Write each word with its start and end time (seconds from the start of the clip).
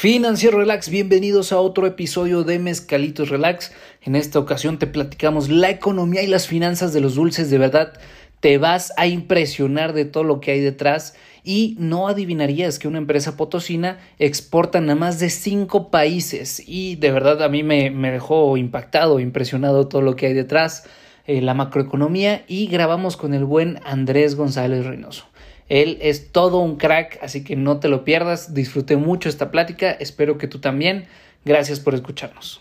Financiero 0.00 0.56
Relax, 0.56 0.88
bienvenidos 0.88 1.52
a 1.52 1.60
otro 1.60 1.86
episodio 1.86 2.42
de 2.42 2.58
Mezcalitos 2.58 3.28
Relax. 3.28 3.70
En 4.00 4.16
esta 4.16 4.38
ocasión 4.38 4.78
te 4.78 4.86
platicamos 4.86 5.50
la 5.50 5.68
economía 5.68 6.22
y 6.22 6.26
las 6.26 6.46
finanzas 6.46 6.94
de 6.94 7.02
los 7.02 7.16
dulces. 7.16 7.50
De 7.50 7.58
verdad, 7.58 7.92
te 8.40 8.56
vas 8.56 8.94
a 8.96 9.06
impresionar 9.06 9.92
de 9.92 10.06
todo 10.06 10.24
lo 10.24 10.40
que 10.40 10.52
hay 10.52 10.60
detrás 10.60 11.16
y 11.44 11.76
no 11.78 12.08
adivinarías 12.08 12.78
que 12.78 12.88
una 12.88 12.96
empresa 12.96 13.36
potosina 13.36 13.98
exporta 14.18 14.78
a 14.78 14.94
más 14.94 15.20
de 15.20 15.28
cinco 15.28 15.90
países. 15.90 16.62
Y 16.66 16.96
de 16.96 17.12
verdad 17.12 17.42
a 17.42 17.50
mí 17.50 17.62
me, 17.62 17.90
dejó 17.90 18.56
impactado, 18.56 19.20
impresionado 19.20 19.86
todo 19.86 20.00
lo 20.00 20.16
que 20.16 20.28
hay 20.28 20.32
detrás, 20.32 20.84
eh, 21.26 21.42
la 21.42 21.52
macroeconomía 21.52 22.42
y 22.48 22.68
grabamos 22.68 23.18
con 23.18 23.34
el 23.34 23.44
buen 23.44 23.78
Andrés 23.84 24.34
González 24.34 24.86
Reynoso. 24.86 25.29
Él 25.70 25.98
es 26.00 26.32
todo 26.32 26.58
un 26.58 26.76
crack, 26.76 27.20
así 27.22 27.44
que 27.44 27.54
no 27.54 27.78
te 27.78 27.88
lo 27.88 28.04
pierdas. 28.04 28.54
Disfruté 28.54 28.96
mucho 28.96 29.28
esta 29.28 29.52
plática, 29.52 29.92
espero 29.92 30.36
que 30.36 30.48
tú 30.48 30.58
también. 30.58 31.06
Gracias 31.44 31.78
por 31.78 31.94
escucharnos. 31.94 32.60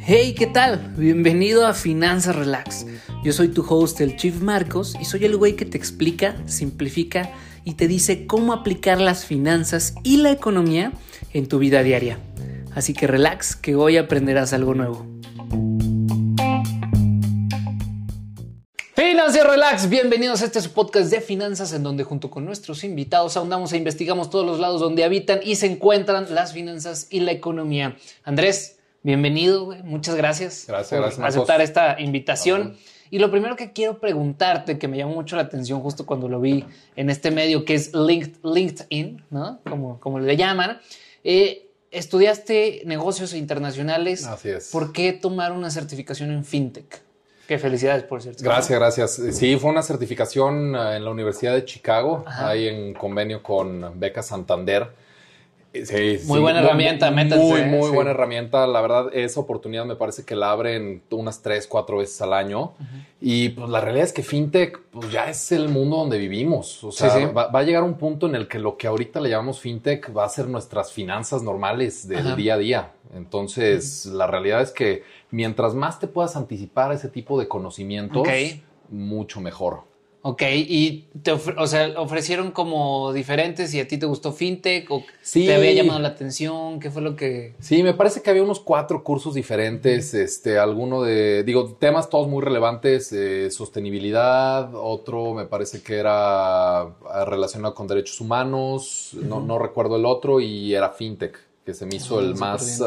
Hey, 0.00 0.34
¿qué 0.36 0.48
tal? 0.52 0.92
Bienvenido 0.96 1.68
a 1.68 1.74
Finanzas 1.74 2.34
Relax. 2.34 2.84
Yo 3.22 3.32
soy 3.32 3.48
tu 3.48 3.64
host, 3.68 4.00
el 4.00 4.16
Chief 4.16 4.40
Marcos, 4.40 4.96
y 5.00 5.04
soy 5.04 5.24
el 5.24 5.36
güey 5.36 5.54
que 5.54 5.66
te 5.66 5.78
explica, 5.78 6.34
simplifica 6.46 7.30
y 7.64 7.74
te 7.74 7.86
dice 7.86 8.26
cómo 8.26 8.52
aplicar 8.52 9.00
las 9.00 9.24
finanzas 9.24 9.94
y 10.02 10.16
la 10.16 10.32
economía 10.32 10.92
en 11.32 11.46
tu 11.46 11.60
vida 11.60 11.84
diaria. 11.84 12.18
Así 12.74 12.92
que 12.92 13.06
relax, 13.06 13.54
que 13.54 13.76
hoy 13.76 13.98
aprenderás 13.98 14.52
algo 14.52 14.74
nuevo. 14.74 15.06
Finanzas 19.18 19.48
Relax, 19.48 19.88
bienvenidos 19.88 20.42
a 20.42 20.44
este 20.44 20.60
su 20.60 20.70
podcast 20.70 21.10
de 21.10 21.20
finanzas 21.20 21.72
en 21.72 21.82
donde 21.82 22.04
junto 22.04 22.30
con 22.30 22.44
nuestros 22.44 22.84
invitados 22.84 23.36
ahondamos 23.36 23.72
e 23.72 23.76
investigamos 23.76 24.30
todos 24.30 24.46
los 24.46 24.60
lados 24.60 24.80
donde 24.80 25.02
habitan 25.02 25.40
y 25.42 25.56
se 25.56 25.66
encuentran 25.66 26.32
las 26.32 26.52
finanzas 26.52 27.08
y 27.10 27.18
la 27.18 27.32
economía. 27.32 27.96
Andrés, 28.22 28.78
bienvenido, 29.02 29.74
muchas 29.82 30.14
gracias, 30.14 30.66
gracias 30.68 31.16
por 31.16 31.24
aceptar 31.26 31.60
esta 31.60 31.98
invitación. 31.98 32.76
Y 33.10 33.18
lo 33.18 33.28
primero 33.32 33.56
que 33.56 33.72
quiero 33.72 33.98
preguntarte, 33.98 34.78
que 34.78 34.86
me 34.86 34.96
llamó 34.96 35.14
mucho 35.14 35.34
la 35.34 35.42
atención 35.42 35.80
justo 35.80 36.06
cuando 36.06 36.28
lo 36.28 36.40
vi 36.40 36.64
en 36.94 37.10
este 37.10 37.32
medio 37.32 37.64
que 37.64 37.74
es 37.74 37.90
LinkedIn, 37.94 39.24
¿no? 39.30 39.58
Como, 39.68 39.98
como 39.98 40.20
le 40.20 40.36
llaman, 40.36 40.78
eh, 41.24 41.68
estudiaste 41.90 42.82
negocios 42.84 43.34
internacionales. 43.34 44.24
Así 44.26 44.50
es. 44.50 44.68
¿Por 44.70 44.92
qué 44.92 45.12
tomar 45.12 45.50
una 45.50 45.72
certificación 45.72 46.30
en 46.30 46.44
FinTech? 46.44 47.07
Qué 47.48 47.58
felicidades, 47.58 48.04
por 48.04 48.20
cierto. 48.20 48.44
Gracias, 48.44 48.78
gracias. 48.78 49.20
Sí, 49.34 49.56
fue 49.56 49.70
una 49.70 49.82
certificación 49.82 50.76
eh, 50.76 50.96
en 50.96 51.04
la 51.04 51.10
Universidad 51.10 51.54
de 51.54 51.64
Chicago, 51.64 52.22
ahí 52.26 52.68
en 52.68 52.92
convenio 52.92 53.42
con 53.42 53.98
Beca 53.98 54.22
Santander. 54.22 54.90
Sí, 55.72 56.18
muy 56.24 56.40
buena 56.40 56.60
herramienta, 56.60 57.10
métanse. 57.10 57.44
Muy, 57.44 57.62
muy 57.64 57.90
buena 57.90 58.12
herramienta. 58.12 58.66
La 58.66 58.80
verdad, 58.80 59.10
esa 59.12 59.40
oportunidad 59.40 59.84
me 59.84 59.96
parece 59.96 60.24
que 60.24 60.34
la 60.34 60.50
abren 60.50 61.02
unas 61.10 61.42
tres, 61.42 61.66
cuatro 61.66 61.98
veces 61.98 62.20
al 62.22 62.32
año. 62.32 62.72
Y 63.20 63.50
pues 63.50 63.68
la 63.68 63.80
realidad 63.80 64.06
es 64.06 64.12
que 64.12 64.22
FinTech 64.22 64.80
pues, 64.90 65.10
ya 65.10 65.28
es 65.28 65.52
el 65.52 65.68
mundo 65.68 65.96
donde 65.96 66.18
vivimos. 66.18 66.82
O 66.84 66.90
sea, 66.90 67.28
va, 67.32 67.50
a 67.52 67.62
llegar 67.62 67.82
un 67.82 67.94
punto 67.94 68.26
en 68.26 68.34
el 68.34 68.48
que 68.48 68.58
lo 68.58 68.76
que 68.76 68.86
ahorita 68.86 69.20
le 69.20 69.28
llamamos 69.28 69.60
FinTech 69.60 70.16
va 70.16 70.24
a 70.24 70.28
ser 70.28 70.48
nuestras 70.48 70.92
finanzas 70.92 71.42
normales 71.42 72.08
del 72.08 72.34
día 72.34 72.54
a 72.54 72.58
día. 72.58 72.92
Entonces, 73.14 74.06
la 74.06 74.26
realidad 74.26 74.62
es 74.62 74.70
que 74.70 75.02
mientras 75.30 75.74
más 75.74 75.98
te 75.98 76.06
puedas 76.06 76.34
anticipar 76.36 76.92
ese 76.92 77.08
tipo 77.08 77.38
de 77.38 77.46
conocimientos, 77.46 78.26
mucho 78.90 79.40
mejor. 79.40 79.87
Ok, 80.30 80.42
y 80.42 81.06
te 81.22 81.32
o 81.32 81.66
sea, 81.66 81.98
ofrecieron 81.98 82.50
como 82.50 83.14
diferentes 83.14 83.72
y 83.72 83.80
a 83.80 83.88
ti 83.88 83.96
te 83.96 84.04
gustó 84.04 84.30
FinTech 84.30 84.90
o 84.90 85.02
te 85.32 85.54
había 85.54 85.72
llamado 85.72 86.00
la 86.00 86.08
atención, 86.08 86.80
¿qué 86.80 86.90
fue 86.90 87.00
lo 87.00 87.16
que...? 87.16 87.54
Sí, 87.60 87.82
me 87.82 87.94
parece 87.94 88.20
que 88.20 88.28
había 88.28 88.42
unos 88.42 88.60
cuatro 88.60 89.02
cursos 89.02 89.32
diferentes, 89.32 90.12
este, 90.12 90.58
alguno 90.58 91.00
de, 91.00 91.44
digo, 91.44 91.78
temas 91.80 92.10
todos 92.10 92.28
muy 92.28 92.44
relevantes, 92.44 93.10
eh, 93.14 93.50
sostenibilidad, 93.50 94.68
otro 94.74 95.32
me 95.32 95.46
parece 95.46 95.82
que 95.82 95.96
era 95.96 96.80
ah, 96.80 97.24
relacionado 97.26 97.74
con 97.74 97.86
derechos 97.86 98.20
humanos, 98.20 99.12
no, 99.14 99.40
no, 99.40 99.58
recuerdo 99.58 99.96
el 99.96 100.04
otro, 100.04 100.40
y 100.40 100.74
era 100.74 100.90
FinTech, 100.90 101.38
que 101.64 101.72
se 101.72 101.86
me 101.86 101.96
hizo 101.96 102.18
ah, 102.18 102.22
el 102.22 102.34
más... 102.34 102.82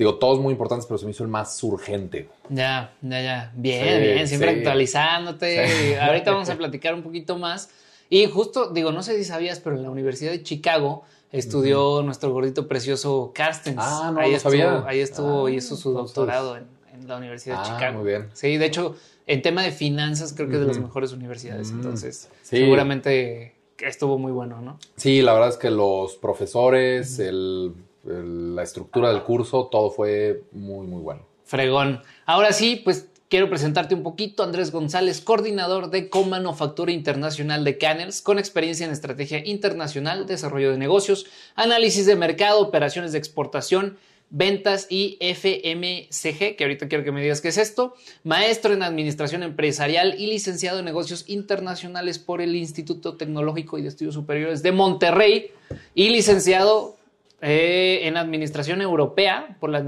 Digo, 0.00 0.14
todos 0.14 0.40
muy 0.40 0.52
importantes, 0.52 0.86
pero 0.86 0.96
se 0.96 1.04
me 1.04 1.10
hizo 1.10 1.24
el 1.24 1.28
más 1.28 1.62
urgente. 1.62 2.26
Ya, 2.48 2.94
ya, 3.02 3.20
ya. 3.20 3.52
Bien, 3.54 4.00
bien, 4.00 4.26
siempre 4.26 4.48
actualizándote. 4.48 5.98
Ahorita 6.00 6.30
vamos 6.30 6.48
a 6.48 6.56
platicar 6.56 6.94
un 6.94 7.02
poquito 7.02 7.36
más. 7.36 7.68
Y 8.08 8.24
justo, 8.24 8.70
digo, 8.70 8.92
no 8.92 9.02
sé 9.02 9.18
si 9.18 9.24
sabías, 9.24 9.60
pero 9.60 9.76
en 9.76 9.82
la 9.82 9.90
Universidad 9.90 10.30
de 10.30 10.42
Chicago 10.42 11.04
estudió 11.32 12.00
nuestro 12.02 12.32
gordito 12.32 12.66
precioso 12.66 13.32
Carstens. 13.34 13.76
Ah, 13.78 14.10
no, 14.14 14.20
ahí 14.20 14.30
lo 14.30 14.36
estuvo, 14.38 14.50
sabía. 14.52 14.84
Ahí 14.86 15.00
estuvo, 15.00 15.50
y 15.50 15.56
hizo 15.56 15.76
su 15.76 15.92
doctorado 15.92 16.56
en, 16.56 16.66
la 17.06 17.18
Universidad 17.18 17.56
de 17.56 17.68
ah, 17.68 17.74
Chicago. 17.74 17.98
Muy 17.98 18.06
bien. 18.08 18.30
Sí, 18.32 18.56
de 18.56 18.64
hecho, 18.64 18.96
en 19.26 19.42
tema 19.42 19.62
de 19.62 19.70
finanzas 19.70 20.32
creo 20.32 20.48
que 20.48 20.54
es 20.54 20.60
de 20.62 20.66
las 20.66 20.78
mejores 20.78 21.12
universidades. 21.12 21.72
Entonces, 21.72 22.30
seguramente 22.40 23.54
estuvo 23.78 24.16
muy 24.16 24.32
bueno, 24.32 24.62
¿no? 24.62 24.78
Sí, 24.96 25.20
la 25.20 25.34
verdad 25.34 25.50
es 25.50 25.58
que 25.58 25.68
los 25.68 26.16
profesores, 26.16 27.18
el 27.18 27.74
la 28.04 28.62
estructura 28.62 29.12
del 29.12 29.22
curso, 29.22 29.68
todo 29.70 29.90
fue 29.90 30.44
muy, 30.52 30.86
muy 30.86 31.02
bueno. 31.02 31.26
Fregón. 31.44 32.02
Ahora 32.26 32.52
sí, 32.52 32.80
pues 32.84 33.08
quiero 33.28 33.48
presentarte 33.48 33.94
un 33.94 34.02
poquito. 34.02 34.42
Andrés 34.42 34.70
González, 34.70 35.20
coordinador 35.20 35.90
de 35.90 36.10
Comanufactura 36.10 36.92
Internacional 36.92 37.64
de 37.64 37.78
Canners, 37.78 38.22
con 38.22 38.38
experiencia 38.38 38.86
en 38.86 38.92
estrategia 38.92 39.44
internacional, 39.46 40.26
desarrollo 40.26 40.70
de 40.70 40.78
negocios, 40.78 41.26
análisis 41.54 42.06
de 42.06 42.16
mercado, 42.16 42.60
operaciones 42.60 43.12
de 43.12 43.18
exportación, 43.18 43.98
ventas 44.30 44.86
y 44.88 45.18
FMCG, 45.20 46.56
que 46.56 46.64
ahorita 46.64 46.88
quiero 46.88 47.02
que 47.02 47.10
me 47.12 47.20
digas 47.20 47.40
qué 47.40 47.48
es 47.48 47.58
esto, 47.58 47.94
maestro 48.22 48.72
en 48.72 48.84
administración 48.84 49.42
empresarial 49.42 50.14
y 50.18 50.28
licenciado 50.28 50.78
en 50.78 50.84
negocios 50.84 51.24
internacionales 51.26 52.20
por 52.20 52.40
el 52.40 52.54
Instituto 52.54 53.16
Tecnológico 53.16 53.76
y 53.76 53.82
de 53.82 53.88
Estudios 53.88 54.14
Superiores 54.14 54.62
de 54.62 54.70
Monterrey 54.70 55.50
y 55.94 56.10
licenciado 56.10 56.96
eh, 57.42 58.00
en 58.02 58.16
Administración 58.16 58.82
Europea 58.82 59.56
por 59.60 59.70
la, 59.70 59.84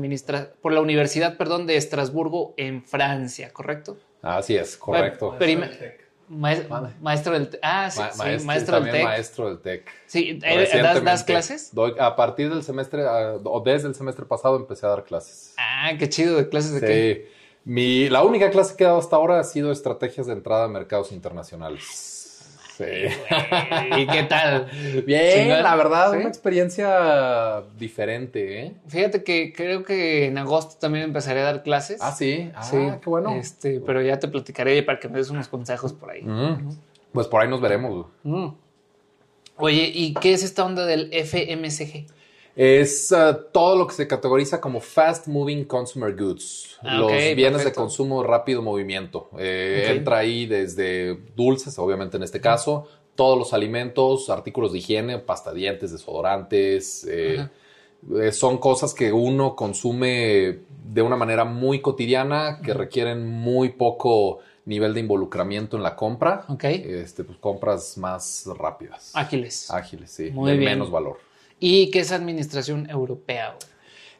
por 0.60 0.72
la 0.72 0.80
Universidad 0.80 1.36
perdón, 1.36 1.66
de 1.66 1.76
Estrasburgo 1.76 2.54
en 2.56 2.82
Francia, 2.82 3.52
¿correcto? 3.52 3.96
Así 4.22 4.56
es, 4.56 4.76
correcto. 4.76 5.36
maestro 6.28 7.34
del 7.34 7.48
TEC. 7.48 7.60
Ah, 7.62 7.90
sí, 7.90 8.00
maestro, 8.44 8.80
del 8.80 8.90
TEC. 8.90 9.04
Maestro 9.04 9.48
del 9.48 9.58
TEC. 9.58 9.90
Sí, 10.06 10.40
eh, 10.42 10.82
¿das, 11.04 11.24
clases? 11.24 11.72
a 11.98 12.16
partir 12.16 12.48
del 12.48 12.62
semestre, 12.62 13.04
o 13.04 13.60
desde 13.60 13.88
el 13.88 13.94
semestre 13.94 14.24
pasado 14.24 14.56
empecé 14.56 14.86
a 14.86 14.90
dar 14.90 15.04
clases. 15.04 15.54
Ah, 15.58 15.92
qué 15.98 16.08
chido, 16.08 16.36
¿de 16.36 16.48
clases 16.48 16.80
de 16.80 16.80
qué? 16.80 17.32
Mi, 17.64 18.08
la 18.08 18.24
única 18.24 18.50
clase 18.50 18.74
que 18.76 18.84
he 18.84 18.86
dado 18.86 18.98
hasta 18.98 19.14
ahora 19.16 19.38
ha 19.38 19.44
sido 19.44 19.70
estrategias 19.70 20.26
de 20.26 20.32
entrada 20.32 20.64
a 20.64 20.68
mercados 20.68 21.12
internacionales. 21.12 22.21
¿Y 23.98 24.06
qué 24.06 24.22
tal? 24.24 24.66
Bien, 25.06 25.62
la 25.62 25.76
verdad, 25.76 26.12
una 26.12 26.28
experiencia 26.28 27.62
diferente, 27.78 28.62
¿eh? 28.62 28.72
Fíjate 28.88 29.22
que 29.22 29.52
creo 29.52 29.84
que 29.84 30.26
en 30.26 30.38
agosto 30.38 30.76
también 30.80 31.04
empezaré 31.04 31.40
a 31.40 31.44
dar 31.44 31.62
clases. 31.62 32.00
Ah, 32.02 32.12
sí. 32.12 32.50
Ah, 32.54 32.62
sí. 32.62 32.76
qué 33.02 33.10
bueno. 33.10 33.34
Este, 33.34 33.80
pero 33.80 34.02
ya 34.02 34.18
te 34.18 34.28
platicaré 34.28 34.82
para 34.82 34.98
que 34.98 35.08
me 35.08 35.18
des 35.18 35.30
unos 35.30 35.48
consejos 35.48 35.92
por 35.92 36.10
ahí. 36.10 36.24
Pues 37.12 37.26
por 37.26 37.42
ahí 37.42 37.48
nos 37.48 37.60
veremos. 37.60 38.06
Oye, 39.56 39.90
¿y 39.94 40.14
qué 40.14 40.32
es 40.32 40.42
esta 40.42 40.64
onda 40.64 40.86
del 40.86 41.10
FMCG? 41.12 42.06
Es 42.54 43.10
uh, 43.12 43.50
todo 43.50 43.76
lo 43.76 43.86
que 43.86 43.94
se 43.94 44.06
categoriza 44.06 44.60
como 44.60 44.80
Fast 44.80 45.26
Moving 45.26 45.64
Consumer 45.64 46.14
Goods, 46.14 46.78
ah, 46.82 46.98
los 46.98 47.12
bienes 47.34 47.64
de 47.64 47.72
consumo 47.72 48.22
rápido 48.22 48.60
movimiento. 48.60 49.30
Eh, 49.38 49.86
entra 49.88 50.18
ahí 50.18 50.44
desde 50.46 51.16
dulces, 51.34 51.78
obviamente 51.78 52.18
en 52.18 52.22
este 52.22 52.40
caso, 52.40 52.86
todos 53.14 53.38
los 53.38 53.54
alimentos, 53.54 54.28
artículos 54.28 54.72
de 54.72 54.78
higiene, 54.78 55.18
pasta 55.18 55.52
dientes, 55.52 55.92
desodorantes. 55.92 57.06
Eh, 57.08 57.48
eh, 58.20 58.32
son 58.32 58.58
cosas 58.58 58.92
que 58.92 59.12
uno 59.12 59.56
consume 59.56 60.58
de 60.84 61.02
una 61.02 61.16
manera 61.16 61.44
muy 61.44 61.80
cotidiana, 61.80 62.60
que 62.62 62.74
requieren 62.74 63.26
muy 63.26 63.70
poco 63.70 64.40
nivel 64.64 64.92
de 64.94 65.00
involucramiento 65.00 65.76
en 65.76 65.82
la 65.82 65.96
compra. 65.96 66.44
Este, 66.62 67.24
pues 67.24 67.38
compras 67.38 67.96
más 67.96 68.44
rápidas. 68.58 69.12
Ágiles. 69.14 69.70
Ágiles, 69.70 70.10
sí. 70.10 70.24
de 70.30 70.54
menos 70.56 70.90
valor. 70.90 71.18
¿Y 71.64 71.92
qué 71.92 72.00
es 72.00 72.10
administración 72.10 72.90
europea? 72.90 73.54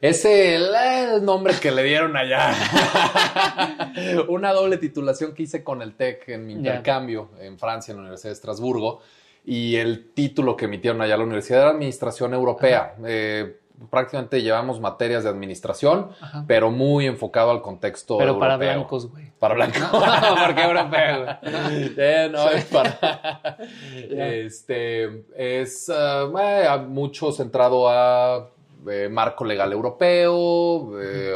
Es 0.00 0.24
el, 0.24 1.24
nombre 1.24 1.54
que 1.60 1.72
le 1.72 1.82
dieron 1.82 2.16
allá. 2.16 2.54
Una 4.28 4.52
doble 4.52 4.76
titulación 4.76 5.34
que 5.34 5.42
hice 5.42 5.64
con 5.64 5.82
el 5.82 5.96
TEC 5.96 6.28
en 6.28 6.46
mi 6.46 6.52
intercambio 6.52 7.30
en 7.40 7.58
Francia, 7.58 7.90
en 7.90 7.96
la 7.96 8.02
Universidad 8.02 8.30
de 8.30 8.34
Estrasburgo. 8.34 9.00
Y 9.44 9.74
el 9.74 10.12
título 10.14 10.56
que 10.56 10.66
emitieron 10.66 11.02
allá 11.02 11.14
a 11.14 11.16
la 11.16 11.24
Universidad 11.24 11.62
era 11.62 11.70
Administración 11.70 12.32
Europea. 12.32 12.94
Eh, 13.04 13.61
prácticamente 13.90 14.42
llevamos 14.42 14.80
materias 14.80 15.24
de 15.24 15.30
administración, 15.30 16.10
pero 16.46 16.70
muy 16.70 17.06
enfocado 17.06 17.50
al 17.50 17.62
contexto 17.62 18.18
Pero 18.18 18.38
para 18.38 18.56
blancos, 18.56 19.10
güey. 19.10 19.32
Para 19.38 19.54
blancos. 19.54 19.82
porque 20.46 20.62
europeo. 20.62 21.38
eh, 21.42 22.28
no, 22.30 22.48
es 22.50 22.64
para... 22.66 23.58
este, 23.92 25.24
es 25.36 25.88
uh, 25.88 26.78
mucho 26.88 27.32
centrado 27.32 27.88
a 27.88 28.48
eh, 28.88 29.08
marco 29.08 29.44
legal 29.44 29.72
europeo 29.72 31.00
eh, 31.00 31.34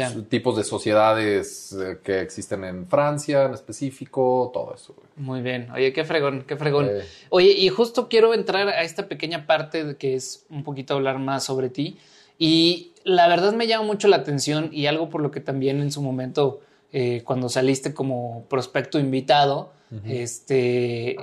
o 0.00 0.22
tipos 0.22 0.56
de 0.56 0.64
sociedades 0.64 1.72
eh, 1.72 1.98
que 2.02 2.20
existen 2.20 2.64
en 2.64 2.86
Francia 2.86 3.44
en 3.44 3.54
específico, 3.54 4.50
todo 4.52 4.74
eso. 4.74 4.94
Muy 5.16 5.42
bien. 5.42 5.70
Oye, 5.72 5.92
qué 5.92 6.04
fregón, 6.04 6.44
qué 6.46 6.56
fregón. 6.56 6.90
Oye, 7.30 7.52
y 7.52 7.68
justo 7.68 8.08
quiero 8.08 8.34
entrar 8.34 8.68
a 8.68 8.82
esta 8.82 9.08
pequeña 9.08 9.46
parte 9.46 9.96
que 9.96 10.14
es 10.14 10.46
un 10.48 10.64
poquito 10.64 10.94
hablar 10.94 11.18
más 11.18 11.44
sobre 11.44 11.68
ti. 11.68 11.98
Y 12.38 12.92
la 13.04 13.28
verdad 13.28 13.52
me 13.52 13.66
llama 13.66 13.84
mucho 13.84 14.08
la 14.08 14.16
atención 14.16 14.70
y 14.72 14.86
algo 14.86 15.08
por 15.08 15.20
lo 15.20 15.30
que 15.30 15.40
también 15.40 15.80
en 15.80 15.92
su 15.92 16.02
momento, 16.02 16.60
eh, 16.92 17.22
cuando 17.24 17.48
saliste 17.48 17.94
como 17.94 18.44
prospecto 18.48 18.98
invitado, 18.98 19.72
este, 20.06 21.18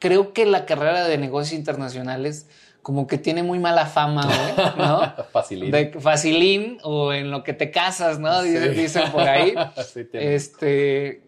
creo 0.00 0.32
que 0.32 0.46
la 0.46 0.66
carrera 0.66 1.06
de 1.06 1.16
negocios 1.16 1.56
internacionales 1.56 2.48
como 2.84 3.06
que 3.06 3.16
tiene 3.16 3.42
muy 3.42 3.58
mala 3.58 3.86
fama, 3.86 4.28
¿no? 4.76 5.24
facilín. 5.32 5.70
De 5.70 5.90
facilín 5.98 6.78
o 6.82 7.14
en 7.14 7.30
lo 7.30 7.42
que 7.42 7.54
te 7.54 7.70
casas, 7.70 8.18
¿no? 8.18 8.42
Dicen, 8.42 9.10
por 9.10 9.22
ahí. 9.22 9.54
este, 10.12 11.22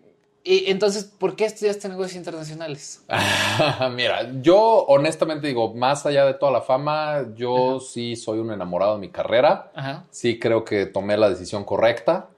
y 0.45 0.71
entonces, 0.71 1.05
¿por 1.05 1.35
qué 1.35 1.47
estudiaste 1.47 1.89
negocios 1.89 2.17
internacionales? 2.17 3.03
Mira, 3.95 4.31
yo 4.43 4.85
honestamente 4.85 5.47
digo, 5.47 5.73
más 5.73 6.05
allá 6.05 6.27
de 6.27 6.35
toda 6.35 6.53
la 6.53 6.61
fama, 6.61 7.25
yo 7.35 7.81
sí 7.81 8.17
soy 8.17 8.39
un 8.39 8.53
enamorado 8.53 8.97
de 8.97 9.01
mi 9.01 9.09
carrera. 9.09 9.73
Sí 10.11 10.39
creo 10.39 10.63
que 10.63 10.85
tomé 10.85 11.17
la 11.17 11.31
decisión 11.31 11.65
correcta. 11.65 12.29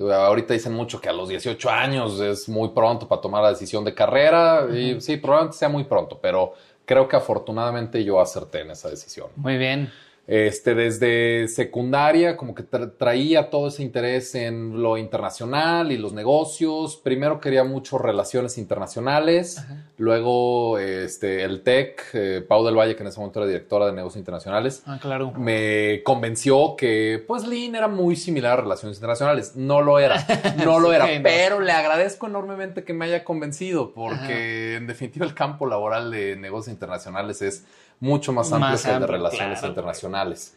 Ahorita 0.00 0.54
dicen 0.54 0.72
mucho 0.72 1.00
que 1.00 1.08
a 1.08 1.12
los 1.12 1.28
18 1.28 1.68
años 1.68 2.20
es 2.20 2.48
muy 2.48 2.68
pronto 2.68 3.08
para 3.08 3.20
tomar 3.20 3.42
la 3.42 3.50
decisión 3.50 3.84
de 3.84 3.92
carrera. 3.92 4.68
Y 4.72 5.00
sí, 5.00 5.16
probablemente 5.16 5.58
sea 5.58 5.68
muy 5.68 5.82
pronto, 5.82 6.20
pero 6.22 6.54
creo 6.88 7.06
que 7.06 7.16
afortunadamente 7.16 8.02
yo 8.02 8.18
acerté 8.18 8.62
en 8.62 8.70
esa 8.70 8.88
decisión. 8.88 9.28
Muy 9.36 9.58
bien. 9.58 9.92
Este, 10.28 10.74
desde 10.74 11.48
secundaria, 11.48 12.36
como 12.36 12.54
que 12.54 12.62
traía 12.62 13.48
todo 13.48 13.68
ese 13.68 13.82
interés 13.82 14.34
en 14.34 14.82
lo 14.82 14.98
internacional 14.98 15.90
y 15.90 15.96
los 15.96 16.12
negocios. 16.12 16.98
Primero 16.98 17.40
quería 17.40 17.64
mucho 17.64 17.96
relaciones 17.96 18.58
internacionales. 18.58 19.64
Luego, 19.96 20.78
este, 20.78 21.44
el 21.44 21.62
TEC, 21.62 22.02
eh, 22.12 22.44
Pau 22.46 22.62
del 22.62 22.76
Valle, 22.76 22.94
que 22.94 23.04
en 23.04 23.08
ese 23.08 23.18
momento 23.18 23.40
era 23.40 23.46
directora 23.46 23.86
de 23.86 23.92
negocios 23.92 24.18
internacionales, 24.18 24.82
ah, 24.84 24.98
claro. 25.00 25.32
me 25.32 26.02
convenció 26.04 26.76
que, 26.76 27.24
pues, 27.26 27.46
Lean 27.46 27.74
era 27.74 27.88
muy 27.88 28.14
similar 28.14 28.58
a 28.58 28.62
relaciones 28.62 28.98
internacionales. 28.98 29.56
No 29.56 29.80
lo 29.80 29.98
era, 29.98 30.26
no 30.62 30.78
lo 30.78 30.92
era, 30.92 31.08
pero 31.22 31.60
le 31.60 31.72
agradezco 31.72 32.26
enormemente 32.26 32.84
que 32.84 32.92
me 32.92 33.06
haya 33.06 33.24
convencido, 33.24 33.94
porque 33.94 34.74
en 34.74 34.86
definitiva 34.86 35.24
el 35.24 35.32
campo 35.32 35.64
laboral 35.64 36.10
de 36.10 36.36
negocios 36.36 36.74
internacionales 36.74 37.40
es 37.40 37.64
mucho 38.00 38.32
más 38.32 38.52
amplio 38.52 38.78
que 38.82 38.90
el 38.90 39.00
de 39.00 39.06
relaciones 39.06 39.62
internacionales. 39.62 40.54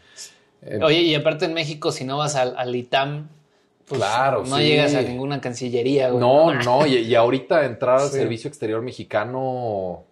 Oye, 0.84 1.02
y 1.02 1.16
aparte 1.16 1.46
en 1.46 1.54
México, 1.54 1.92
si 1.92 2.04
no 2.04 2.18
vas 2.18 2.36
al, 2.36 2.76
ITAM, 2.76 3.30
pues 3.86 4.00
claro, 4.00 4.44
no 4.46 4.60
llegas 4.60 4.94
a 4.94 5.02
ninguna 5.02 5.42
cancillería. 5.42 6.10
No, 6.10 6.54
no, 6.54 6.86
y, 6.86 7.16
ahorita 7.16 7.66
entrar 7.66 8.00
al 8.00 8.10
servicio 8.10 8.48
exterior 8.48 8.82
mexicano, 8.82 10.04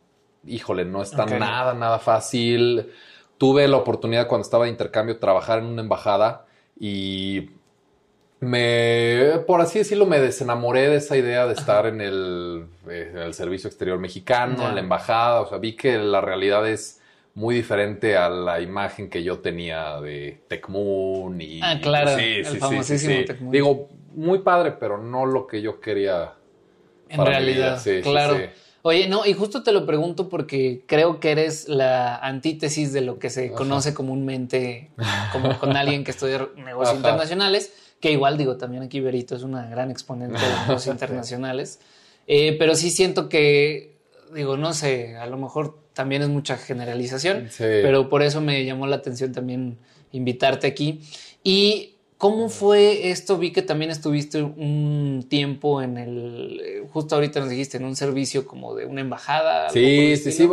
híjole, 0.46 0.86
no 0.86 1.02
está 1.02 1.26
nada, 1.26 1.74
nada 1.74 2.00
fácil. 2.00 2.90
Tuve 3.38 3.68
la 3.68 3.78
oportunidad 3.78 4.28
cuando 4.28 4.44
estaba 4.44 4.66
de 4.66 4.72
intercambio 4.72 5.18
trabajar 5.18 5.60
en 5.60 5.66
una 5.66 5.82
embajada 5.82 6.46
y 6.78 7.52
me, 8.42 9.40
por 9.48 9.62
así 9.62 9.80
decirlo, 9.80 10.06
me 10.06 10.20
desenamoré 10.20 10.90
de 10.90 10.98
esa 10.98 11.16
idea 11.16 11.46
de 11.46 11.54
estar 11.54 11.86
en 11.86 12.02
el, 12.02 12.68
eh, 12.90 13.12
en 13.12 13.18
el, 13.18 13.34
servicio 13.34 13.68
exterior 13.68 14.00
mexicano, 14.00 14.68
en 14.68 14.76
la 14.76 14.82
embajada. 14.82 15.42
O 15.42 15.48
sea, 15.48 15.58
vi 15.58 15.76
que 15.76 15.98
la 15.98 16.22
realidad 16.22 16.68
es 16.68 16.99
muy 17.40 17.56
diferente 17.56 18.18
a 18.18 18.28
la 18.28 18.60
imagen 18.60 19.10
que 19.10 19.24
yo 19.24 19.40
tenía 19.40 20.02
de 20.02 20.42
Tecmoon 20.50 21.40
y 21.40 21.62
ah 21.64 21.80
claro 21.82 22.18
sí, 22.18 22.42
el 22.46 22.58
famosísimo 22.58 23.16
digo 23.50 23.88
muy 24.14 24.40
padre 24.40 24.74
pero 24.74 24.98
no 24.98 25.26
lo 25.26 25.48
que 25.48 25.62
yo 25.62 25.80
quería 25.80 26.34
en 27.08 27.26
realidad 27.26 27.82
claro. 28.04 28.38
oye 28.82 29.08
no 29.08 29.26
y 29.26 29.34
justo 29.34 29.64
te 29.64 29.72
lo 29.72 29.86
pregunto 29.86 30.28
porque 30.28 30.84
creo 30.86 31.22
que 31.22 31.32
eres 31.32 31.70
la 31.70 32.18
antítesis 32.18 32.92
de 32.92 33.02
lo 33.02 33.20
que 33.20 33.30
se 33.30 33.54
conoce 33.54 33.94
comúnmente 33.94 34.92
como 35.32 35.58
con 35.60 35.78
alguien 35.78 36.04
que 36.04 36.12
estudia 36.12 36.46
negocios 36.58 36.98
internacionales 36.98 37.72
que 38.02 38.12
igual 38.12 38.38
digo 38.38 38.58
también 38.58 38.84
aquí 38.84 39.00
Berito 39.00 39.36
es 39.36 39.44
una 39.44 39.66
gran 39.68 39.92
exponente 39.92 40.40
de 40.40 40.60
negocios 40.68 40.88
internacionales. 40.94 41.80
Eh, 42.28 42.56
pero 42.60 42.76
sí 42.76 42.92
siento 42.92 43.30
que 43.30 43.98
digo 44.34 44.58
no 44.58 44.74
sé 44.74 45.18
a 45.18 45.26
lo 45.26 45.38
mejor 45.38 45.80
también 46.00 46.22
es 46.22 46.30
mucha 46.30 46.56
generalización, 46.56 47.50
pero 47.58 48.08
por 48.08 48.24
eso 48.24 48.40
me 48.40 48.64
llamó 48.64 48.88
la 48.88 48.96
atención 48.96 49.34
también 49.34 49.78
invitarte 50.14 50.66
aquí. 50.66 51.02
Y 51.44 51.96
¿Cómo 52.20 52.50
fue 52.50 53.12
esto? 53.12 53.38
Vi 53.38 53.54
que 53.54 53.62
también 53.62 53.92
estuviste 53.92 54.44
un 54.44 55.26
tiempo 55.30 55.82
en 55.82 55.98
el, 55.98 56.60
eh, 56.62 56.88
justo 56.92 57.16
ahorita 57.16 57.40
nos 57.40 57.48
dijiste, 57.48 57.78
en 57.78 57.86
un 57.86 57.96
servicio 57.96 58.46
como 58.46 58.76
de 58.76 58.86
una 58.86 59.00
embajada. 59.00 59.70
Sí, 59.70 60.18
sí, 60.18 60.34
sí, 60.34 60.50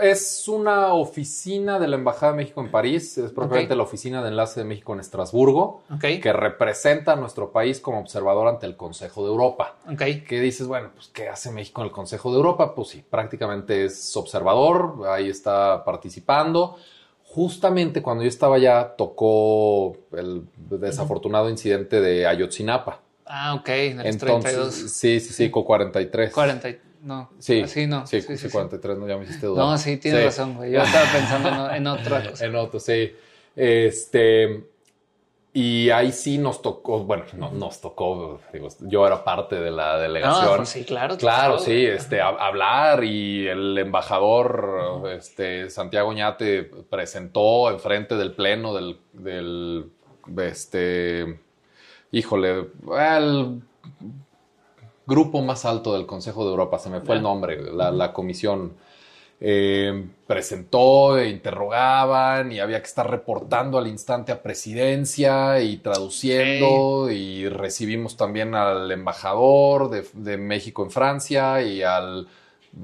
es 0.00 0.48
una 0.48 0.94
oficina 0.94 1.78
de 1.78 1.88
la 1.88 1.96
Embajada 1.96 2.32
de 2.32 2.38
México 2.38 2.62
en 2.62 2.70
París, 2.70 3.18
es 3.18 3.30
propiamente 3.30 3.76
la 3.76 3.82
oficina 3.82 4.22
de 4.22 4.30
enlace 4.30 4.60
de 4.60 4.64
México 4.64 4.94
en 4.94 5.00
Estrasburgo, 5.00 5.82
que 6.00 6.32
representa 6.32 7.12
a 7.12 7.16
nuestro 7.16 7.52
país 7.52 7.78
como 7.78 7.98
observador 7.98 8.48
ante 8.48 8.64
el 8.64 8.78
Consejo 8.78 9.22
de 9.22 9.28
Europa. 9.32 9.76
Okay. 9.92 10.22
Que 10.22 10.40
dices, 10.40 10.66
bueno, 10.66 10.92
pues 10.94 11.08
¿qué 11.08 11.28
hace 11.28 11.50
México 11.50 11.82
en 11.82 11.88
el 11.88 11.92
Consejo 11.92 12.30
de 12.30 12.36
Europa? 12.38 12.74
Pues 12.74 12.88
sí, 12.88 13.04
prácticamente 13.10 13.84
es 13.84 14.16
observador, 14.16 15.06
ahí 15.06 15.28
está 15.28 15.84
participando 15.84 16.78
justamente 17.34 18.02
cuando 18.02 18.22
yo 18.24 18.28
estaba 18.28 18.56
allá 18.56 18.94
tocó 18.96 19.96
el 20.12 20.44
desafortunado 20.68 21.48
incidente 21.48 22.00
de 22.00 22.26
Ayotzinapa. 22.26 23.00
Ah, 23.24 23.54
ok, 23.54 23.68
en 23.68 24.00
el 24.00 24.06
Entonces, 24.06 24.18
32. 24.20 24.74
Sí, 24.74 25.18
sí, 25.20 25.32
sí, 25.32 25.50
con 25.50 25.64
43. 25.64 26.30
40, 26.30 26.68
no. 27.02 27.30
Sí, 27.38 27.66
sí, 27.66 27.86
no. 27.86 28.06
Sí, 28.06 28.20
sí, 28.20 28.48
43, 28.50 28.98
no, 28.98 29.08
ya 29.08 29.16
me 29.16 29.24
hiciste 29.24 29.46
dudar. 29.46 29.64
No, 29.64 29.78
sí, 29.78 29.96
tienes 29.96 30.24
razón, 30.24 30.56
güey. 30.56 30.72
Yo 30.72 30.82
estaba 30.82 31.10
pensando 31.10 31.70
en 31.70 31.86
otra 31.86 32.22
cosa. 32.30 32.44
en 32.44 32.54
otro, 32.54 32.78
sí. 32.78 33.12
Este, 33.56 34.64
y 35.54 35.90
ahí 35.90 36.12
sí 36.12 36.38
nos 36.38 36.62
tocó, 36.62 37.00
bueno, 37.00 37.24
no, 37.34 37.50
nos 37.50 37.82
tocó, 37.82 38.40
digo, 38.54 38.68
yo 38.80 39.06
era 39.06 39.22
parte 39.22 39.56
de 39.56 39.70
la 39.70 39.98
delegación. 39.98 40.56
Pues 40.56 40.70
sí, 40.70 40.84
claro. 40.84 41.18
Claro, 41.18 41.58
sí, 41.58 41.84
este, 41.84 42.22
hablar 42.22 43.04
y 43.04 43.46
el 43.46 43.76
embajador, 43.76 45.10
este, 45.14 45.68
Santiago 45.68 46.10
Ñate 46.14 46.62
presentó 46.88 47.70
enfrente 47.70 48.16
del 48.16 48.32
pleno 48.32 48.72
del, 48.72 48.98
del, 49.12 49.90
este, 50.38 51.38
híjole, 52.12 52.68
el 52.98 53.62
grupo 55.06 55.42
más 55.42 55.66
alto 55.66 55.92
del 55.92 56.06
Consejo 56.06 56.44
de 56.44 56.50
Europa, 56.50 56.78
se 56.78 56.88
me 56.88 57.02
fue 57.02 57.16
el 57.16 57.22
nombre, 57.22 57.60
la, 57.60 57.90
la 57.90 58.14
comisión 58.14 58.72
eh, 59.44 60.06
presentó, 60.24 61.18
e 61.18 61.28
interrogaban 61.28 62.52
y 62.52 62.60
había 62.60 62.80
que 62.80 62.86
estar 62.86 63.10
reportando 63.10 63.76
al 63.76 63.88
instante 63.88 64.30
a 64.30 64.40
presidencia 64.40 65.60
y 65.60 65.78
traduciendo 65.78 67.10
y 67.10 67.48
recibimos 67.48 68.16
también 68.16 68.54
al 68.54 68.88
embajador 68.92 69.90
de, 69.90 70.36
México 70.38 70.84
en 70.84 70.92
Francia 70.92 71.60
y 71.60 71.82
al 71.82 72.28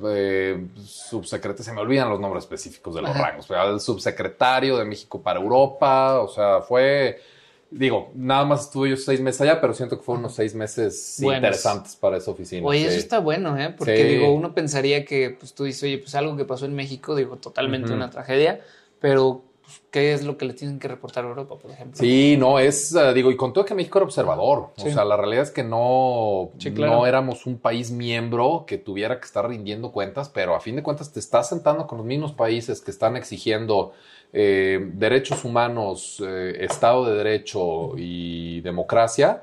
eh, 0.04 0.66
subsecretario, 0.84 1.62
se 1.62 1.72
me 1.72 1.80
olvidan 1.80 2.10
los 2.10 2.18
nombres 2.18 2.42
específicos 2.42 2.92
de 2.92 3.02
los 3.02 3.16
rangos, 3.16 3.46
pero 3.46 3.60
al 3.60 3.80
subsecretario 3.80 4.76
de 4.78 4.84
México 4.84 5.22
para 5.22 5.38
Europa, 5.38 6.18
o 6.18 6.26
sea, 6.26 6.60
fue 6.62 7.20
Digo, 7.70 8.10
nada 8.14 8.46
más 8.46 8.62
estuve 8.62 8.90
yo 8.90 8.96
seis 8.96 9.20
meses 9.20 9.42
allá, 9.42 9.60
pero 9.60 9.74
siento 9.74 9.98
que 9.98 10.02
fueron 10.02 10.20
unos 10.20 10.34
seis 10.34 10.54
meses 10.54 11.20
interesantes 11.20 11.96
para 11.96 12.16
esa 12.16 12.30
oficina. 12.30 12.66
Oye, 12.66 12.86
eso 12.86 12.96
está 12.96 13.18
bueno, 13.18 13.58
¿eh? 13.58 13.74
Porque 13.76 14.04
digo, 14.04 14.32
uno 14.32 14.54
pensaría 14.54 15.04
que 15.04 15.36
pues 15.38 15.52
tú 15.52 15.64
dices, 15.64 15.82
oye, 15.82 15.98
pues 15.98 16.14
algo 16.14 16.36
que 16.36 16.46
pasó 16.46 16.64
en 16.64 16.74
México, 16.74 17.14
digo, 17.14 17.36
totalmente 17.36 17.92
una 17.92 18.08
tragedia, 18.08 18.60
pero 19.00 19.44
pues, 19.68 19.82
¿qué 19.90 20.14
es 20.14 20.24
lo 20.24 20.38
que 20.38 20.46
le 20.46 20.54
tienen 20.54 20.78
que 20.78 20.88
reportar 20.88 21.26
a 21.26 21.28
Europa, 21.28 21.56
por 21.58 21.70
ejemplo? 21.70 21.98
Sí, 22.00 22.38
no, 22.38 22.58
es, 22.58 22.94
eh, 22.94 23.12
digo, 23.12 23.30
y 23.30 23.36
con 23.36 23.52
todo 23.52 23.66
que 23.66 23.74
México 23.74 23.98
era 23.98 24.06
observador. 24.06 24.70
O 24.78 24.80
sea, 24.80 25.04
la 25.04 25.14
realidad 25.14 25.42
es 25.42 25.50
que 25.50 25.62
no, 25.62 26.52
no 26.74 27.06
éramos 27.06 27.44
un 27.44 27.58
país 27.58 27.90
miembro 27.90 28.64
que 28.66 28.78
tuviera 28.78 29.20
que 29.20 29.26
estar 29.26 29.46
rindiendo 29.46 29.92
cuentas, 29.92 30.30
pero 30.30 30.54
a 30.54 30.60
fin 30.60 30.76
de 30.76 30.82
cuentas 30.82 31.12
te 31.12 31.20
estás 31.20 31.50
sentando 31.50 31.86
con 31.86 31.98
los 31.98 32.06
mismos 32.06 32.32
países 32.32 32.80
que 32.80 32.90
están 32.90 33.14
exigiendo 33.14 33.92
eh, 34.32 34.90
derechos 34.94 35.44
humanos, 35.44 36.22
eh, 36.26 36.64
Estado 36.64 37.04
de 37.04 37.16
Derecho 37.16 37.92
y 37.98 38.62
democracia. 38.62 39.42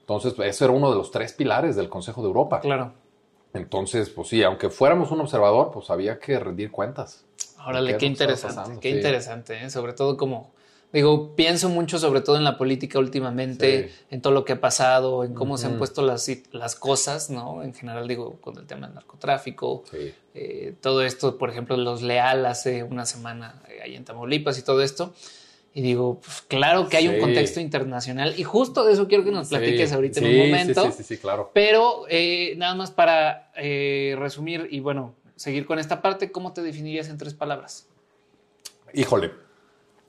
Entonces, 0.00 0.32
eso 0.42 0.64
era 0.64 0.72
uno 0.72 0.88
de 0.88 0.96
los 0.96 1.10
tres 1.10 1.34
pilares 1.34 1.76
del 1.76 1.90
Consejo 1.90 2.22
de 2.22 2.28
Europa. 2.28 2.60
Claro. 2.60 2.94
Entonces, 3.52 4.08
pues 4.08 4.28
sí, 4.28 4.42
aunque 4.42 4.70
fuéramos 4.70 5.10
un 5.10 5.20
observador, 5.20 5.70
pues 5.70 5.90
había 5.90 6.18
que 6.18 6.38
rendir 6.38 6.70
cuentas. 6.70 7.26
Órale, 7.66 7.96
qué 7.98 8.06
interesante, 8.06 8.78
qué 8.80 8.90
interesante, 8.90 9.64
¿eh? 9.64 9.70
sobre 9.70 9.92
todo 9.92 10.16
como 10.16 10.54
Digo, 10.92 11.34
pienso 11.34 11.68
mucho 11.68 11.98
sobre 11.98 12.20
todo 12.20 12.36
en 12.36 12.44
la 12.44 12.56
política 12.56 12.98
últimamente, 12.98 13.92
en 14.10 14.22
todo 14.22 14.32
lo 14.32 14.44
que 14.44 14.54
ha 14.54 14.60
pasado, 14.60 15.24
en 15.24 15.34
cómo 15.34 15.58
se 15.58 15.66
han 15.66 15.78
puesto 15.78 16.00
las, 16.00 16.30
las 16.52 16.76
cosas, 16.76 17.28
¿no? 17.28 17.62
En 17.62 17.74
general, 17.74 18.06
digo, 18.06 18.40
con 18.40 18.56
el 18.56 18.66
tema 18.66 18.86
del 18.86 18.94
narcotráfico, 18.94 19.84
eh, 20.34 20.74
todo 20.80 21.02
esto, 21.02 21.36
por 21.38 21.50
ejemplo, 21.50 21.76
los 21.76 22.02
Leal 22.02 22.46
hace 22.46 22.82
una 22.82 23.04
semana 23.04 23.60
eh, 23.68 23.80
ahí 23.82 23.94
en 23.96 24.04
Tamaulipas 24.04 24.58
y 24.58 24.62
todo 24.62 24.80
esto. 24.80 25.12
Y 25.74 25.82
digo, 25.82 26.20
pues 26.24 26.40
claro 26.48 26.88
que 26.88 26.96
hay 26.96 27.08
un 27.08 27.18
contexto 27.18 27.60
internacional 27.60 28.32
y 28.38 28.44
justo 28.44 28.82
de 28.86 28.94
eso 28.94 29.08
quiero 29.08 29.24
que 29.24 29.32
nos 29.32 29.48
platiques 29.48 29.92
ahorita 29.92 30.20
en 30.20 30.26
un 30.26 30.46
momento. 30.46 30.86
Sí, 30.86 30.92
sí, 30.96 31.02
sí, 31.02 31.18
claro. 31.18 31.50
Pero 31.52 32.06
eh, 32.08 32.54
nada 32.56 32.74
más 32.74 32.90
para 32.90 33.50
resumir 33.54 34.68
y 34.70 34.80
bueno, 34.80 35.14
seguir 35.36 35.66
con 35.66 35.78
esta 35.78 36.02
parte, 36.02 36.32
¿cómo 36.32 36.52
te 36.52 36.62
definirías 36.62 37.08
en 37.08 37.18
tres 37.18 37.34
palabras? 37.34 37.86
Híjole, 38.92 39.32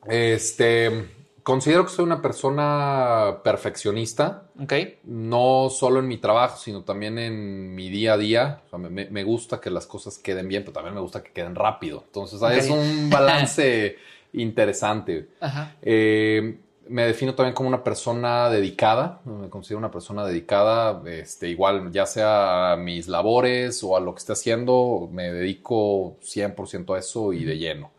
este, 0.07 1.09
considero 1.43 1.85
que 1.85 1.91
soy 1.91 2.05
una 2.05 2.21
persona 2.21 3.39
perfeccionista. 3.43 4.43
Ok. 4.59 4.73
No 5.03 5.69
solo 5.69 5.99
en 5.99 6.07
mi 6.07 6.17
trabajo, 6.17 6.57
sino 6.57 6.83
también 6.83 7.19
en 7.19 7.75
mi 7.75 7.89
día 7.89 8.13
a 8.13 8.17
día. 8.17 8.61
me, 8.77 9.23
gusta 9.23 9.59
que 9.59 9.69
las 9.69 9.85
cosas 9.85 10.17
queden 10.17 10.47
bien, 10.47 10.63
pero 10.63 10.73
también 10.73 10.95
me 10.95 11.01
gusta 11.01 11.21
que 11.21 11.31
queden 11.31 11.55
rápido. 11.55 12.03
Entonces, 12.05 12.41
es 12.57 12.69
un 12.69 13.09
balance 13.09 13.97
interesante. 14.33 15.29
Ajá. 15.39 15.75
Eh, 15.81 16.59
me 16.89 17.05
defino 17.05 17.35
también 17.35 17.53
como 17.53 17.69
una 17.69 17.83
persona 17.83 18.49
dedicada, 18.49 19.21
me 19.25 19.49
considero 19.49 19.79
una 19.79 19.91
persona 19.91 20.25
dedicada, 20.25 21.01
este, 21.05 21.49
igual 21.49 21.91
ya 21.91 22.05
sea 22.05 22.73
a 22.73 22.77
mis 22.77 23.07
labores 23.07 23.83
o 23.83 23.95
a 23.95 23.99
lo 23.99 24.13
que 24.13 24.19
esté 24.19 24.33
haciendo, 24.33 25.09
me 25.11 25.31
dedico 25.31 26.17
100% 26.21 26.95
a 26.95 26.99
eso 26.99 27.33
y 27.33 27.43
de 27.45 27.57
lleno. 27.57 27.91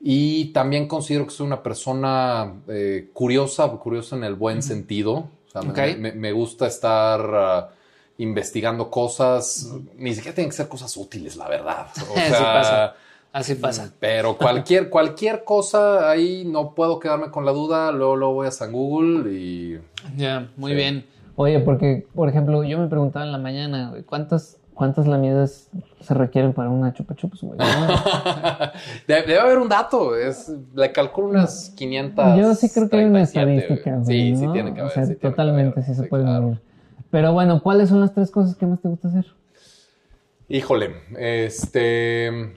Y 0.00 0.46
también 0.52 0.88
considero 0.88 1.26
que 1.26 1.32
soy 1.32 1.46
una 1.46 1.62
persona 1.62 2.54
eh, 2.68 3.10
curiosa, 3.12 3.68
curiosa 3.68 4.16
en 4.16 4.24
el 4.24 4.34
buen 4.34 4.62
sentido. 4.62 5.28
me, 5.98 6.32
gusta 6.32 6.66
estar 6.66 7.20
ah, 7.34 7.70
investigando 8.16 8.90
cosas, 8.90 9.70
ni 9.96 10.14
siquiera 10.14 10.34
tienen 10.34 10.50
que 10.50 10.56
ser 10.56 10.68
cosas 10.68 10.96
útiles, 10.96 11.36
la 11.36 11.48
verdad. 11.48 11.88
Así 11.94 12.04
pasa. 12.30 12.94
Así 13.32 13.54
pasa. 13.54 13.92
Pero 14.00 14.36
cualquier, 14.38 14.90
cualquier 14.90 15.44
cosa 15.44 16.10
ahí 16.10 16.44
no 16.44 16.74
puedo 16.74 16.98
quedarme 16.98 17.30
con 17.30 17.44
la 17.44 17.52
duda, 17.52 17.92
luego, 17.92 18.16
lo 18.16 18.32
voy 18.32 18.48
a 18.48 18.50
San 18.50 18.72
Google 18.72 19.32
y... 19.32 19.80
Ya, 20.16 20.50
muy 20.56 20.74
bien. 20.74 21.06
Oye, 21.36 21.60
porque, 21.60 22.06
por 22.14 22.28
ejemplo, 22.28 22.64
yo 22.64 22.78
me 22.78 22.88
preguntaba 22.88 23.24
en 23.24 23.32
la 23.32 23.38
mañana, 23.38 23.94
¿cuántas 24.06 24.60
¿Cuántas 24.80 25.06
lamidas 25.06 25.68
se 26.00 26.14
requieren 26.14 26.54
para 26.54 26.70
una 26.70 26.94
chupa 26.94 27.14
chups, 27.14 27.40
Debe, 29.06 29.38
haber 29.38 29.58
un 29.58 29.68
dato. 29.68 30.16
Es, 30.16 30.50
le 30.74 30.90
calculo 30.90 31.28
unas 31.28 31.68
500. 31.76 32.38
Yo 32.38 32.54
sí 32.54 32.70
creo 32.70 32.88
que 32.88 32.96
hay 32.96 33.04
una 33.04 33.20
estadística. 33.20 34.02
Sí, 34.06 34.34
sí 34.34 34.46
tiene 34.54 34.72
que 34.72 34.80
haber. 34.80 34.84
O 34.84 34.88
sea, 34.88 35.14
totalmente, 35.16 35.82
sí 35.82 35.94
se 35.94 36.04
puede 36.04 36.24
medir. 36.24 36.62
Pero 37.10 37.34
bueno, 37.34 37.62
¿cuáles 37.62 37.90
son 37.90 38.00
las 38.00 38.14
tres 38.14 38.30
cosas 38.30 38.56
que 38.56 38.64
más 38.64 38.80
te 38.80 38.88
gusta 38.88 39.08
hacer? 39.08 39.26
Híjole, 40.48 40.94
este 41.18 42.54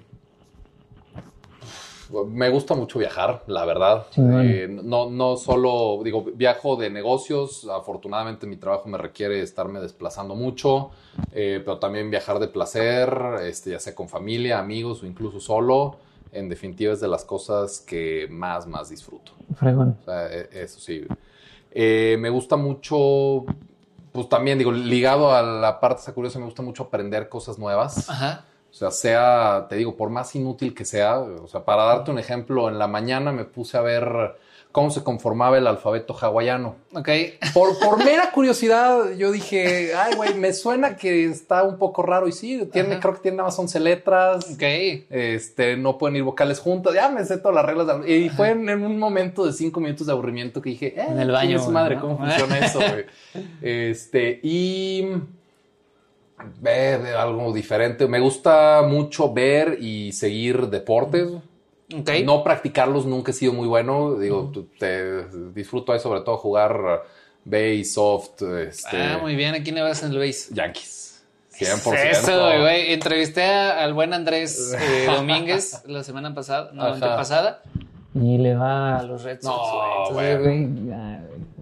me 2.28 2.50
gusta 2.50 2.76
mucho 2.76 3.00
viajar, 3.00 3.44
la 3.48 3.66
verdad. 3.66 4.06
Eh, 4.18 4.68
no, 4.70 5.10
no 5.10 5.36
solo, 5.38 6.00
digo, 6.04 6.24
viajo 6.36 6.76
de 6.76 6.90
negocios. 6.90 7.68
Afortunadamente 7.70 8.46
mi 8.46 8.58
trabajo 8.58 8.88
me 8.88 8.98
requiere 8.98 9.42
estarme 9.42 9.80
desplazando 9.80 10.36
mucho, 10.36 10.92
eh, 11.32 11.62
pero 11.66 11.80
también 11.80 12.12
viajar 12.12 12.40
de 12.40 12.48
placer, 12.48 13.12
este, 13.44 13.72
ya 13.72 13.80
sea 13.80 13.96
con 13.96 14.08
familia, 14.08 14.60
amigos 14.60 15.02
o 15.04 15.08
incluso 15.08 15.40
solo. 15.40 15.98
En 16.32 16.50
definitiva 16.50 16.94
es 16.94 17.00
de 17.00 17.08
las 17.08 17.26
cosas 17.26 17.80
que 17.80 18.28
más, 18.30 18.68
más 18.68 18.90
disfruto. 18.90 19.32
Fregón. 19.56 19.98
E, 20.08 20.50
eso 20.52 20.80
sí. 20.80 21.06
Eh, 21.72 22.18
me 22.20 22.30
gusta 22.30 22.56
mucho, 22.56 23.46
pues 24.12 24.30
también 24.30 24.58
digo, 24.58 24.72
ligado 24.72 25.34
a 25.34 25.42
la 25.42 25.80
parte 25.80 26.02
esa 26.02 26.14
curiosa, 26.14 26.38
me 26.40 26.46
gusta 26.46 26.62
mucho 26.62 26.84
aprender 26.84 27.30
cosas 27.30 27.58
nuevas. 27.58 28.10
Ajá. 28.10 28.46
O 28.74 28.76
sea, 28.76 28.90
sea, 28.90 29.68
te 29.70 29.76
digo, 29.76 29.96
por 29.96 30.10
más 30.10 30.34
inútil 30.36 30.74
que 30.74 30.84
sea, 30.84 31.20
o 31.20 31.48
sea, 31.48 31.64
para 31.64 31.84
darte 31.84 32.10
un 32.10 32.18
ejemplo, 32.18 32.70
en 32.70 32.80
la 32.80 32.88
mañana 32.88 33.32
me 33.32 33.46
puse 33.46 33.78
a 33.78 33.82
ver 33.82 34.36
cómo 34.72 34.90
se 34.90 35.04
conformaba 35.04 35.60
el 35.60 35.68
alfabeto 35.68 36.18
hawaiano. 36.20 36.76
Ok. 36.96 37.08
Por, 37.54 37.78
por 37.78 37.98
mera 38.04 38.32
curiosidad, 38.32 39.12
yo 39.16 39.32
dije, 39.32 39.94
ay, 39.94 40.16
güey, 40.16 40.34
me 40.34 40.54
suena 40.54 40.98
que 40.98 41.26
está 41.26 41.62
un 41.62 41.78
poco 41.78 42.02
raro. 42.02 42.28
Y 42.28 42.32
sí, 42.32 42.68
tiene, 42.74 43.00
creo 43.00 43.14
que 43.14 43.20
tiene 43.20 43.38
nada 43.38 43.50
más 43.50 43.60
11 43.60 43.80
letras. 43.80 44.46
Ok. 44.56 44.64
Este, 44.64 45.78
no 45.78 46.00
pueden 46.00 46.16
ir 46.16 46.24
vocales 46.24 46.60
juntas. 46.60 46.96
Ya 46.96 47.10
me 47.10 47.24
sé 47.26 47.38
todas 47.38 47.54
las 47.54 47.66
reglas. 47.68 48.08
Y 48.08 48.30
fue 48.30 48.50
en, 48.50 48.68
un 48.84 48.98
momento 48.98 49.46
de 49.46 49.54
cinco 49.54 49.82
minutos 49.82 50.08
de 50.08 50.14
aburrimiento 50.14 50.64
que 50.64 50.72
dije, 50.72 51.00
eh, 51.00 51.06
en 51.10 51.20
el 51.20 51.30
baño. 51.30 51.60
Su 51.60 51.70
madre, 51.70 52.00
¿cómo 52.00 52.18
funciona 52.18 52.58
eso, 52.58 52.80
güey? 52.80 53.06
Este, 53.62 54.40
y 54.42 55.08
ver 56.60 57.16
algo 57.16 57.54
diferente. 57.54 58.08
Me 58.08 58.20
gusta 58.20 58.82
mucho 58.88 59.34
ver 59.34 59.78
y 59.82 60.12
seguir 60.12 60.68
deportes. 60.68 61.30
No 62.26 62.44
practicarlos 62.44 63.06
nunca 63.06 63.32
he 63.32 63.34
sido 63.34 63.54
muy 63.54 63.68
bueno. 63.68 64.16
Digo, 64.16 64.52
te 64.80 65.26
disfruto 65.54 65.92
ahí 65.92 66.00
sobre 66.00 66.22
todo 66.22 66.38
jugar 66.38 67.04
base, 67.46 67.84
soft. 67.86 68.42
Este, 68.42 68.98
ah, 68.98 69.20
muy 69.22 69.36
bien. 69.36 69.56
¿A 69.56 69.64
quién 69.64 69.76
le 69.76 69.82
vas 69.82 70.04
en 70.04 70.12
el 70.12 70.20
base? 70.20 70.54
Yankees. 70.54 71.24
100%. 71.58 71.94
Eso, 72.10 72.62
güey. 72.62 72.94
Entrevisté 72.94 73.44
al 73.44 73.94
buen 73.94 74.14
Andrés 74.14 74.76
eh, 74.80 75.06
Domínguez 75.16 75.84
la 75.86 76.04
semana 76.04 76.34
pasada, 76.34 76.72
no, 76.74 76.96
la 76.96 77.16
pasada. 77.16 77.62
Y 78.16 78.38
le 78.38 78.56
va 78.56 79.00
a 79.00 79.04
los 79.04 79.24
Red 79.24 79.42
Sox, 79.42 80.10
no, 80.10 80.14
güey. 80.14 80.68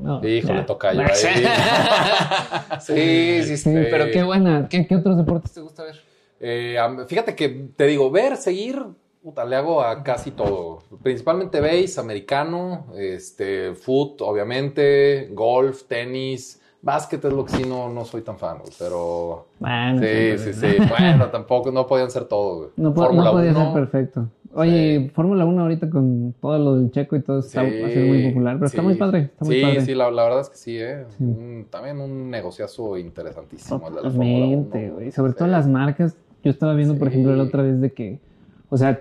No, 0.01 0.27
Híjole, 0.27 0.63
toca 0.63 0.93
yo 0.95 1.01
sí, 2.79 3.43
sí, 3.43 3.57
sí, 3.57 3.69
pero 3.89 4.05
qué 4.11 4.23
buena. 4.23 4.67
¿Qué, 4.67 4.87
otros 4.95 5.17
deportes 5.17 5.53
te 5.53 5.61
gusta 5.61 5.83
ver? 5.83 6.01
Eh, 6.39 6.77
fíjate 7.07 7.35
que 7.35 7.49
te 7.75 7.85
digo, 7.85 8.09
ver, 8.09 8.35
seguir, 8.35 8.83
puta, 9.21 9.45
le 9.45 9.55
hago 9.55 9.83
a 9.83 10.03
casi 10.03 10.31
todo. 10.31 10.79
Principalmente 11.03 11.61
base, 11.61 11.99
americano, 11.99 12.87
este, 12.97 13.75
foot, 13.75 14.21
obviamente, 14.21 15.29
golf, 15.31 15.83
tenis. 15.83 16.59
Básquet 16.81 17.23
es 17.23 17.31
lo 17.31 17.45
que 17.45 17.57
sí 17.57 17.63
no, 17.63 17.89
no 17.89 18.05
soy 18.05 18.21
tan 18.23 18.39
fan, 18.39 18.57
pero... 18.79 19.45
Bueno, 19.59 20.01
sí, 20.01 20.37
sí, 20.39 20.53
sí. 20.53 20.77
bueno, 20.89 21.29
tampoco, 21.29 21.71
no 21.71 21.85
podían 21.85 22.09
ser 22.09 22.25
todos, 22.25 22.71
No, 22.75 22.89
no 22.89 23.31
podía 23.31 23.53
ser 23.53 23.73
perfecto. 23.73 24.27
Oye, 24.53 25.09
Fórmula 25.13 25.45
1 25.45 25.61
ahorita 25.61 25.89
con 25.89 26.33
todo 26.41 26.57
lo 26.57 26.75
del 26.75 26.91
checo 26.91 27.15
y 27.15 27.21
todo 27.21 27.39
está 27.39 27.61
haciendo 27.61 28.13
muy 28.13 28.27
popular, 28.29 28.55
pero 28.55 28.65
está 28.65 28.81
muy 28.81 28.95
padre. 28.95 29.19
Está 29.31 29.45
muy 29.45 29.55
sí, 29.55 29.81
sí, 29.85 29.95
la, 29.95 30.09
verdad 30.09 30.41
es 30.41 30.49
que 30.49 30.57
sí, 30.57 30.77
¿eh? 30.77 31.05
también 31.69 31.99
un 31.99 32.29
negociazo 32.29 32.97
interesantísimo 32.97 33.87
el 33.87 33.95
de 33.95 34.01
la 34.01 34.09
Fórmula 34.09 34.45
1. 34.45 34.93
güey. 34.93 35.11
Sobre 35.11 35.33
todo 35.33 35.47
las 35.47 35.67
marcas. 35.67 36.17
Yo 36.43 36.49
estaba 36.49 36.73
viendo, 36.73 36.97
por 36.97 37.07
ejemplo, 37.07 37.35
la 37.35 37.43
otra 37.43 37.61
vez 37.61 37.79
de 37.79 37.91
que, 37.91 38.19
o 38.69 38.77
sea, 38.77 38.99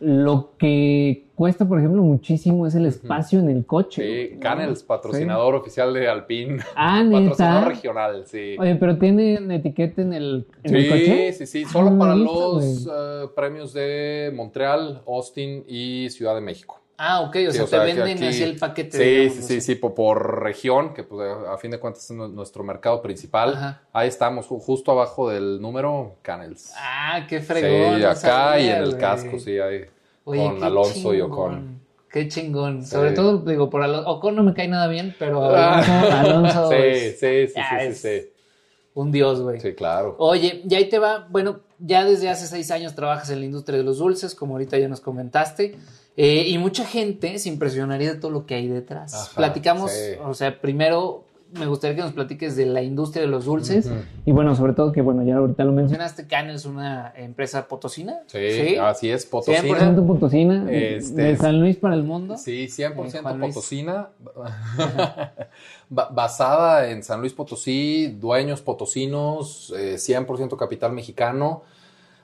lo 0.00 0.52
que 0.58 1.24
cuesta, 1.34 1.66
por 1.66 1.78
ejemplo, 1.78 2.02
muchísimo 2.02 2.66
es 2.66 2.74
el 2.74 2.86
espacio 2.86 3.38
en 3.40 3.48
el 3.48 3.66
coche. 3.66 4.30
Sí, 4.30 4.38
Canels, 4.38 4.82
patrocinador 4.82 5.54
oficial 5.54 5.92
de 5.94 6.08
Alpine. 6.08 6.58
Ah, 6.76 7.04
Patrocinador 7.12 7.68
regional, 7.68 8.24
sí. 8.26 8.56
Oye, 8.58 8.76
pero 8.76 8.98
tienen 8.98 9.50
etiqueta 9.50 10.02
en 10.02 10.12
el, 10.12 10.46
en 10.62 10.74
el 10.74 10.88
coche. 10.88 11.32
Sí, 11.32 11.46
sí, 11.46 11.64
solo 11.64 11.90
ah, 11.90 11.98
para 11.98 12.14
los 12.14 12.88
eh, 12.90 13.26
premios 13.34 13.72
de 13.72 14.32
Montreal, 14.34 15.02
Austin 15.06 15.64
y 15.66 16.08
Ciudad 16.10 16.34
de 16.34 16.40
México. 16.40 16.80
Ah, 17.00 17.20
ok, 17.20 17.36
o 17.48 17.52
sea, 17.52 17.64
te 17.64 17.78
venden 17.78 18.24
así 18.24 18.42
el 18.42 18.56
paquete. 18.58 19.30
Sí, 19.30 19.36
sí, 19.36 19.42
sí, 19.42 19.60
sí, 19.60 19.74
por, 19.76 20.42
región, 20.42 20.92
que 20.94 21.04
pues, 21.04 21.30
a 21.48 21.56
fin 21.56 21.70
de 21.70 21.78
cuentas 21.78 22.10
es 22.10 22.16
nuestro 22.16 22.64
mercado 22.64 23.00
principal. 23.00 23.78
Ahí 23.92 24.08
estamos, 24.08 24.46
justo 24.46 24.90
abajo 24.90 25.30
del 25.30 25.62
número 25.62 26.16
Canels. 26.22 26.72
Ah, 26.76 27.24
qué 27.28 27.40
fregón. 27.40 27.98
Sí, 27.98 28.04
acá 28.04 28.58
y 28.58 28.68
en 28.68 28.82
el 28.82 28.98
casco, 28.98 29.38
sí, 29.38 29.60
ahí. 29.60 29.84
con 30.24 30.62
Alonso 30.62 31.14
y 31.14 31.20
Ocon. 31.20 31.80
Qué 32.10 32.26
chingón. 32.26 32.84
Sobre 32.84 33.12
todo, 33.12 33.38
digo, 33.38 33.70
por 33.70 33.82
Alonso. 33.82 34.08
Ocon 34.10 34.34
no 34.34 34.42
me 34.42 34.52
cae 34.52 34.66
nada 34.66 34.88
bien, 34.88 35.14
pero 35.20 35.54
Alonso. 35.54 36.68
sí, 36.72 37.12
sí, 37.12 37.46
sí, 37.46 37.60
sí, 37.80 37.94
sí, 37.94 38.32
Un 38.94 39.12
dios, 39.12 39.40
güey. 39.40 39.60
Sí, 39.60 39.72
claro. 39.74 40.16
Oye, 40.18 40.62
y 40.68 40.74
ahí 40.74 40.88
te 40.88 40.98
va. 40.98 41.28
Bueno, 41.30 41.60
ya 41.78 42.04
desde 42.04 42.28
hace 42.28 42.46
seis 42.46 42.70
años 42.70 42.94
trabajas 42.94 43.30
en 43.30 43.40
la 43.40 43.46
industria 43.46 43.78
de 43.78 43.84
los 43.84 43.98
dulces, 43.98 44.34
como 44.34 44.54
ahorita 44.54 44.78
ya 44.78 44.88
nos 44.88 45.00
comentaste. 45.00 45.76
Eh, 46.16 46.48
y 46.48 46.58
mucha 46.58 46.84
gente 46.84 47.38
se 47.38 47.48
impresionaría 47.48 48.14
de 48.14 48.18
todo 48.18 48.32
lo 48.32 48.44
que 48.44 48.56
hay 48.56 48.66
detrás. 48.66 49.30
Platicamos, 49.36 49.92
o 50.24 50.34
sea, 50.34 50.60
primero 50.60 51.24
me 51.52 51.66
gustaría 51.66 51.96
que 51.96 52.02
nos 52.02 52.12
platiques 52.12 52.56
de 52.56 52.66
la 52.66 52.82
industria 52.82 53.22
de 53.22 53.28
los 53.28 53.46
dulces. 53.46 53.90
Y 54.26 54.32
bueno, 54.32 54.54
sobre 54.54 54.74
todo 54.74 54.92
que, 54.92 55.00
bueno, 55.00 55.22
ya 55.22 55.36
ahorita 55.36 55.64
lo 55.64 55.72
mencionaste, 55.72 56.26
Can 56.26 56.50
es 56.50 56.66
una 56.66 57.12
empresa 57.16 57.66
potosina. 57.68 58.20
Sí, 58.26 58.76
así 58.76 59.10
es, 59.10 59.24
potosina. 59.24 59.62
100% 59.62 60.06
potosina, 60.06 60.70
este, 60.70 61.22
de 61.22 61.36
San 61.36 61.60
Luis 61.60 61.76
para 61.76 61.94
el 61.94 62.02
mundo. 62.02 62.36
Sí, 62.36 62.66
100% 62.66 63.40
potosina, 63.40 64.08
basada 65.88 66.90
en 66.90 67.02
San 67.02 67.20
Luis 67.20 67.32
Potosí, 67.32 68.16
dueños 68.18 68.60
potosinos, 68.60 69.72
100% 69.74 70.52
eh, 70.52 70.56
capital 70.58 70.92
mexicano. 70.92 71.62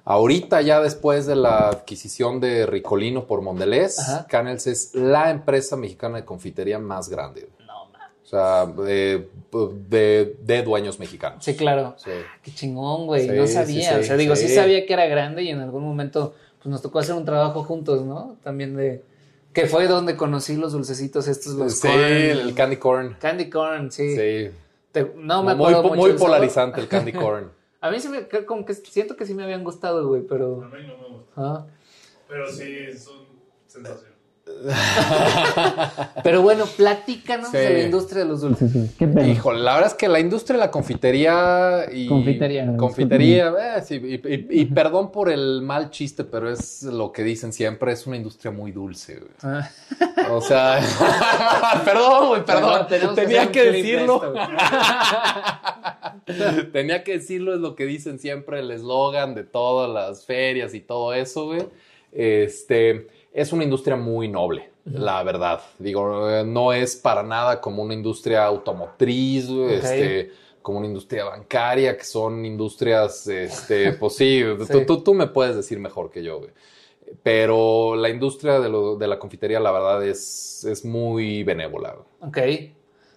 Ahorita 0.07 0.61
ya 0.61 0.83
después 0.83 1.25
de 1.25 1.35
la 1.35 1.69
adquisición 1.71 2.38
de 2.38 2.66
Ricolino 2.66 3.26
por 3.26 3.40
Mondelez, 3.40 3.97
Canels 4.28 4.66
es 4.66 4.95
la 4.95 5.31
empresa 5.31 5.76
mexicana 5.76 6.19
de 6.19 6.26
confitería 6.26 6.78
más 6.78 7.09
grande. 7.09 7.49
Sea, 8.35 8.67
de, 8.67 10.62
dueños 10.64 10.99
mexicanos. 10.99 11.45
Sí, 11.45 11.55
claro. 11.55 11.95
Sí. 11.99 12.11
Ah, 12.12 12.38
qué 12.43 12.50
chingón, 12.53 13.07
güey. 13.07 13.29
no 13.29 13.47
sabía. 13.47 13.99
o 13.99 14.03
sea, 14.03 14.17
digo, 14.17 14.35
sí. 14.35 14.49
sabía 14.49 14.85
que 14.85 14.93
era 14.93 15.07
grande 15.07 15.45
y 15.45 15.50
en 15.50 15.61
algún 15.61 15.85
momento 15.85 16.35
pues 16.59 16.67
nos 16.67 16.83
tocó 16.83 16.99
hacer 16.99 17.14
un 17.14 17.25
trabajo 17.25 17.62
juntos, 17.62 18.05
¿no? 18.05 18.38
También 18.43 18.75
de... 18.75 19.05
Que 19.53 19.67
fue 19.67 19.87
donde 19.87 20.17
conocí 20.17 20.57
los 20.57 20.73
dulcecitos 20.73 21.29
estos, 21.29 21.55
los 21.55 21.79
Sí, 21.79 21.88
el 21.88 22.55
candy 22.55 22.76
corn. 22.76 23.17
Candy 23.21 23.49
corn, 23.49 23.93
sí. 23.93 24.17
Sí. 24.17 24.50
no 25.14 25.45
me 25.45 25.53
acuerdo 25.53 25.83
muy, 25.83 25.91
mucho 25.91 26.00
Muy 26.00 26.19
polarizante 26.19 26.81
el 26.81 26.88
candy 26.88 27.12
corn. 27.12 27.53
A 27.81 27.91
mí 27.91 28.00
sí 28.00 28.09
me, 28.09 28.26
como 28.47 28.64
que 28.64 28.75
siento 28.75 29.14
que 29.14 29.26
sí 29.26 29.35
me 29.35 29.45
habían 29.45 29.62
gustado, 29.62 30.09
güey, 30.09 30.23
pero... 30.23 30.64
A 30.64 30.69
mí 30.75 30.87
no 30.87 30.97
me 30.97 31.09
gustó. 31.17 31.33
¿Ah? 31.37 31.67
Pero 32.26 32.50
sí, 32.50 32.99
son 32.99 33.26
sensaciones. 33.69 34.13
Pero 36.23 36.43
bueno, 36.43 36.67
platícanos 36.67 37.51
de 37.51 37.71
la 37.71 37.81
industria 37.81 38.25
de 38.25 38.29
los 38.29 38.43
dulces. 38.43 38.71
¿Qué 38.99 39.05
Híjole, 39.27 39.61
la 39.61 39.75
verdad 39.75 39.91
es 39.91 39.95
que 39.95 40.07
la 40.09 40.21
industria 40.21 40.59
de 40.59 40.67
la 40.67 40.71
confitería 40.71 41.87
y. 41.91 42.07
Confitería. 42.07 42.77
Confitería, 42.77 43.55
eh, 43.89 44.47
y, 44.51 44.65
perdón 44.67 45.13
por 45.13 45.31
el 45.31 45.63
mal 45.63 45.91
chiste, 45.91 46.25
pero 46.25 46.51
es 46.51 46.83
lo 46.83 47.11
que 47.11 47.23
dicen 47.23 47.55
siempre: 47.55 47.93
es 47.93 48.07
una 48.07 48.17
industria 48.17 48.51
muy 48.51 48.73
dulce. 48.73 49.23
Ah. 49.43 49.71
O 50.31 50.43
sea, 50.43 50.81
perdón, 51.85 52.29
güey, 52.29 52.45
perdón. 52.45 52.87
Tenía 53.15 53.51
que, 53.51 53.71
decirlo. 53.71 54.35
Tenía 56.73 57.03
que 57.03 57.13
decirlo, 57.13 57.55
es 57.55 57.61
lo 57.61 57.75
que 57.75 57.87
dicen 57.87 58.19
siempre 58.19 58.61
el 58.61 58.71
eslogan 58.71 59.35
de 59.35 59.45
todas 59.45 59.91
las 59.91 60.25
ferias 60.27 60.75
y 60.75 60.81
todo 60.81 61.15
eso, 61.15 61.47
güey. 61.47 61.67
Este 62.13 63.09
es 63.35 63.53
una 63.53 63.64
industria 63.64 63.97
muy 63.97 64.29
noble, 64.29 64.71
la 64.85 65.23
verdad. 65.25 65.61
Digo, 65.81 66.45
no 66.45 66.73
es 66.73 66.95
para 66.95 67.25
nada 67.25 67.61
como 67.61 67.83
una 67.83 67.93
industria 67.93 68.45
automotriz, 68.47 69.49
este, 69.49 70.31
como 70.62 70.79
una 70.79 70.87
industria 70.87 71.25
bancaria, 71.25 71.97
que 71.99 72.05
son 72.05 72.47
industrias, 72.47 73.26
este, 73.26 73.93
pues 73.99 74.14
sí, 74.14 74.41
Tú, 75.05 75.14
me 75.14 75.26
puedes 75.26 75.57
decir 75.57 75.81
mejor 75.81 76.12
que 76.12 76.23
yo, 76.23 76.38
güey. 76.38 76.53
Pero 77.25 77.97
la 77.97 78.09
industria 78.09 78.61
de, 78.61 79.07
la 79.09 79.19
confitería, 79.19 79.59
la 79.59 79.73
verdad, 79.73 80.07
es, 80.07 80.64
es 80.64 80.85
muy 80.85 81.43
benévola. 81.43 81.97
Ok. 82.21 82.38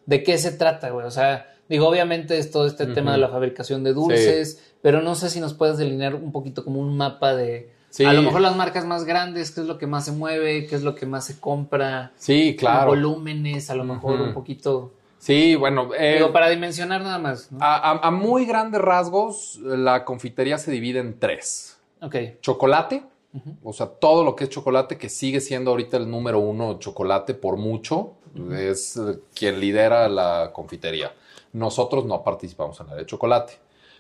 ¿De 0.08 0.24
qué 0.24 0.38
se 0.40 0.52
trata, 0.52 0.90
güey? 0.90 1.06
O 1.06 1.12
sea, 1.12 1.54
digo, 1.70 1.88
obviamente 1.88 2.40
es 2.40 2.50
todo 2.50 2.66
este 2.66 2.88
tema 2.88 3.12
de 3.12 3.20
la 3.20 3.30
fabricación 3.30 3.84
de 3.84 3.94
dulces, 3.94 4.74
pero 4.82 5.02
no 5.02 5.14
sé 5.14 5.30
si 5.30 5.40
nos 5.40 5.54
puedes 5.54 5.78
delinear 5.78 6.16
un 6.16 6.32
poquito 6.32 6.64
como 6.64 6.80
un 6.80 6.98
mapa 6.98 7.36
de 7.36 7.77
a 8.06 8.13
lo 8.13 8.22
mejor 8.22 8.41
las 8.41 8.56
marcas 8.56 8.86
más 8.86 9.06
grandes, 9.06 9.51
qué 9.51 9.62
es 9.62 9.67
lo 9.67 9.77
que 9.77 9.88
más 9.88 10.06
se 10.06 10.12
mueve, 10.12 10.67
qué 10.67 10.75
es 10.75 10.84
lo 10.84 10.96
que 10.96 11.06
más 11.06 11.25
se 11.25 11.39
compra. 11.39 12.12
Sí, 12.17 12.56
claro. 12.58 12.88
Volúmenes, 12.88 13.70
a 13.70 13.75
lo 13.75 13.84
mejor 13.84 14.22
un 14.22 14.34
poquito. 14.34 14.94
Sí, 15.17 15.56
bueno. 15.56 15.89
Eh, 15.98 16.15
Digo, 16.15 16.32
para 16.32 16.50
dimensionar 16.50 17.01
nada 17.01 17.20
más. 17.20 17.50
A, 17.60 18.12
muy 18.12 18.46
grandes 18.46 18.82
rasgos, 18.82 19.60
la 19.63 20.06
confitería 20.06 20.58
se 20.58 20.72
divide 20.72 21.00
en 21.00 21.20
tres. 21.20 21.77
Ok. 22.01 22.15
Chocolate, 22.41 23.03
o 23.63 23.74
sea, 23.74 23.88
todo 23.88 24.24
lo 24.24 24.36
que 24.36 24.46
es 24.46 24.50
chocolate, 24.50 24.98
que 24.98 25.10
sigue 25.10 25.41
siendo 25.41 25.72
ahorita 25.72 25.98
el 25.98 26.10
número 26.10 26.39
uno 26.39 26.79
chocolate 26.79 27.34
por 27.34 27.58
mucho, 27.58 28.13
es 28.51 29.00
quien 29.34 29.60
lidera 29.60 30.08
la 30.08 30.51
confitería. 30.53 31.13
Nosotros 31.53 32.06
no 32.06 32.24
participamos 32.24 32.79
en 32.79 32.88
área 32.88 33.00
de 33.00 33.06
chocolate. 33.06 33.53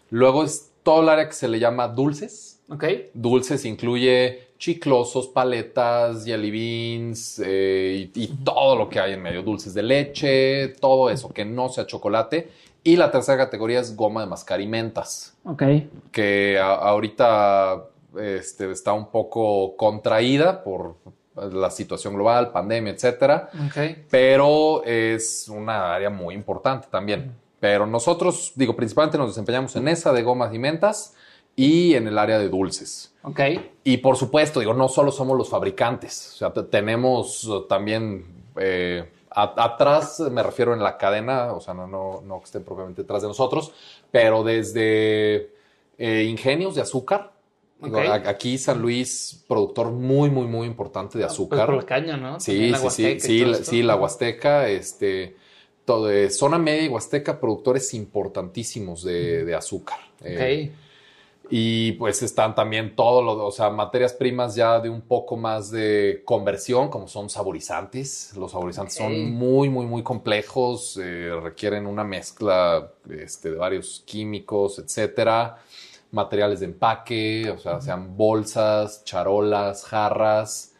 Luego 0.09 0.43
es 0.43 0.71
todo 0.83 1.01
el 1.01 1.09
área 1.09 1.27
que 1.27 1.33
se 1.33 1.47
le 1.47 1.59
llama 1.59 1.87
dulces 1.87 2.56
Ok. 2.69 2.83
Dulces 3.13 3.63
incluye 3.65 4.47
chiclosos, 4.57 5.27
paletas, 5.27 6.25
jelly 6.25 6.51
beans 6.51 7.41
eh, 7.45 8.09
y, 8.13 8.27
todo 8.43 8.75
lo 8.75 8.89
que 8.89 8.99
hay 8.99 9.13
en 9.13 9.21
medio. 9.21 9.43
Dulces 9.43 9.73
de 9.73 9.83
leche, 9.83 10.69
todo 10.79 11.09
eso 11.09 11.29
que 11.29 11.45
no 11.45 11.69
sea 11.69 11.85
chocolate. 11.85 12.49
Y 12.83 12.95
la 12.95 13.11
tercera 13.11 13.37
categoría 13.37 13.79
es 13.79 13.95
goma 13.95 14.21
de 14.21 14.27
mascar 14.27 14.61
y 14.61 14.67
mentas. 14.67 15.35
Ok. 15.43 15.63
Que 16.11 16.59
ahorita 16.59 17.85
este, 18.19 18.71
está 18.71 18.93
un 18.93 19.11
poco 19.11 19.75
contraída 19.75 20.63
por 20.63 20.95
la 21.35 21.69
situación 21.69 22.15
global, 22.15 22.51
pandemia, 22.51 22.93
etcétera. 22.93 23.49
Okay. 23.69 24.05
Pero 24.09 24.83
es 24.83 25.47
una 25.49 25.93
área 25.93 26.09
muy 26.09 26.33
importante 26.33 26.87
también. 26.89 27.33
Pero 27.59 27.85
nosotros, 27.85 28.53
digo, 28.55 28.75
principalmente 28.75 29.17
nos 29.17 29.29
desempeñamos 29.29 29.75
en 29.75 29.87
esa 29.87 30.13
de 30.13 30.23
gomas 30.23 30.53
y 30.53 30.59
mentas 30.59 31.13
y 31.57 31.95
en 31.95 32.07
el 32.07 32.17
área 32.17 32.37
de 32.37 32.47
dulces. 32.47 33.13
Ok. 33.23 33.41
Y 33.83 33.97
por 33.97 34.15
supuesto, 34.15 34.61
digo, 34.61 34.73
no 34.73 34.87
solo 34.87 35.11
somos 35.11 35.35
los 35.37 35.49
fabricantes, 35.49 36.33
o 36.35 36.37
sea, 36.37 36.53
tenemos 36.69 37.49
también 37.67 38.25
eh, 38.55 39.09
atrás, 39.31 40.19
me 40.31 40.43
refiero 40.43 40.73
en 40.73 40.81
la 40.81 40.97
cadena, 40.97 41.53
o 41.53 41.59
sea, 41.59 41.73
no, 41.73 41.87
no, 41.87 42.21
no 42.21 42.39
que 42.39 42.45
estén 42.45 42.63
propiamente 42.63 43.01
detrás 43.01 43.23
de 43.23 43.27
nosotros, 43.27 43.73
pero 44.11 44.43
desde 44.43 45.51
eh, 45.97 46.23
ingenios 46.29 46.75
de 46.75 46.81
azúcar. 46.81 47.33
aquí 48.25 48.59
San 48.59 48.79
Luis, 48.79 49.43
productor 49.47 49.91
muy, 49.91 50.29
muy, 50.29 50.45
muy 50.45 50.67
importante 50.67 51.17
de 51.17 51.23
ah, 51.23 51.27
pues 51.27 51.33
azúcar. 51.33 51.65
por 51.65 51.77
la 51.77 51.85
caña, 51.85 52.17
¿no? 52.17 52.39
Sí, 52.39 52.71
sí, 52.75 52.89
sí, 52.91 53.19
sí, 53.19 53.53
sí, 53.63 53.83
la 53.83 53.95
Huasteca, 53.95 54.69
este, 54.69 55.35
todo, 55.85 56.07
zona 56.29 56.59
media 56.59 56.83
y 56.83 56.87
Huasteca, 56.89 57.39
productores 57.39 57.95
importantísimos 57.95 59.03
de, 59.03 59.43
de 59.43 59.55
azúcar. 59.55 59.97
Ok. 60.21 60.71
Y 61.49 61.93
pues 61.93 62.21
están 62.23 62.55
también 62.55 62.95
todos 62.95 63.23
los, 63.23 63.37
o 63.37 63.51
sea, 63.51 63.69
materias 63.69 64.13
primas 64.13 64.55
ya 64.55 64.79
de 64.79 64.89
un 64.89 65.01
poco 65.01 65.37
más 65.37 65.71
de 65.71 66.21
conversión, 66.25 66.89
como 66.89 67.07
son 67.07 67.29
saborizantes. 67.29 68.35
Los 68.35 68.51
saborizantes 68.51 68.95
son 68.95 69.31
muy, 69.31 69.69
muy, 69.69 69.85
muy 69.85 70.03
complejos, 70.03 70.99
eh, 71.01 71.31
requieren 71.41 71.87
una 71.87 72.03
mezcla 72.03 72.91
este, 73.09 73.51
de 73.51 73.57
varios 73.57 74.03
químicos, 74.05 74.79
etcétera. 74.79 75.57
Materiales 76.11 76.59
de 76.59 76.67
empaque, 76.67 77.49
o 77.49 77.57
sea, 77.57 77.81
sean 77.81 78.17
bolsas, 78.17 79.03
charolas, 79.03 79.83
jarras. 79.85 80.73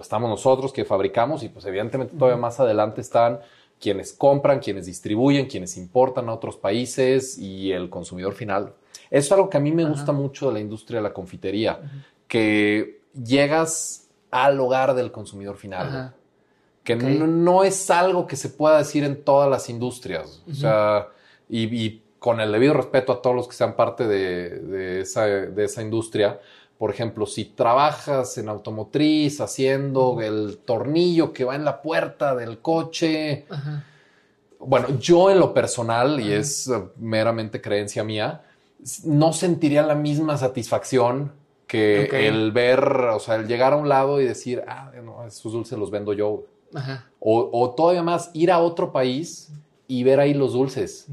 Estamos 0.00 0.30
nosotros 0.30 0.72
que 0.72 0.84
fabricamos 0.84 1.42
y 1.42 1.48
pues 1.48 1.64
evidentemente 1.66 2.16
todavía 2.16 2.40
más 2.40 2.60
adelante 2.60 3.00
están 3.00 3.40
quienes 3.80 4.12
compran, 4.12 4.60
quienes 4.60 4.86
distribuyen, 4.86 5.46
quienes 5.46 5.76
importan 5.76 6.28
a 6.28 6.34
otros 6.34 6.56
países 6.56 7.38
y 7.38 7.72
el 7.72 7.90
consumidor 7.90 8.34
final 8.34 8.74
es 9.14 9.30
algo 9.30 9.48
que 9.48 9.56
a 9.56 9.60
mí 9.60 9.70
me 9.70 9.84
gusta 9.84 10.10
mucho 10.10 10.48
de 10.48 10.54
la 10.54 10.60
industria 10.60 10.98
de 10.98 11.04
la 11.04 11.12
confitería, 11.12 11.78
que 12.26 13.00
llegas 13.14 14.08
al 14.32 14.58
hogar 14.58 14.92
del 14.94 15.12
consumidor 15.12 15.56
final. 15.56 16.12
Que 16.82 16.96
no, 16.96 17.62
es 17.62 17.90
algo 17.90 18.26
que 18.26 18.34
se 18.34 18.48
pueda 18.48 18.78
decir 18.78 19.04
en 19.04 19.22
todas 19.22 19.48
las 19.48 19.70
industrias. 19.70 20.42
O 20.50 20.54
sea, 20.54 21.06
y, 21.48 22.00
con 22.18 22.40
el 22.40 22.50
debido 22.50 22.74
respeto 22.74 23.12
a 23.12 23.22
todos 23.22 23.36
los 23.36 23.46
que 23.46 23.54
sean 23.54 23.76
parte 23.76 24.08
de, 24.08 25.00
esa, 25.00 25.82
industria, 25.82 26.40
por 26.76 26.90
ejemplo, 26.90 27.24
si 27.24 27.44
trabajas 27.44 28.36
en 28.38 28.48
automotriz 28.48 29.40
haciendo 29.40 30.20
el 30.22 30.58
tornillo 30.64 31.32
que 31.32 31.44
va 31.44 31.54
en 31.54 31.64
la 31.64 31.80
puerta 31.80 32.34
del 32.34 32.58
coche. 32.58 33.46
Bueno, 34.58 34.98
yo 34.98 35.30
en 35.30 35.38
lo 35.38 35.54
personal, 35.54 36.18
y 36.18 36.32
es 36.32 36.68
meramente 36.96 37.60
creencia 37.60 38.02
mía, 38.02 38.42
no 39.04 39.32
sentiría 39.32 39.82
la 39.82 39.94
misma 39.94 40.36
satisfacción 40.36 41.32
que 41.66 42.28
el 42.28 42.52
ver, 42.52 42.84
o 42.84 43.18
sea, 43.18 43.36
el 43.36 43.46
llegar 43.46 43.72
a 43.72 43.76
un 43.76 43.88
lado 43.88 44.20
y 44.20 44.24
decir, 44.24 44.62
ah, 44.68 44.92
no, 45.02 45.26
esos 45.26 45.52
dulces 45.52 45.78
los 45.78 45.90
vendo 45.90 46.12
yo. 46.12 46.44
O, 47.20 47.74
todavía 47.76 48.02
más, 48.02 48.30
ir 48.34 48.50
a 48.50 48.58
otro 48.58 48.92
país 48.92 49.50
y 49.88 50.02
ver 50.02 50.20
ahí 50.20 50.34
los 50.34 50.52
dulces 50.52 51.06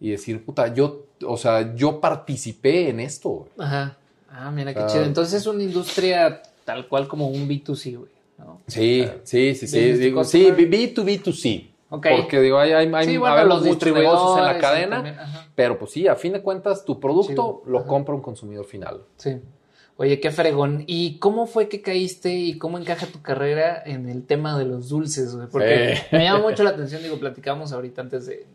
y 0.00 0.10
decir, 0.10 0.44
puta, 0.44 0.72
yo, 0.72 1.06
o 1.26 1.36
sea, 1.36 1.74
yo 1.74 2.00
participé 2.00 2.88
en 2.88 3.00
esto. 3.00 3.48
Ajá. 3.58 3.96
Ah, 4.30 4.50
mira 4.50 4.72
qué 4.72 4.86
chido. 4.86 5.04
Entonces 5.04 5.40
es 5.40 5.46
una 5.46 5.62
industria 5.62 6.42
tal 6.64 6.88
cual 6.88 7.08
como 7.08 7.28
un 7.28 7.48
B2C, 7.48 7.98
güey. 7.98 8.10
Sí, 8.66 9.06
sí, 9.24 9.54
sí, 9.54 9.66
sí. 9.66 9.92
Digo, 9.92 10.24
sí, 10.24 10.46
B2B2C. 10.46 11.69
Porque 11.90 12.40
digo, 12.40 12.58
hay, 12.58 12.72
hay, 12.72 12.86
los 12.86 13.64
muchos 13.64 13.92
negocios 13.92 14.38
en 14.38 14.44
la 14.44 14.58
cadena, 14.58 15.46
pero 15.56 15.76
pues 15.76 15.90
sí, 15.90 16.06
a 16.06 16.14
fin 16.14 16.32
de 16.32 16.40
cuentas, 16.40 16.84
tu 16.84 17.00
producto 17.00 17.62
lo 17.66 17.84
compra 17.84 18.14
un 18.14 18.22
consumidor 18.22 18.64
final. 18.64 19.02
Sí. 19.16 19.40
Oye, 19.96 20.18
qué 20.18 20.30
fregón. 20.30 20.84
¿Y 20.86 21.18
cómo 21.18 21.46
fue 21.46 21.68
que 21.68 21.82
caíste 21.82 22.32
y 22.32 22.56
cómo 22.56 22.78
encaja 22.78 23.06
tu 23.06 23.20
carrera 23.20 23.82
en 23.84 24.08
el 24.08 24.24
tema 24.24 24.58
de 24.58 24.64
los 24.64 24.88
dulces? 24.88 25.36
Porque 25.52 25.98
me 26.12 26.24
llama 26.24 26.40
mucho 26.40 26.62
la 26.62 26.70
atención, 26.70 27.02
digo, 27.02 27.18
platicamos 27.18 27.72
ahorita 27.72 28.00
antes 28.00 28.24
de, 28.24 28.46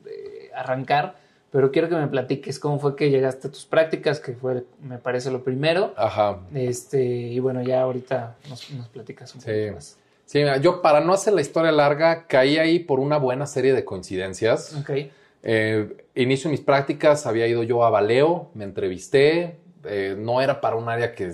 arrancar, 0.55 1.17
pero 1.51 1.71
quiero 1.71 1.89
que 1.89 1.97
me 1.97 2.07
platiques 2.07 2.57
cómo 2.57 2.79
fue 2.79 2.95
que 2.95 3.11
llegaste 3.11 3.49
a 3.49 3.51
tus 3.51 3.65
prácticas, 3.65 4.19
que 4.19 4.33
fue, 4.33 4.65
me 4.81 4.97
parece, 4.97 5.29
lo 5.29 5.43
primero. 5.43 5.93
Ajá. 5.97 6.39
Este, 6.53 7.03
y 7.03 7.39
bueno, 7.39 7.61
ya 7.61 7.81
ahorita 7.81 8.37
nos, 8.49 8.71
nos 8.71 8.87
platicas 8.87 9.35
un 9.35 9.41
poco 9.41 9.75
más. 9.75 9.99
Sí, 10.25 10.41
yo 10.61 10.81
para 10.81 11.01
no 11.01 11.13
hacer 11.13 11.33
la 11.33 11.41
historia 11.41 11.71
larga, 11.71 12.25
caí 12.27 12.57
ahí 12.57 12.79
por 12.79 12.99
una 12.99 13.17
buena 13.17 13.45
serie 13.45 13.73
de 13.73 13.85
coincidencias. 13.85 14.75
Ok. 14.75 14.91
Eh, 15.43 16.05
inicio 16.15 16.49
mis 16.49 16.61
prácticas, 16.61 17.27
había 17.27 17.47
ido 17.47 17.61
yo 17.61 17.85
a 17.85 17.91
Baleo, 17.91 18.49
me 18.55 18.63
entrevisté, 18.63 19.57
eh, 19.83 20.15
no 20.17 20.41
era 20.41 20.59
para 20.59 20.75
un 20.75 20.89
área 20.89 21.13
que 21.13 21.31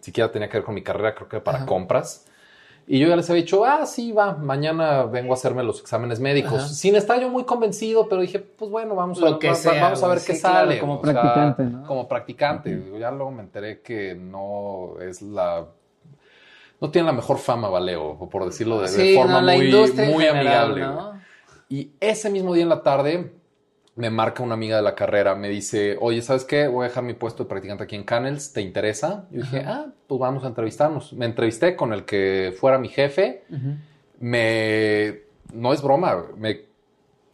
siquiera 0.00 0.30
tenía 0.30 0.50
que 0.50 0.58
ver 0.58 0.64
con 0.64 0.74
mi 0.74 0.82
carrera, 0.82 1.14
creo 1.14 1.28
que 1.28 1.36
era 1.36 1.44
para 1.44 1.64
compras. 1.64 2.26
Y 2.86 2.98
yo 2.98 3.08
ya 3.08 3.16
les 3.16 3.30
había 3.30 3.42
dicho, 3.42 3.64
ah, 3.64 3.86
sí, 3.86 4.12
va, 4.12 4.34
mañana 4.34 5.04
vengo 5.04 5.32
a 5.32 5.36
hacerme 5.36 5.62
los 5.62 5.80
exámenes 5.80 6.20
médicos. 6.20 6.76
Sin 6.76 6.96
estar 6.96 7.18
yo 7.18 7.30
muy 7.30 7.44
convencido, 7.44 8.06
pero 8.08 8.20
dije, 8.20 8.38
pues 8.40 8.70
bueno, 8.70 8.94
vamos, 8.94 9.18
a, 9.22 9.38
vamos 9.80 10.02
a 10.02 10.08
ver 10.08 10.18
qué 10.24 10.34
sale. 10.34 10.78
como 10.78 11.00
practicante, 11.00 11.62
¿no? 11.62 11.86
Como 11.86 12.06
practicante. 12.06 12.82
Ya 12.98 13.10
luego 13.10 13.30
me 13.30 13.42
enteré 13.42 13.80
que 13.80 14.14
no 14.14 15.00
es 15.00 15.22
la... 15.22 15.66
No 16.84 16.90
tiene 16.90 17.06
la 17.06 17.12
mejor 17.12 17.38
fama, 17.38 17.70
Valeo, 17.70 18.28
por 18.30 18.44
decirlo 18.44 18.82
de, 18.82 19.14
forma 19.14 19.40
muy, 19.40 19.72
muy 20.06 20.26
amigable. 20.26 20.86
Y 21.70 21.92
ese 21.98 22.28
mismo 22.28 22.52
día 22.52 22.64
en 22.64 22.68
la 22.68 22.82
tarde 22.82 23.32
me 23.96 24.10
marca 24.10 24.42
una 24.42 24.52
amiga 24.52 24.76
de 24.76 24.82
la 24.82 24.94
carrera, 24.94 25.34
me 25.34 25.48
dice, 25.48 25.96
oye, 25.98 26.20
¿sabes 26.20 26.44
qué? 26.44 26.66
Voy 26.66 26.84
a 26.84 26.88
dejar 26.88 27.02
mi 27.02 27.14
puesto 27.14 27.44
de 27.44 27.48
practicante 27.48 27.84
aquí 27.84 27.96
en 27.96 28.04
Canels, 28.04 28.52
¿te 28.52 28.60
interesa? 28.60 29.24
Yo 29.30 29.40
dije, 29.40 29.64
ah, 29.66 29.86
pues 30.06 30.20
vamos 30.20 30.44
a 30.44 30.48
entrevistarnos. 30.48 31.14
Me 31.14 31.24
entrevisté 31.24 31.74
con 31.74 31.94
el 31.94 32.04
que 32.04 32.54
fuera 32.60 32.76
mi 32.76 32.90
jefe. 32.90 33.44
Me, 34.20 35.20
no 35.54 35.72
es 35.72 35.80
broma, 35.80 36.22
me 36.36 36.66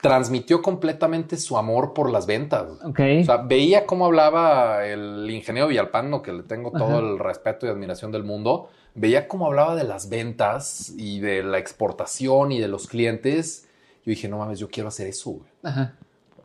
transmitió 0.00 0.62
completamente 0.62 1.36
su 1.36 1.58
amor 1.58 1.92
por 1.92 2.08
las 2.08 2.24
ventas. 2.24 2.68
Okay. 2.84 3.22
O 3.22 3.24
sea, 3.24 3.38
veía 3.38 3.84
cómo 3.84 4.06
hablaba 4.06 4.86
el 4.86 5.28
ingeniero 5.28 5.66
Villalpando, 5.66 6.22
que 6.22 6.32
le 6.32 6.44
tengo 6.44 6.70
todo 6.70 7.00
el 7.00 7.18
respeto 7.18 7.66
y 7.66 7.68
admiración 7.68 8.12
del 8.12 8.22
mundo. 8.22 8.68
Veía 8.94 9.28
cómo 9.28 9.46
hablaba 9.46 9.76
de 9.76 9.84
las 9.84 10.08
ventas 10.08 10.92
y 10.96 11.20
de 11.20 11.42
la 11.42 11.58
exportación 11.58 12.52
y 12.52 12.60
de 12.60 12.68
los 12.68 12.86
clientes. 12.86 13.68
Yo 14.04 14.10
dije, 14.10 14.28
no 14.28 14.38
mames, 14.38 14.58
yo 14.58 14.68
quiero 14.68 14.88
hacer 14.88 15.06
eso. 15.06 15.40
Ajá. 15.62 15.94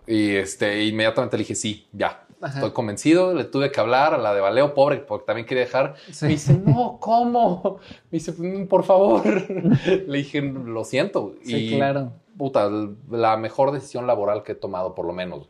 Y 0.07 0.35
este, 0.35 0.85
inmediatamente 0.85 1.37
le 1.37 1.41
dije, 1.41 1.55
sí, 1.55 1.87
ya. 1.91 2.21
Estoy 2.45 2.71
convencido, 2.71 3.33
le 3.33 3.45
tuve 3.45 3.71
que 3.71 3.79
hablar 3.79 4.13
a 4.13 4.19
la 4.19 4.35
de 4.35 4.41
Valeo, 4.41 4.75
pobre, 4.75 4.97
porque 4.97 5.25
también 5.25 5.47
quería 5.47 5.63
dejar. 5.63 5.95
Me 6.21 6.27
dice, 6.27 6.53
no, 6.53 6.97
¿cómo? 6.99 7.79
Me 8.11 8.19
dice, 8.19 8.33
por 8.69 8.83
favor. 8.83 9.25
le 10.07 10.17
dije, 10.17 10.41
lo 10.41 10.83
siento. 10.83 11.33
Sí, 11.43 11.73
claro. 11.75 12.11
Puta, 12.37 12.69
la 13.09 13.37
mejor 13.37 13.71
decisión 13.71 14.07
laboral 14.07 14.43
que 14.43 14.53
he 14.53 14.55
tomado, 14.55 14.95
por 14.95 15.05
lo 15.05 15.13
menos. 15.13 15.49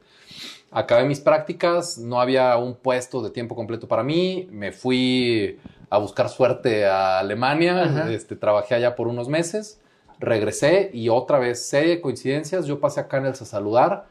Acabé 0.71 1.06
mis 1.06 1.19
prácticas, 1.19 1.98
no 1.98 2.19
había 2.19 2.58
un 2.58 2.76
puesto 2.76 3.21
de 3.21 3.30
tiempo 3.30 3.56
completo 3.56 3.88
para 3.88 4.04
mí. 4.04 4.48
Me 4.52 4.71
fui 4.71 5.60
a 5.89 5.98
buscar 5.98 6.30
suerte 6.30 6.86
a 6.86 7.19
Alemania. 7.19 8.08
Este, 8.12 8.36
trabajé 8.36 8.76
allá 8.76 8.95
por 8.95 9.08
unos 9.08 9.30
meses. 9.30 9.80
Regresé 10.19 10.91
y 10.93 11.10
otra 11.10 11.39
vez, 11.39 11.65
serie 11.65 12.02
coincidencias, 12.02 12.65
yo 12.65 12.80
pasé 12.80 13.02
a 13.02 13.08
Canels 13.08 13.41
a 13.41 13.45
saludar 13.45 14.06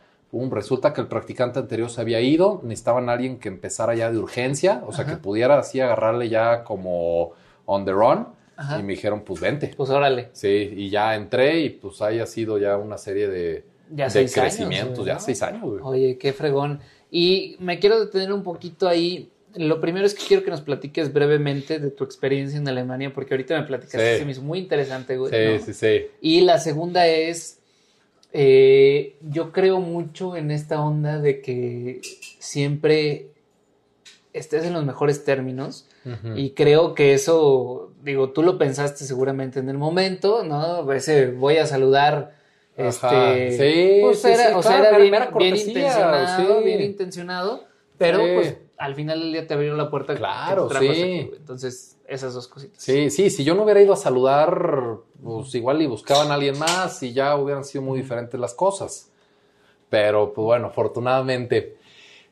resulta 0.51 0.93
que 0.93 1.01
el 1.01 1.07
practicante 1.07 1.59
anterior 1.59 1.91
se 1.91 2.01
había 2.01 2.21
ido, 2.21 2.61
necesitaban 2.63 3.09
a 3.09 3.13
alguien 3.13 3.39
que 3.39 3.49
empezara 3.49 3.95
ya 3.95 4.11
de 4.11 4.19
urgencia, 4.19 4.83
o 4.87 4.93
sea, 4.93 5.07
que 5.07 5.17
pudiera 5.17 5.59
así 5.59 5.81
agarrarle 5.81 6.29
ya 6.29 6.65
como 6.65 7.33
on 7.67 7.85
the 7.85 7.93
run. 7.93 8.27
Y 8.79 8.83
me 8.83 8.93
dijeron, 8.93 9.23
pues 9.23 9.41
vente. 9.41 9.73
Pues 9.77 9.91
órale. 9.91 10.29
Sí, 10.33 10.73
y 10.77 10.91
ya 10.91 11.15
entré 11.15 11.61
y 11.61 11.71
pues 11.71 12.01
ahí 12.03 12.21
ha 12.21 12.27
sido 12.27 12.59
ya 12.59 12.77
una 12.77 12.99
serie 12.99 13.29
de, 13.29 13.65
ya 13.91 14.09
de 14.09 14.31
crecimientos, 14.31 15.05
ya 15.05 15.19
seis 15.19 15.43
años. 15.43 15.81
Oye, 15.83 16.17
qué 16.19 16.33
fregón. 16.33 16.81
Y 17.11 17.57
me 17.61 17.79
quiero 17.79 18.01
detener 18.01 18.33
un 18.33 18.43
poquito 18.43 18.89
ahí. 18.89 19.31
Lo 19.57 19.81
primero 19.81 20.05
es 20.05 20.15
que 20.15 20.25
quiero 20.27 20.43
que 20.43 20.51
nos 20.51 20.63
platiques 20.63 21.13
brevemente 21.13 21.79
de 21.79 21.91
tu 21.91 22.03
experiencia 22.05 22.59
en 22.59 22.67
Alemania, 22.67 23.13
porque 23.15 23.35
ahorita 23.35 23.61
me 23.61 23.67
platicaste, 23.67 24.19
se 24.19 24.25
me 24.25 24.33
hizo 24.33 24.43
muy 24.43 24.59
interesante, 24.59 25.17
güey. 25.17 25.61
Sí, 25.61 25.65
sí, 25.67 25.75
sí. 25.75 26.07
Y 26.21 26.41
la 26.41 26.59
segunda 26.59 27.07
es, 27.07 27.61
eh, 28.33 29.15
yo 29.21 29.53
creo 29.53 29.79
mucho 29.79 30.37
en 30.37 30.51
esta 30.51 30.81
onda 30.81 31.21
de 31.21 31.41
que 31.41 32.01
siempre 32.41 33.29
estés 34.33 34.65
en 34.65 34.73
los 34.73 34.85
mejores 34.85 35.25
términos 35.25 35.87
y 36.35 36.51
creo 36.51 36.95
que 36.95 37.15
eso, 37.15 37.93
digo, 38.03 38.31
tú 38.31 38.43
lo 38.43 38.59
pensaste 38.59 39.05
seguramente 39.05 39.61
en 39.61 39.69
el 39.69 39.79
momento, 39.79 40.45
¿no? 40.45 40.93
Ese 40.93 41.31
voy 41.31 41.57
a 41.57 41.67
saludar. 41.67 42.35
Este, 42.77 43.53
sí, 43.53 44.01
pues 44.03 44.25
era, 44.25 44.57
o 44.57 44.63
sea, 44.63 44.81
era 44.81 44.99
bien, 44.99 45.57
intencionado, 45.57 46.63
bien 46.63 46.83
intencionado, 46.83 47.65
pero 47.97 48.19
pues 48.19 48.57
al 48.77 48.95
final 48.95 49.21
del 49.21 49.33
día 49.33 49.47
te 49.47 49.55
abrió 49.55 49.77
la 49.77 49.91
puerta. 49.91 50.15
Claro, 50.15 50.69
sí. 50.79 51.31
Entonces, 51.37 51.97
esas 52.07 52.35
dos 52.35 52.49
cositas. 52.49 52.83
Sí, 52.83 53.11
sí, 53.11 53.31
si 53.31 53.45
yo 53.45 53.55
no 53.55 53.63
hubiera 53.63 53.81
ido 53.81 53.93
a 53.93 53.97
saludar, 53.97 54.97
pues 55.23 55.55
igual 55.55 55.81
y 55.83 55.87
buscaban 55.87 56.31
a 56.31 56.35
alguien 56.35 56.59
más 56.59 57.03
y 57.03 57.13
ya 57.13 57.37
hubieran 57.37 57.65
sido 57.65 57.83
muy 57.83 58.01
diferentes 58.01 58.39
las 58.39 58.55
cosas. 58.55 59.11
Pero, 59.89 60.33
pues 60.35 60.45
bueno, 60.45 60.67
afortunadamente. 60.67 61.77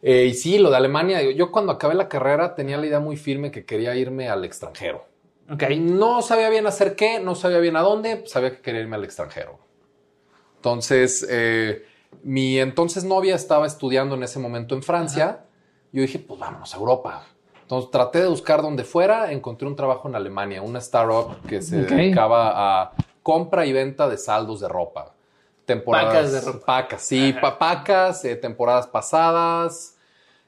Eh, 0.02 0.26
y 0.26 0.34
sí, 0.34 0.58
lo 0.58 0.70
de 0.70 0.76
Alemania, 0.76 1.22
yo 1.22 1.52
cuando 1.52 1.72
acabé 1.72 1.94
la 1.94 2.08
carrera 2.08 2.54
tenía 2.56 2.76
la 2.76 2.86
idea 2.86 3.00
muy 3.00 3.16
firme 3.16 3.52
que 3.52 3.64
quería 3.64 3.94
irme 3.94 4.28
al 4.28 4.44
extranjero. 4.44 5.06
Ok. 5.50 5.62
No 5.78 6.22
sabía 6.22 6.50
bien 6.50 6.66
hacer 6.66 6.96
qué, 6.96 7.20
no 7.20 7.34
sabía 7.36 7.58
bien 7.58 7.76
a 7.76 7.82
dónde, 7.82 8.24
sabía 8.26 8.50
que 8.50 8.60
quería 8.60 8.80
irme 8.80 8.96
al 8.96 9.04
extranjero. 9.04 9.58
Entonces, 10.56 11.26
eh, 11.30 11.84
mi 12.22 12.58
entonces 12.58 13.04
novia 13.04 13.34
estaba 13.34 13.66
estudiando 13.66 14.16
en 14.16 14.24
ese 14.24 14.38
momento 14.38 14.74
en 14.74 14.82
Francia. 14.82 15.44
Yo 15.92 16.02
dije, 16.02 16.18
pues 16.18 16.38
vámonos 16.38 16.74
a 16.74 16.76
Europa. 16.76 17.26
Entonces 17.62 17.90
traté 17.90 18.20
de 18.20 18.28
buscar 18.28 18.60
donde 18.60 18.84
fuera, 18.84 19.32
encontré 19.32 19.66
un 19.66 19.76
trabajo 19.76 20.08
en 20.08 20.14
Alemania, 20.14 20.62
una 20.62 20.78
startup 20.78 21.40
que 21.48 21.62
se 21.62 21.82
dedicaba 21.84 22.82
a 22.82 22.92
compra 23.22 23.64
y 23.66 23.72
venta 23.72 24.08
de 24.08 24.18
saldos 24.18 24.60
de 24.60 24.68
ropa. 24.68 25.14
Temporadas, 25.64 26.12
pacas 26.12 26.32
de 26.32 26.40
ropa. 26.40 26.66
Pacas, 26.66 27.02
sí, 27.02 27.34
pacas, 27.58 28.24
eh, 28.24 28.36
temporadas 28.36 28.86
pasadas, 28.88 29.91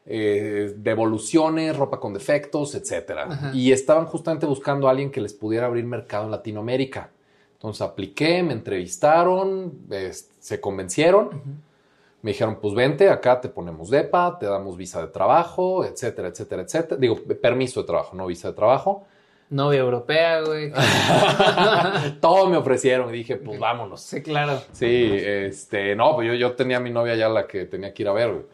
eh, 0.07 0.75
devoluciones, 0.77 1.77
ropa 1.77 1.99
con 1.99 2.13
defectos, 2.13 2.75
etc. 2.75 3.53
Y 3.55 3.73
estaban 3.73 4.07
justamente 4.07 4.45
buscando 4.47 4.87
a 4.87 4.91
alguien 4.91 5.11
que 5.11 5.21
les 5.21 5.33
pudiera 5.33 5.67
abrir 5.67 5.85
mercado 5.85 6.25
en 6.25 6.31
Latinoamérica. 6.31 7.11
Entonces 7.55 7.81
apliqué, 7.81 8.43
me 8.43 8.53
entrevistaron, 8.53 9.73
se 10.39 10.61
convencieron. 10.61 11.65
Me 12.21 12.31
dijeron, 12.31 12.59
pues 12.61 12.75
vente, 12.75 13.09
acá 13.11 13.41
te 13.41 13.49
ponemos 13.49 13.91
DEPA, 13.91 14.39
te 14.39 14.47
damos 14.47 14.77
visa 14.77 15.01
de 15.01 15.09
trabajo, 15.09 15.85
etcétera, 15.85 16.29
etcétera, 16.29 16.63
etcétera. 16.63 17.01
Digo, 17.01 17.17
permiso 17.41 17.81
de 17.81 17.87
trabajo, 17.87 18.17
no 18.17 18.27
visa 18.27 18.49
de 18.49 18.55
trabajo. 18.55 19.07
Novia 19.51 19.81
europea, 19.81 20.41
güey. 20.41 20.73
Todo 22.21 22.49
me 22.49 22.57
ofrecieron 22.57 23.11
y 23.15 23.19
dije, 23.19 23.37
pues 23.37 23.59
vámonos. 23.59 24.01
Sí, 24.01 24.23
claro. 24.23 24.61
Sí, 24.73 25.11
este, 25.13 25.95
no, 25.95 26.15
pues 26.15 26.29
yo, 26.29 26.35
yo 26.35 26.53
tenía 26.53 26.79
a 26.79 26.81
mi 26.81 26.91
novia 26.91 27.15
ya 27.15 27.29
la 27.29 27.47
que 27.47 27.67
tenía 27.67 27.93
que 27.93 28.03
ir 28.03 28.09
a 28.09 28.13
ver, 28.13 28.31
güey. 28.31 28.45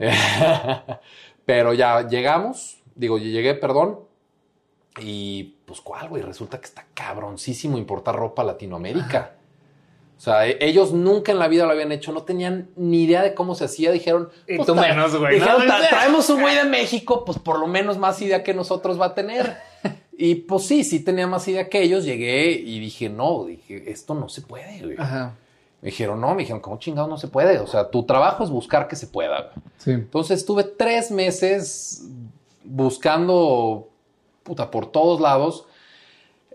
Pero 1.44 1.72
ya 1.74 2.06
llegamos, 2.08 2.82
digo, 2.94 3.18
llegué, 3.18 3.54
perdón, 3.54 4.00
y 5.00 5.56
pues 5.64 5.80
cuál, 5.80 6.08
güey, 6.08 6.22
resulta 6.22 6.58
que 6.58 6.66
está 6.66 6.86
cabroncísimo 6.94 7.78
importar 7.78 8.16
ropa 8.16 8.42
a 8.42 8.44
Latinoamérica. 8.46 9.36
O 10.20 10.22
sea, 10.22 10.46
e-, 10.46 10.58
ellos 10.60 10.92
nunca 10.92 11.32
en 11.32 11.38
la 11.38 11.48
vida 11.48 11.64
lo 11.64 11.72
habían 11.72 11.92
hecho, 11.92 12.12
no 12.12 12.24
tenían 12.24 12.68
ni 12.76 13.04
idea 13.04 13.22
de 13.22 13.34
cómo 13.34 13.54
se 13.54 13.64
hacía. 13.64 13.90
Dijeron, 13.90 14.28
y 14.46 14.56
pues, 14.56 14.66
tú 14.66 14.74
menos, 14.74 15.16
güey. 15.16 15.36
Dijeron, 15.36 15.62
traemos 15.88 16.28
un 16.28 16.42
güey 16.42 16.54
de 16.56 16.64
México, 16.64 17.24
pues 17.24 17.38
por 17.38 17.58
lo 17.58 17.66
menos 17.66 17.98
más 17.98 18.20
idea 18.20 18.42
que 18.42 18.52
nosotros 18.52 19.00
va 19.00 19.06
a 19.06 19.14
tener. 19.14 19.56
y 20.18 20.34
pues 20.34 20.66
sí, 20.66 20.84
sí 20.84 21.00
tenía 21.00 21.26
más 21.26 21.48
idea 21.48 21.68
que 21.68 21.82
ellos. 21.82 22.04
Llegué 22.04 22.50
y 22.50 22.80
dije, 22.80 23.08
no, 23.08 23.44
dije, 23.44 23.90
esto 23.90 24.14
no 24.14 24.28
se 24.28 24.42
puede, 24.42 24.82
güey. 24.82 24.96
Ajá. 24.98 25.36
Me 25.82 25.90
dijeron, 25.90 26.20
no, 26.20 26.34
me 26.34 26.42
dijeron, 26.42 26.60
¿cómo 26.60 26.78
chingado 26.78 27.08
no 27.08 27.16
se 27.16 27.28
puede? 27.28 27.58
O 27.58 27.66
sea, 27.66 27.90
tu 27.90 28.04
trabajo 28.04 28.44
es 28.44 28.50
buscar 28.50 28.86
que 28.86 28.96
se 28.96 29.06
pueda. 29.06 29.52
Sí. 29.78 29.92
Entonces 29.92 30.40
estuve 30.40 30.64
tres 30.64 31.10
meses 31.10 32.06
buscando, 32.64 33.88
puta, 34.42 34.70
por 34.70 34.86
todos 34.86 35.20
lados 35.20 35.66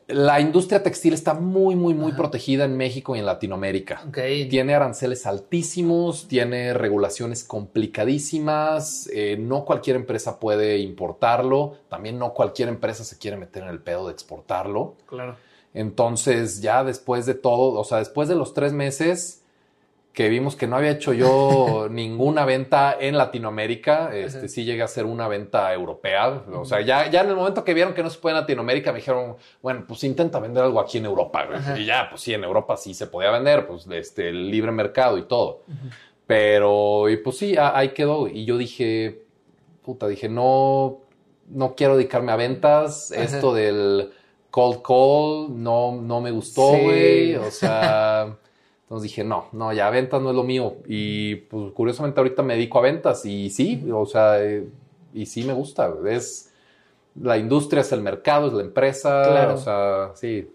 la 0.08 0.40
industria 0.40 0.84
textil 0.84 1.14
está 1.14 1.34
muy, 1.34 1.76
muy, 1.76 1.94
muy 1.94 2.12
protegida 2.12 2.66
en 2.66 2.78
México 2.78 3.16
y 3.16 3.20
en 3.20 3.26
Latinoamérica. 3.26 4.04
Tiene 4.12 4.76
aranceles 4.76 5.26
altísimos, 5.26 6.28
tiene 6.28 6.74
regulaciones 6.74 7.44
complicadísimas, 7.44 9.10
eh, 9.12 9.36
no 9.40 9.66
cualquier 9.66 9.96
empresa 9.96 10.40
puede 10.40 10.78
importarlo, 10.78 11.78
también 11.90 12.20
no 12.20 12.34
cualquier 12.34 12.70
empresa 12.70 13.04
se 13.04 13.18
quiere 13.18 13.38
meter 13.38 13.64
en 13.64 13.70
el 13.70 13.80
pedo 13.80 14.06
de 14.08 14.14
exportarlo. 14.14 14.96
Claro. 15.08 15.38
Entonces, 15.76 16.62
ya 16.62 16.84
después 16.84 17.26
de 17.26 17.36
todo, 17.36 17.80
o 17.80 17.84
sea, 17.84 18.00
después 18.00 18.30
de 18.30 18.36
los 18.36 18.54
tres 18.54 18.74
meses, 18.74 19.44
que 20.14 20.30
vimos 20.30 20.56
que 20.56 20.66
no 20.66 20.78
había 20.78 20.92
hecho 20.92 21.12
yo 21.12 21.88
ninguna 21.92 22.46
venta 22.46 22.96
en 22.98 23.18
Latinoamérica. 23.18 24.16
Este, 24.16 24.48
sí 24.48 24.64
llegué 24.64 24.82
a 24.82 24.86
hacer 24.86 25.06
una 25.06 25.28
venta 25.28 25.72
europea. 25.74 26.44
O 26.54 26.64
sea, 26.64 26.80
ya, 26.80 27.12
ya 27.12 27.22
en 27.22 27.30
el 27.30 27.36
momento 27.36 27.66
que 27.66 27.74
vieron 27.74 27.94
que 27.94 28.02
no 28.02 28.10
se 28.10 28.18
puede 28.20 28.36
en 28.38 28.42
Latinoamérica, 28.42 28.94
me 28.94 29.00
dijeron, 29.00 29.36
bueno, 29.62 29.84
pues 29.86 30.06
intenta 30.06 30.40
vender 30.40 30.64
algo 30.64 30.80
aquí 30.80 30.98
en 30.98 31.06
Europa. 31.06 31.46
Y 31.78 31.86
ya, 31.86 32.08
pues 32.10 32.22
sí, 32.22 32.34
en 32.34 32.46
Europa 32.46 32.78
sí 32.78 32.94
se 32.94 33.08
podía 33.08 33.30
vender, 33.30 33.68
pues 33.68 33.86
este, 33.92 34.30
el 34.30 34.50
libre 34.50 34.72
mercado 34.72 35.18
y 35.18 35.24
todo. 35.24 35.64
Pero, 36.26 37.10
y 37.10 37.18
pues 37.18 37.38
sí, 37.38 37.58
ahí 37.60 37.90
quedó. 37.90 38.30
Y 38.30 38.46
yo 38.46 38.58
dije, 38.58 39.26
puta, 39.84 40.08
dije, 40.08 40.30
no, 40.30 41.02
no 41.50 41.76
quiero 41.76 41.98
dedicarme 41.98 42.32
a 42.32 42.38
ventas. 42.38 43.12
Esto 43.12 43.54
del 43.54 44.12
cold 44.56 44.82
call 44.82 45.62
no, 45.62 46.02
no 46.02 46.22
me 46.22 46.32
gustó, 46.32 46.70
güey. 46.70 47.36
O 47.36 47.52
sea... 47.52 48.38
Entonces 48.84 49.10
dije, 49.10 49.24
no, 49.24 49.48
no, 49.52 49.74
ya 49.74 49.89
ventas 49.89 50.22
no 50.22 50.30
es 50.30 50.36
lo 50.36 50.44
mío. 50.44 50.76
Y 50.88 51.36
pues 51.36 51.74
curiosamente 51.74 52.20
ahorita 52.20 52.44
me 52.44 52.54
dedico 52.54 52.78
a 52.78 52.84
ventas 52.84 53.26
y 53.26 53.50
sí, 53.50 53.84
o 53.91 54.06
sea, 54.06 54.41
eh, 54.44 54.68
y 55.12 55.26
sí 55.26 55.44
me 55.44 55.54
gusta. 55.54 55.91
Es, 56.08 56.52
la 57.20 57.38
industria 57.38 57.82
es 57.82 57.91
el 57.91 58.02
mercado, 58.02 58.48
es 58.48 58.54
la 58.54 58.62
empresa, 58.62 59.24
claro. 59.24 59.56
o 59.56 59.58
sea, 59.58 60.12
sí. 60.13 60.48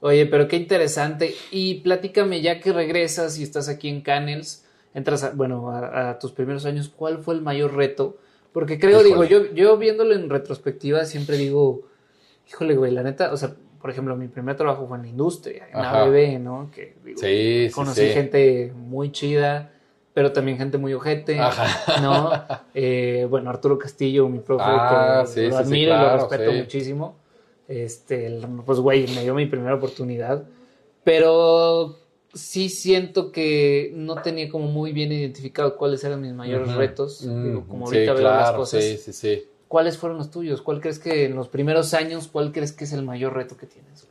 Oye, 0.00 0.26
pero 0.26 0.48
qué 0.48 0.56
interesante. 0.56 1.34
Y 1.52 1.76
platícame, 1.76 2.42
ya 2.42 2.58
que 2.58 2.72
regresas 2.72 3.38
y 3.38 3.44
estás 3.44 3.68
aquí 3.68 3.88
en 3.88 4.00
Canels, 4.00 4.64
entras, 4.92 5.36
bueno, 5.36 5.70
a, 5.70 6.18
tus 6.18 6.32
primeros 6.32 6.66
años, 6.66 6.92
¿cuál 6.94 7.18
fue 7.18 7.36
el 7.36 7.42
mayor 7.42 7.74
reto? 7.74 8.16
Porque 8.52 8.80
creo, 8.80 9.04
digo, 9.04 9.22
yo, 9.22 9.54
yo 9.54 9.78
viéndolo 9.78 10.16
en 10.16 10.28
retrospectiva 10.28 11.04
siempre 11.04 11.36
digo, 11.36 11.87
híjole, 12.48 12.76
güey, 12.76 12.92
la 12.92 13.02
neta, 13.02 13.32
o 13.32 13.36
sea, 13.36 13.54
por 13.80 13.90
ejemplo, 13.90 14.16
mi 14.16 14.28
primer 14.28 14.56
trabajo 14.56 14.86
fue 14.86 14.96
en 14.96 15.02
la 15.04 15.08
industria, 15.08 15.68
en 15.72 15.78
ABB, 15.78 16.40
¿no? 16.40 16.70
Que 16.74 16.96
sí, 17.16 17.72
conocí 17.74 18.08
gente 18.08 18.72
muy 18.74 19.12
chida, 19.12 19.72
pero 20.14 20.32
también 20.32 20.58
gente 20.58 20.78
muy 20.78 20.94
ojete, 20.94 21.38
¿no? 22.02 22.30
Eh, 22.74 23.26
bueno, 23.30 23.50
Arturo 23.50 23.78
Castillo, 23.78 24.28
mi 24.28 24.40
profe, 24.40 24.64
ah, 24.66 25.24
que 25.32 25.48
lo 25.48 25.56
admiro 25.56 25.94
y 25.94 25.98
lo 25.98 26.16
respeto 26.16 26.52
muchísimo. 26.52 27.16
Este, 27.68 28.40
pues, 28.64 28.78
güey, 28.80 29.06
me 29.14 29.22
dio 29.22 29.34
mi 29.34 29.46
primera 29.46 29.74
oportunidad, 29.74 30.42
pero 31.04 31.98
sí 32.34 32.68
siento 32.68 33.30
que 33.30 33.92
no 33.94 34.16
tenía 34.22 34.48
como 34.48 34.66
muy 34.66 34.92
bien 34.92 35.12
identificado 35.12 35.76
cuáles 35.76 36.02
eran 36.04 36.20
mis 36.20 36.32
mayores 36.32 36.74
retos, 36.74 37.24
mm, 37.24 37.60
como 37.68 37.86
ahorita 37.86 38.12
veo 38.14 38.22
las 38.22 38.52
cosas. 38.52 38.82
Sí, 38.82 38.96
sí, 38.96 39.12
sí. 39.12 39.44
¿Cuáles 39.68 39.98
fueron 39.98 40.18
los 40.18 40.30
tuyos? 40.30 40.62
¿Cuál 40.62 40.80
crees 40.80 40.98
que 40.98 41.26
en 41.26 41.36
los 41.36 41.48
primeros 41.48 41.94
años, 41.94 42.28
cuál 42.28 42.52
crees 42.52 42.72
que 42.72 42.84
es 42.84 42.92
el 42.92 43.02
mayor 43.02 43.34
reto 43.34 43.56
que 43.56 43.66
tienes? 43.66 44.08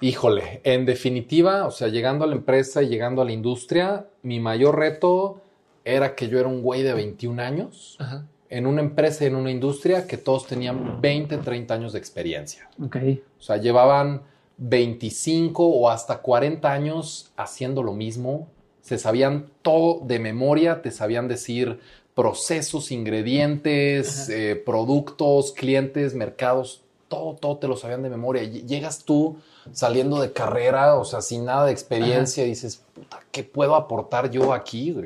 Híjole, 0.00 0.60
en 0.64 0.86
definitiva, 0.86 1.66
o 1.66 1.70
sea, 1.70 1.88
llegando 1.88 2.24
a 2.24 2.28
la 2.28 2.34
empresa 2.34 2.82
y 2.82 2.88
llegando 2.88 3.22
a 3.22 3.24
la 3.24 3.32
industria, 3.32 4.06
mi 4.22 4.38
mayor 4.38 4.78
reto 4.78 5.40
era 5.84 6.14
que 6.14 6.28
yo 6.28 6.38
era 6.38 6.48
un 6.48 6.62
güey 6.62 6.82
de 6.82 6.94
21 6.94 7.42
años 7.42 7.98
en 8.50 8.66
una 8.66 8.80
empresa 8.80 9.24
y 9.24 9.26
en 9.28 9.36
una 9.36 9.50
industria 9.50 10.06
que 10.06 10.16
todos 10.16 10.46
tenían 10.46 11.00
20, 11.00 11.38
30 11.38 11.74
años 11.74 11.92
de 11.92 11.98
experiencia. 11.98 12.68
Ok. 12.82 12.96
O 13.38 13.42
sea, 13.42 13.56
llevaban 13.56 14.22
25 14.58 15.64
o 15.64 15.88
hasta 15.90 16.18
40 16.18 16.70
años 16.70 17.32
haciendo 17.36 17.82
lo 17.82 17.92
mismo, 17.92 18.48
se 18.80 18.98
sabían 18.98 19.50
todo 19.62 20.00
de 20.06 20.18
memoria, 20.18 20.82
te 20.82 20.90
sabían 20.90 21.28
decir 21.28 21.80
procesos, 22.18 22.90
ingredientes, 22.90 24.28
eh, 24.28 24.60
productos, 24.66 25.52
clientes, 25.52 26.16
mercados, 26.16 26.82
todo, 27.06 27.36
todo 27.36 27.58
te 27.58 27.68
lo 27.68 27.76
sabían 27.76 28.02
de 28.02 28.10
memoria. 28.10 28.42
Llegas 28.42 29.04
tú 29.04 29.38
saliendo 29.70 30.20
de 30.20 30.32
carrera, 30.32 30.96
o 30.96 31.04
sea, 31.04 31.20
sin 31.20 31.44
nada 31.44 31.66
de 31.66 31.70
experiencia, 31.70 32.44
y 32.44 32.48
dices, 32.48 32.82
puta, 32.92 33.20
¿qué 33.30 33.44
puedo 33.44 33.76
aportar 33.76 34.32
yo 34.32 34.52
aquí, 34.52 34.96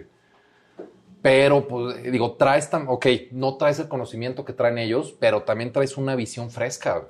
Pero, 1.21 1.69
pues, 1.69 2.03
digo, 2.11 2.33
traes, 2.33 2.71
tan, 2.71 2.89
ok, 2.89 3.07
no 3.33 3.59
traes 3.59 3.79
el 3.79 3.89
conocimiento 3.89 4.47
que 4.47 4.55
traen 4.55 4.79
ellos, 4.79 5.15
pero 5.21 5.43
también 5.43 5.71
traes 5.71 5.99
una 5.99 6.17
visión 6.17 6.51
fresca 6.51 7.09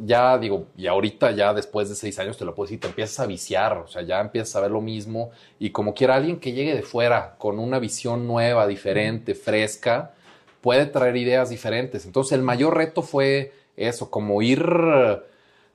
ya 0.00 0.38
digo, 0.38 0.66
y 0.76 0.86
ahorita 0.86 1.30
ya 1.32 1.54
después 1.54 1.88
de 1.88 1.94
seis 1.94 2.18
años 2.18 2.36
te 2.36 2.44
lo 2.44 2.54
puedo 2.54 2.66
decir, 2.66 2.80
te 2.80 2.88
empiezas 2.88 3.20
a 3.20 3.26
viciar, 3.26 3.78
o 3.78 3.88
sea, 3.88 4.02
ya 4.02 4.20
empiezas 4.20 4.56
a 4.56 4.60
ver 4.60 4.70
lo 4.70 4.80
mismo 4.80 5.30
y 5.58 5.70
como 5.70 5.94
quiera 5.94 6.16
alguien 6.16 6.38
que 6.38 6.52
llegue 6.52 6.74
de 6.74 6.82
fuera 6.82 7.36
con 7.38 7.58
una 7.58 7.78
visión 7.78 8.26
nueva, 8.26 8.66
diferente, 8.66 9.34
fresca, 9.34 10.12
puede 10.60 10.86
traer 10.86 11.16
ideas 11.16 11.50
diferentes. 11.50 12.04
Entonces 12.04 12.32
el 12.32 12.42
mayor 12.42 12.76
reto 12.76 13.02
fue 13.02 13.52
eso, 13.76 14.10
como 14.10 14.42
ir 14.42 14.62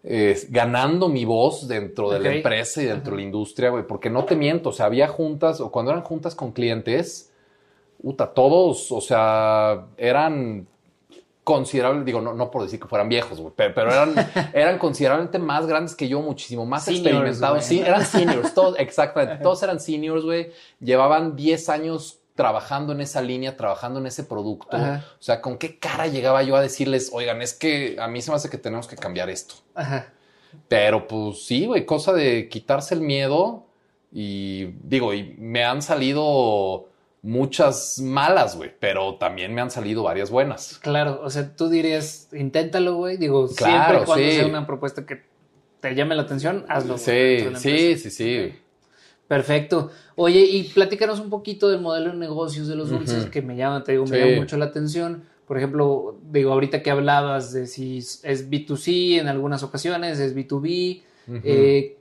eh, 0.04 0.38
ganando 0.50 1.08
mi 1.08 1.26
voz 1.26 1.68
dentro 1.68 2.12
de 2.12 2.20
la 2.20 2.34
empresa 2.36 2.82
y 2.82 2.86
dentro 2.86 3.12
de 3.12 3.18
la 3.18 3.24
industria, 3.24 3.70
güey, 3.70 3.88
porque 3.88 4.10
no 4.10 4.26
te 4.26 4.36
miento, 4.36 4.70
o 4.70 4.74
sea, 4.74 4.88
había 4.88 5.08
juntas, 5.08 5.62
o 5.62 5.72
cuando 5.72 5.92
eran 5.92 6.04
juntas 6.04 6.36
con 6.36 6.52
clientes, 6.52 7.32
puta, 8.02 8.34
todos, 8.34 8.92
o 8.92 9.00
sea, 9.00 9.86
eran 9.98 10.68
considerable, 11.44 12.04
digo, 12.04 12.22
no, 12.22 12.34
no 12.34 12.50
por 12.50 12.64
decir 12.64 12.80
que 12.80 12.88
fueran 12.88 13.10
viejos, 13.10 13.42
pero, 13.56 13.92
eran, 13.92 14.14
eran 14.54 14.78
considerablemente 14.78 15.40
más 15.40 15.66
grandes 15.66 15.96
que 15.96 16.08
yo, 16.08 16.22
muchísimo 16.22 16.66
más 16.66 16.88
experimentados. 16.88 17.66
Sí, 17.66 17.80
eran 17.80 18.06
seniors, 18.06 18.54
todos, 18.56 18.78
exactamente, 18.80 19.44
todos 19.44 19.62
eran 19.64 19.80
seniors, 19.80 20.24
güey. 20.24 20.52
Llevaban 20.80 21.36
10 21.36 21.70
años 21.70 22.20
trabajando 22.36 22.94
en 22.94 23.02
esa 23.02 23.22
línea, 23.22 23.56
trabajando 23.58 24.00
en 24.00 24.08
ese 24.08 24.24
producto. 24.24 24.78
O 24.78 25.22
sea, 25.22 25.42
¿con 25.42 25.58
qué 25.58 25.78
cara 25.78 26.08
llegaba 26.08 26.42
yo 26.44 26.56
a 26.56 26.62
decirles, 26.62 27.12
oigan, 27.14 27.42
es 27.42 27.54
que 27.54 27.98
a 28.00 28.08
mí 28.08 28.22
se 28.22 28.32
me 28.32 28.38
hace 28.38 28.50
que 28.50 28.58
tenemos 28.58 28.88
que 28.88 28.96
cambiar 28.96 29.30
esto? 29.30 29.56
Ajá. 29.76 30.12
Pero 30.68 31.08
pues 31.08 31.46
sí, 31.46 31.66
güey, 31.66 31.86
cosa 31.86 32.14
de 32.14 32.48
quitarse 32.50 32.96
el 32.96 33.02
miedo 33.02 33.66
y 34.12 34.66
digo, 34.84 35.14
y 35.14 35.36
me 35.38 35.64
han 35.64 35.82
salido 35.82 36.90
muchas 37.24 38.00
malas, 38.00 38.56
güey, 38.56 38.72
pero 38.80 39.16
también 39.16 39.56
me 39.56 39.62
han 39.62 39.72
salido 39.72 40.04
varias 40.04 40.30
buenas. 40.30 40.78
Claro, 40.80 41.22
o 41.24 41.30
sea, 41.30 41.56
tú 41.56 41.70
dirías, 41.70 42.28
inténtalo, 42.34 42.96
güey, 42.96 43.18
digo, 43.18 43.48
siempre 43.48 44.04
cuando 44.06 44.30
sea 44.30 44.46
una 44.46 44.68
propuesta 44.68 45.06
que 45.06 45.24
te 45.80 45.96
llame 45.96 46.16
la 46.16 46.24
atención, 46.24 46.66
hazlo. 46.68 46.98
Sí, 46.98 47.40
sí, 47.56 47.98
sí, 47.98 48.10
sí. 48.12 48.54
Perfecto. 49.28 49.90
Oye, 50.16 50.42
y 50.42 50.64
platícanos 50.64 51.20
un 51.20 51.30
poquito 51.30 51.70
del 51.70 51.82
modelo 51.82 52.12
de 52.12 52.18
negocios 52.18 52.68
de 52.68 52.76
los 52.76 52.90
dulces 52.90 53.26
que 53.26 53.42
me 53.42 53.56
llama, 53.56 53.84
te 53.84 53.94
digo, 53.94 54.06
me 54.06 54.20
llama 54.20 54.36
mucho 54.36 54.58
la 54.58 54.66
atención. 54.66 55.24
Por 55.48 55.58
ejemplo, 55.58 56.18
digo, 56.30 56.52
ahorita 56.52 56.84
que 56.84 56.92
hablabas 56.92 57.52
de 57.54 57.68
si 57.68 57.98
es 57.98 58.50
B2C 58.50 59.20
en 59.20 59.28
algunas 59.28 59.64
ocasiones, 59.64 60.20
es 60.20 60.36
B2B, 60.36 61.02
eh, 61.44 61.98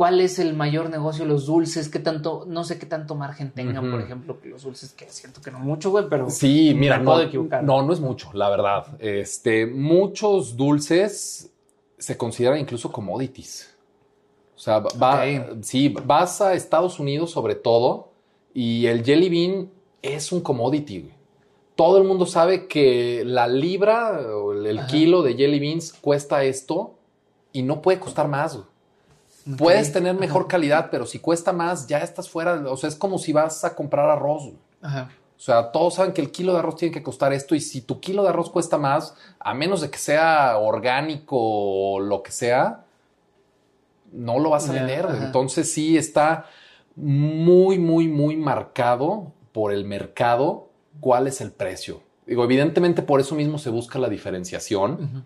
cuál 0.00 0.22
es 0.22 0.38
el 0.38 0.54
mayor 0.54 0.88
negocio 0.88 1.26
los 1.26 1.44
dulces, 1.44 1.90
qué 1.90 1.98
tanto, 1.98 2.46
no 2.46 2.64
sé 2.64 2.78
qué 2.78 2.86
tanto 2.86 3.14
margen 3.16 3.50
tengan, 3.50 3.90
por 3.90 4.00
ejemplo, 4.00 4.40
que 4.40 4.48
los 4.48 4.62
dulces, 4.62 4.94
que 4.94 5.06
siento 5.10 5.42
que 5.42 5.50
no 5.50 5.58
mucho, 5.58 5.90
güey, 5.90 6.06
pero 6.08 6.30
sí, 6.30 6.72
mira, 6.74 6.96
no, 6.96 7.04
puedo 7.04 7.20
equivocar. 7.20 7.62
No, 7.62 7.82
no 7.82 7.92
es 7.92 8.00
mucho, 8.00 8.30
la 8.32 8.48
verdad. 8.48 8.86
Este, 8.98 9.66
muchos 9.66 10.56
dulces 10.56 11.52
se 11.98 12.16
consideran 12.16 12.58
incluso 12.58 12.90
commodities. 12.90 13.76
O 14.56 14.58
sea, 14.58 14.78
va, 14.78 15.22
sí, 15.60 15.94
vas 16.06 16.40
a 16.40 16.54
Estados 16.54 16.98
Unidos 16.98 17.30
sobre 17.30 17.54
todo 17.54 18.08
y 18.54 18.86
el 18.86 19.04
jelly 19.04 19.28
bean 19.28 19.70
es 20.00 20.32
un 20.32 20.40
commodity. 20.40 21.10
Todo 21.74 21.98
el 21.98 22.04
mundo 22.04 22.24
sabe 22.24 22.68
que 22.68 23.22
la 23.26 23.46
libra 23.46 24.18
o 24.34 24.54
el, 24.54 24.80
kilo 24.86 25.22
de 25.22 25.34
jelly 25.34 25.60
beans 25.60 25.92
cuesta 25.92 26.42
esto 26.42 26.94
y 27.52 27.60
no 27.60 27.82
puede 27.82 28.00
costar 28.00 28.28
más. 28.28 28.60
Puedes 29.56 29.92
tener 29.92 30.14
mejor 30.14 30.46
calidad, 30.48 30.88
pero 30.90 31.06
si 31.06 31.18
cuesta 31.18 31.52
más, 31.52 31.86
ya 31.86 31.98
estás 31.98 32.28
fuera. 32.28 32.54
O 32.70 32.76
sea, 32.76 32.88
es 32.88 32.96
como 32.96 33.18
si 33.18 33.32
vas 33.32 33.64
a 33.64 33.74
comprar 33.74 34.08
arroz. 34.08 34.52
Ajá. 34.82 35.10
O 35.40 35.42
sea, 35.42 35.72
todos 35.72 35.94
saben 35.94 36.12
que 36.12 36.20
el 36.20 36.30
kilo 36.30 36.52
de 36.52 36.58
arroz 36.58 36.76
tiene 36.76 36.92
que 36.92 37.02
costar 37.02 37.32
esto 37.32 37.54
y 37.54 37.62
si 37.62 37.80
tu 37.80 37.98
kilo 37.98 38.22
de 38.22 38.28
arroz 38.28 38.50
cuesta 38.50 38.76
más, 38.76 39.14
a 39.38 39.54
menos 39.54 39.80
de 39.80 39.88
que 39.88 39.96
sea 39.96 40.58
orgánico 40.58 41.36
o 41.38 41.98
lo 41.98 42.22
que 42.22 42.30
sea, 42.30 42.84
no 44.12 44.38
lo 44.38 44.50
vas 44.50 44.68
a 44.68 44.72
vender. 44.74 45.06
Entonces 45.22 45.72
sí 45.72 45.96
está 45.96 46.44
muy, 46.94 47.78
muy, 47.78 48.06
muy 48.06 48.36
marcado 48.36 49.32
por 49.52 49.72
el 49.72 49.86
mercado 49.86 50.68
cuál 51.00 51.26
es 51.26 51.40
el 51.40 51.52
precio. 51.52 52.02
Digo, 52.26 52.44
evidentemente 52.44 53.00
por 53.00 53.18
eso 53.18 53.34
mismo 53.34 53.56
se 53.56 53.70
busca 53.70 53.98
la 53.98 54.10
diferenciación. 54.10 55.24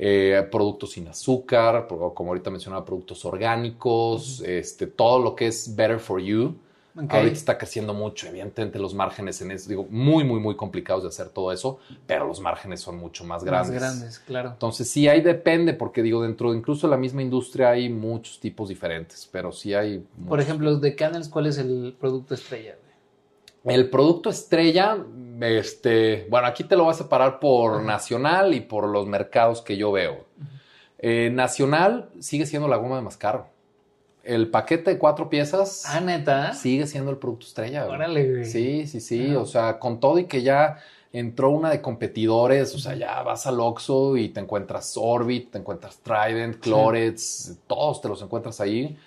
Eh, 0.00 0.46
productos 0.48 0.92
sin 0.92 1.08
azúcar, 1.08 1.88
como 1.88 2.30
ahorita 2.30 2.50
mencionaba, 2.50 2.84
productos 2.84 3.24
orgánicos, 3.24 4.40
este, 4.46 4.86
todo 4.86 5.18
lo 5.18 5.34
que 5.34 5.48
es 5.48 5.74
better 5.74 5.98
for 5.98 6.20
you. 6.20 6.54
Ahorita 6.94 7.32
está 7.32 7.58
creciendo 7.58 7.94
mucho, 7.94 8.28
evidentemente 8.28 8.78
los 8.78 8.94
márgenes 8.94 9.40
en 9.40 9.50
eso, 9.50 9.68
digo, 9.68 9.86
muy, 9.90 10.22
muy, 10.22 10.38
muy 10.38 10.54
complicados 10.56 11.02
de 11.02 11.08
hacer 11.08 11.28
todo 11.28 11.52
eso, 11.52 11.78
pero 12.06 12.26
los 12.26 12.40
márgenes 12.40 12.80
son 12.80 12.96
mucho 12.96 13.24
más 13.24 13.42
grandes. 13.42 13.72
Más 13.72 13.80
grandes, 13.80 14.18
claro. 14.20 14.50
Entonces 14.50 14.88
sí, 14.88 15.08
ahí 15.08 15.20
depende, 15.20 15.74
porque 15.74 16.02
digo, 16.02 16.22
dentro 16.22 16.52
de 16.52 16.58
incluso 16.58 16.86
de 16.86 16.92
la 16.92 16.96
misma 16.96 17.22
industria 17.22 17.70
hay 17.70 17.88
muchos 17.88 18.38
tipos 18.38 18.68
diferentes, 18.68 19.28
pero 19.30 19.50
sí 19.50 19.74
hay... 19.74 20.04
Por 20.28 20.40
ejemplo, 20.40 20.76
de 20.76 20.94
Canels, 20.94 21.28
¿cuál 21.28 21.46
es 21.46 21.58
el 21.58 21.96
producto 21.98 22.34
estrella? 22.34 22.76
El 23.68 23.90
producto 23.90 24.30
estrella, 24.30 24.98
este, 25.40 26.26
bueno, 26.30 26.46
aquí 26.46 26.64
te 26.64 26.76
lo 26.76 26.84
voy 26.84 26.92
a 26.92 26.96
separar 26.96 27.38
por 27.40 27.82
nacional 27.82 28.54
y 28.54 28.60
por 28.60 28.88
los 28.88 29.06
mercados 29.06 29.62
que 29.62 29.76
yo 29.76 29.92
veo. 29.92 30.24
Eh, 30.98 31.30
nacional 31.32 32.10
sigue 32.18 32.46
siendo 32.46 32.68
la 32.68 32.76
goma 32.76 32.96
de 32.96 33.02
mascar. 33.02 33.50
El 34.24 34.48
paquete 34.48 34.92
de 34.92 34.98
cuatro 34.98 35.30
piezas. 35.30 35.84
Ah, 35.86 36.00
neta. 36.00 36.52
Sigue 36.52 36.86
siendo 36.86 37.10
el 37.10 37.18
producto 37.18 37.46
estrella. 37.46 37.86
Órale, 37.86 38.30
güey. 38.30 38.44
Sí, 38.44 38.86
sí, 38.86 39.00
sí. 39.00 39.34
O 39.34 39.46
sea, 39.46 39.78
con 39.78 40.00
todo 40.00 40.18
y 40.18 40.24
que 40.24 40.42
ya 40.42 40.78
entró 41.12 41.50
una 41.50 41.70
de 41.70 41.80
competidores, 41.80 42.74
o 42.74 42.78
sea, 42.78 42.94
ya 42.94 43.22
vas 43.22 43.46
al 43.46 43.60
Oxxo 43.60 44.16
y 44.16 44.28
te 44.28 44.40
encuentras 44.40 44.94
Orbit, 44.96 45.52
te 45.52 45.58
encuentras 45.58 45.98
Trident, 45.98 46.60
Clorets, 46.60 47.58
todos 47.66 48.02
te 48.02 48.08
los 48.08 48.20
encuentras 48.20 48.60
ahí 48.60 48.98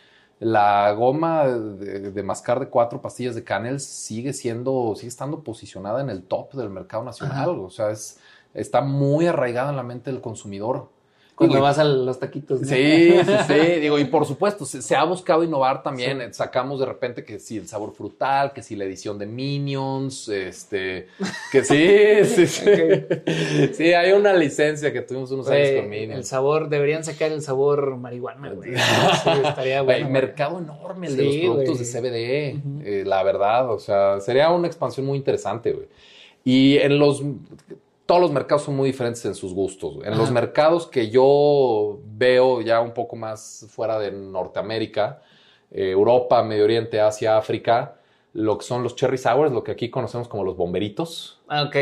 la 0.42 0.92
goma 0.94 1.46
de, 1.46 2.24
mascar 2.24 2.60
de 2.60 2.68
cuatro 2.68 3.00
pastillas 3.00 3.36
de 3.36 3.44
Canels 3.44 3.86
sigue 3.86 4.34
siendo, 4.34 4.96
sigue 4.96 5.10
estando 5.10 5.44
posicionada 5.44 6.02
en 6.02 6.10
el 6.10 6.24
top 6.24 6.54
del 6.54 6.72
mercado 6.72 7.04
nacional. 7.04 7.60
O 7.60 7.70
sea, 7.70 7.92
es, 7.92 8.20
está 8.56 8.82
muy 8.82 9.28
arraigada 9.28 9.70
en 9.70 9.76
la 9.76 9.84
mente 9.84 10.12
del 10.12 10.20
consumidor. 10.20 10.90
Cuando 11.48 11.62
vas 11.62 11.80
a 11.80 11.84
los 11.84 12.20
taquitos. 12.20 12.60
Sí, 12.62 13.14
sí, 13.26 13.34
sí. 13.48 13.80
Digo, 13.80 13.98
y 13.98 14.06
por 14.06 14.26
supuesto, 14.26 14.66
se, 14.66 14.96
ha 14.96 15.04
buscado 15.04 15.44
innovar 15.44 15.82
también. 15.82 16.34
Sacamos 16.34 16.80
de 16.80 16.86
repente 16.86 17.24
que 17.24 17.40
sí, 17.40 17.58
el 17.58 17.68
sabor 17.68 17.94
frutal, 17.94 18.54
que 18.54 18.62
sí, 18.62 18.76
la 18.76 18.86
edición 18.86 19.18
de 19.18 19.26
Minions, 19.26 20.28
este, 20.30 21.08
que 21.52 21.64
sí, 21.64 22.26
sí, 22.26 22.48
sí. 22.48 22.66
Sí, 23.74 23.94
hay 23.94 24.12
una 24.12 24.34
licencia 24.34 24.94
que 24.94 25.02
tuvimos 25.02 25.32
unos 25.32 25.50
años 25.50 25.82
con 25.82 25.90
Minions. 25.90 26.18
El 26.18 26.26
sabor, 26.26 26.70
deberían 26.70 27.04
sacar 27.04 27.32
el 27.32 27.42
sabor 27.42 27.98
marihuana, 27.98 28.52
güey. 28.52 28.72
Sí, 28.76 29.30
estaría 29.44 29.82
bueno. 29.82 30.10
mercado 30.10 30.60
enorme 30.60 31.08
el 31.08 31.18
de 31.18 31.24
los 31.24 31.36
productos 31.38 31.80
de 31.80 31.86
CBD, 31.86 32.86
eh, 32.86 33.04
la 33.06 33.24
verdad. 33.24 33.72
O 33.72 33.80
sea, 33.80 34.20
sería 34.20 34.50
una 34.52 34.68
expansión 34.68 35.06
muy 35.06 35.18
interesante, 35.18 35.72
güey. 35.72 35.88
Y 36.44 36.78
en 36.78 36.98
los 36.98 37.24
todos 38.12 38.24
los 38.24 38.32
mercados 38.34 38.64
son 38.64 38.76
muy 38.76 38.88
diferentes 38.90 39.24
en 39.24 39.34
sus 39.34 39.54
gustos. 39.54 40.00
En 40.04 40.18
los 40.18 40.32
mercados 40.32 40.86
que 40.86 41.10
yo 41.10 42.02
veo 42.04 42.60
ya 42.60 42.82
un 42.82 42.94
poco 42.94 43.16
más 43.16 43.66
fuera 43.70 43.98
de 44.00 44.12
Norteamérica, 44.12 45.22
eh, 45.72 45.92
Europa, 45.92 46.44
Medio 46.44 46.66
Oriente, 46.66 47.00
Asia, 47.00 47.38
África, 47.38 47.96
lo 48.34 48.58
que 48.58 48.66
son 48.66 48.84
los 48.84 48.98
cherry 48.98 49.18
sours, 49.18 49.54
lo 49.54 49.64
que 49.64 49.72
aquí 49.72 49.90
conocemos 49.90 50.28
como 50.28 50.44
los 50.44 50.58
bomberitos. 50.58 51.40
Ah, 51.48 51.64
ok. 51.64 51.76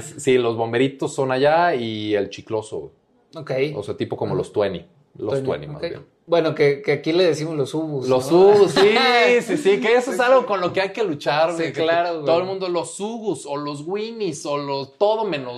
sí, 0.00 0.38
los 0.38 0.56
bomberitos 0.56 1.12
son 1.12 1.32
allá 1.32 1.74
y 1.74 2.14
el 2.14 2.30
chicloso. 2.30 2.92
Ok. 3.34 3.50
O 3.74 3.82
sea, 3.82 3.96
tipo 3.96 4.16
como 4.16 4.36
los 4.36 4.52
tueni. 4.52 4.86
Los 5.16 5.42
tueni, 5.42 5.66
más 5.66 5.80
bien. 5.80 6.06
Bueno, 6.28 6.54
que, 6.54 6.82
que, 6.82 6.92
aquí 6.92 7.12
le 7.12 7.24
decimos 7.24 7.56
los 7.56 7.72
ubus. 7.72 8.06
Los 8.06 8.30
ubus, 8.30 8.72
sí, 8.72 8.90
sí, 9.40 9.56
sí, 9.56 9.80
que 9.80 9.96
eso 9.96 10.12
es 10.12 10.20
algo 10.20 10.44
con 10.44 10.60
lo 10.60 10.74
que 10.74 10.82
hay 10.82 10.90
que 10.90 11.02
luchar. 11.02 11.56
Sí, 11.56 11.72
claro, 11.72 12.22
Todo 12.22 12.38
el 12.38 12.44
mundo, 12.44 12.68
los 12.68 13.00
ubus 13.00 13.46
o 13.46 13.56
los 13.56 13.80
winnies 13.86 14.44
o 14.44 14.58
los 14.58 14.98
todo 14.98 15.24
menos. 15.24 15.56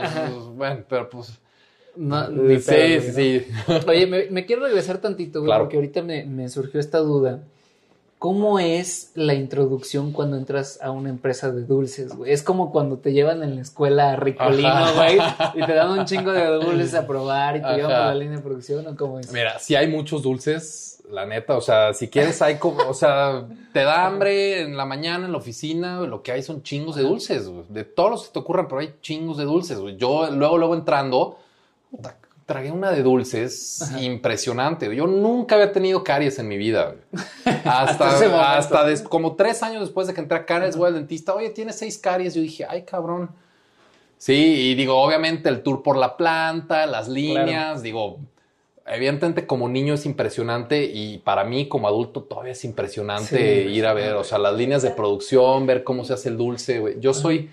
bueno, 0.57 0.85
pero 0.89 1.11
pues. 1.11 1.41
No, 1.97 2.25
sí, 2.29 2.61
sí, 2.61 3.13
sí. 3.13 3.47
Oye, 3.89 4.07
me, 4.07 4.31
me, 4.31 4.47
quiero 4.47 4.63
regresar 4.63 4.99
tantito, 4.99 5.43
güey, 5.43 5.59
porque 5.59 5.77
ahorita 5.77 6.03
me, 6.03 6.25
me 6.25 6.49
surgió 6.49 6.79
esta 6.79 6.99
duda. 6.99 7.43
¿Cómo 8.21 8.59
es 8.59 9.13
la 9.15 9.33
introducción 9.33 10.13
cuando 10.13 10.37
entras 10.37 10.79
a 10.83 10.91
una 10.91 11.09
empresa 11.09 11.51
de 11.51 11.63
dulces, 11.63 12.15
güey? 12.15 12.31
Es 12.31 12.43
como 12.43 12.71
cuando 12.71 12.99
te 12.99 13.15
llevan 13.15 13.43
en 13.43 13.55
la 13.57 13.63
escuela 13.63 14.11
a 14.11 14.17
Ricolino, 14.17 14.95
güey, 14.95 15.19
y 15.55 15.65
te 15.65 15.73
dan 15.73 15.99
un 15.99 16.05
chingo 16.05 16.31
de 16.31 16.45
dulces 16.49 16.93
a 16.93 17.07
probar 17.07 17.57
y 17.57 17.63
te 17.63 17.77
llevan 17.77 17.91
por 17.91 18.07
la 18.09 18.15
línea 18.15 18.37
de 18.37 18.43
producción, 18.43 18.87
¿o 18.89 18.95
cómo 18.95 19.19
es? 19.21 19.33
Mira, 19.33 19.59
si 19.59 19.75
hay 19.75 19.89
muchos 19.89 20.23
dulces, 20.23 21.03
la 21.11 21.25
neta, 21.25 21.57
o 21.57 21.63
sea, 21.63 21.95
si 21.95 22.09
quieres 22.09 22.43
hay 22.43 22.57
como, 22.57 22.87
o 22.87 22.93
sea, 22.93 23.47
te 23.73 23.85
da 23.85 24.05
hambre 24.05 24.61
en 24.61 24.77
la 24.77 24.85
mañana 24.85 25.25
en 25.25 25.33
la 25.33 25.39
oficina, 25.39 26.01
lo 26.01 26.23
que 26.23 26.33
hay 26.33 26.43
son 26.43 26.63
chingos 26.63 26.97
de 26.97 27.03
dulces, 27.05 27.49
güey. 27.49 27.65
De 27.71 27.85
todos 27.85 28.11
los 28.11 28.27
que 28.27 28.35
te 28.35 28.39
ocurran, 28.39 28.69
pero 28.69 28.83
hay 28.83 28.97
chingos 29.01 29.39
de 29.39 29.45
dulces, 29.45 29.79
güey. 29.79 29.97
Yo 29.97 30.31
luego, 30.31 30.59
luego 30.59 30.75
entrando, 30.75 31.39
tragué 32.51 32.73
una 32.73 32.91
de 32.91 33.05
dulces 33.05 33.93
impresionante. 34.01 34.93
Yo 34.93 35.07
nunca 35.07 35.55
había 35.55 35.71
tenido 35.71 36.03
caries 36.03 36.37
en 36.41 36.49
mi 36.49 36.59
vida. 36.59 36.97
Hasta, 37.65 38.57
hasta, 38.57 39.05
como 39.05 39.37
tres 39.37 39.63
años 39.63 39.83
después 39.83 40.09
de 40.09 40.15
que 40.15 40.21
entré 40.21 40.37
a 40.37 40.45
caries, 40.45 40.77
voy 40.77 40.89
al 40.89 40.95
dentista. 40.95 41.33
Oye, 41.33 41.51
tiene 41.51 41.73
seis 41.73 41.97
caries. 41.97 42.35
Yo 42.35 42.43
dije, 42.43 42.67
ay, 42.69 42.83
cabrón. 42.83 43.31
Sí, 44.19 44.33
y 44.35 44.75
digo, 44.75 45.01
obviamente 45.01 45.49
el 45.49 45.63
tour 45.63 45.85
por 45.85 45.97
la 45.97 46.17
planta, 46.17 46.87
las 46.87 47.09
líneas, 47.09 47.85
digo, 47.85 48.19
evidentemente 48.85 49.47
como 49.47 49.69
niño 49.69 49.95
es 49.95 50.05
impresionante 50.05 50.83
y 50.83 51.19
para 51.19 51.45
mí 51.45 51.69
como 51.69 51.87
adulto 51.87 52.25
todavía 52.25 52.51
es 52.53 52.65
impresionante 52.65 53.63
ir 53.63 53.87
a 53.87 53.95
ver, 53.95 54.15
o 54.15 54.25
sea, 54.25 54.39
las 54.39 54.57
líneas 54.57 54.83
de 54.83 54.91
producción, 54.91 55.69
ver 55.69 55.85
cómo 55.85 56.05
se 56.05 56.15
hace 56.15 56.31
el 56.31 56.37
dulce. 56.37 56.97
Yo 56.99 57.15
soy 57.15 57.49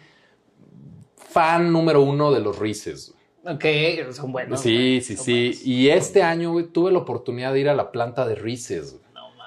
fan 1.15 1.71
número 1.71 2.01
uno 2.01 2.31
de 2.31 2.39
los 2.39 2.57
Reese's. 2.57 3.13
Ok, 3.49 3.63
son 4.11 4.33
buenos. 4.33 4.59
Sí, 4.59 4.99
sí, 5.01 5.15
sí. 5.15 5.57
Y 5.63 5.87
este 5.87 6.21
año, 6.21 6.51
güey, 6.51 6.65
tuve 6.65 6.91
la 6.91 6.99
oportunidad 6.99 7.53
de 7.53 7.61
ir 7.61 7.69
a 7.69 7.73
la 7.73 7.91
planta 7.91 8.27
de 8.27 8.35
Reese's. 8.35 8.97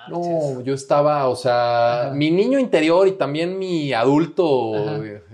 No, 0.09 0.55
no, 0.55 0.61
yo 0.63 0.73
estaba, 0.73 1.29
o 1.29 1.37
sea, 1.37 2.11
mi 2.15 2.31
niño 2.31 2.59
interior 2.59 3.07
y 3.07 3.13
también 3.13 3.59
mi 3.59 3.93
adulto 3.93 4.73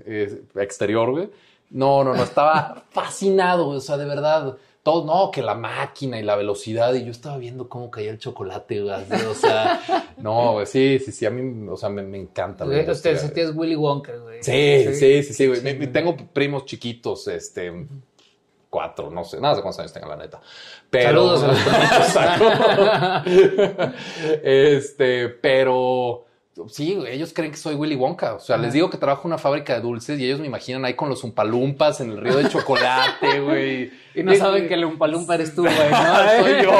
eh, 0.05 0.42
exterior, 0.57 1.12
güey. 1.12 1.31
No, 1.70 2.02
no, 2.02 2.14
no, 2.14 2.24
estaba 2.24 2.83
fascinado, 2.90 3.68
o 3.68 3.81
sea, 3.81 3.96
de 3.96 4.05
verdad. 4.05 4.57
Todo, 4.83 5.05
no, 5.05 5.33
que 5.33 5.42
la 5.42 5.55
máquina 5.55 6.18
y 6.18 6.22
la 6.22 6.37
velocidad, 6.37 6.94
y 6.94 7.05
yo 7.05 7.11
estaba 7.11 7.38
viendo 7.38 7.68
cómo 7.68 7.90
caía 7.90 8.12
el 8.12 8.18
chocolate, 8.18 8.83
güey, 8.83 8.94
o 9.29 9.35
sea, 9.35 9.81
no, 10.18 10.52
güey, 10.52 10.66
sí, 10.66 11.00
sí, 11.05 11.11
sí, 11.11 11.26
a 11.26 11.31
mí, 11.31 11.68
o 11.68 11.76
sea, 11.76 11.88
me, 11.88 12.02
me 12.02 12.18
encanta. 12.18 12.64
Usted 12.64 13.37
es 13.37 13.57
Willy 13.57 13.74
Wonka, 13.74 14.16
güey. 14.16 14.44
Sí, 14.44 14.85
sí, 14.94 15.24
sí, 15.24 15.35
sí, 15.35 15.46
güey. 15.48 15.92
Tengo 15.92 16.16
primos 16.33 16.66
chiquitos, 16.66 17.26
este, 17.26 17.72
cuatro, 18.76 19.10
no 19.10 19.24
sé, 19.24 19.40
nada 19.40 19.54
de 19.54 19.62
cuántos 19.62 19.80
años 19.80 19.92
tenga 19.94 20.08
la 20.08 20.16
neta. 20.16 20.38
Pero, 20.90 21.38
Saludos 21.38 22.14
a 22.14 23.22
los 23.22 23.24
Este, 24.42 25.30
pero 25.30 26.25
Sí, 26.69 26.99
ellos 27.09 27.33
creen 27.35 27.51
que 27.51 27.59
soy 27.59 27.75
Willy 27.75 27.97
Wonka. 27.97 28.35
O 28.35 28.40
sea, 28.40 28.57
les 28.57 28.73
digo 28.73 28.88
que 28.88 28.97
trabajo 28.97 29.23
en 29.23 29.33
una 29.33 29.38
fábrica 29.38 29.75
de 29.75 29.81
dulces 29.81 30.19
y 30.19 30.25
ellos 30.25 30.40
me 30.40 30.47
imaginan 30.47 30.87
ahí 30.87 30.95
con 30.95 31.11
los 31.11 31.23
umpalumpas 31.23 32.01
en 32.01 32.12
el 32.12 32.16
río 32.19 32.37
de 32.37 32.49
chocolate, 32.49 33.40
güey. 33.45 33.92
Y 34.14 34.23
no 34.23 34.35
saben 34.35 34.66
que 34.66 34.75
el 34.75 34.87
umpalumpa 34.87 35.35
eres 35.35 35.55
tú, 35.55 35.62
güey. 35.64 35.75
No, 35.90 36.42
soy 36.42 36.62
yo. 36.62 36.73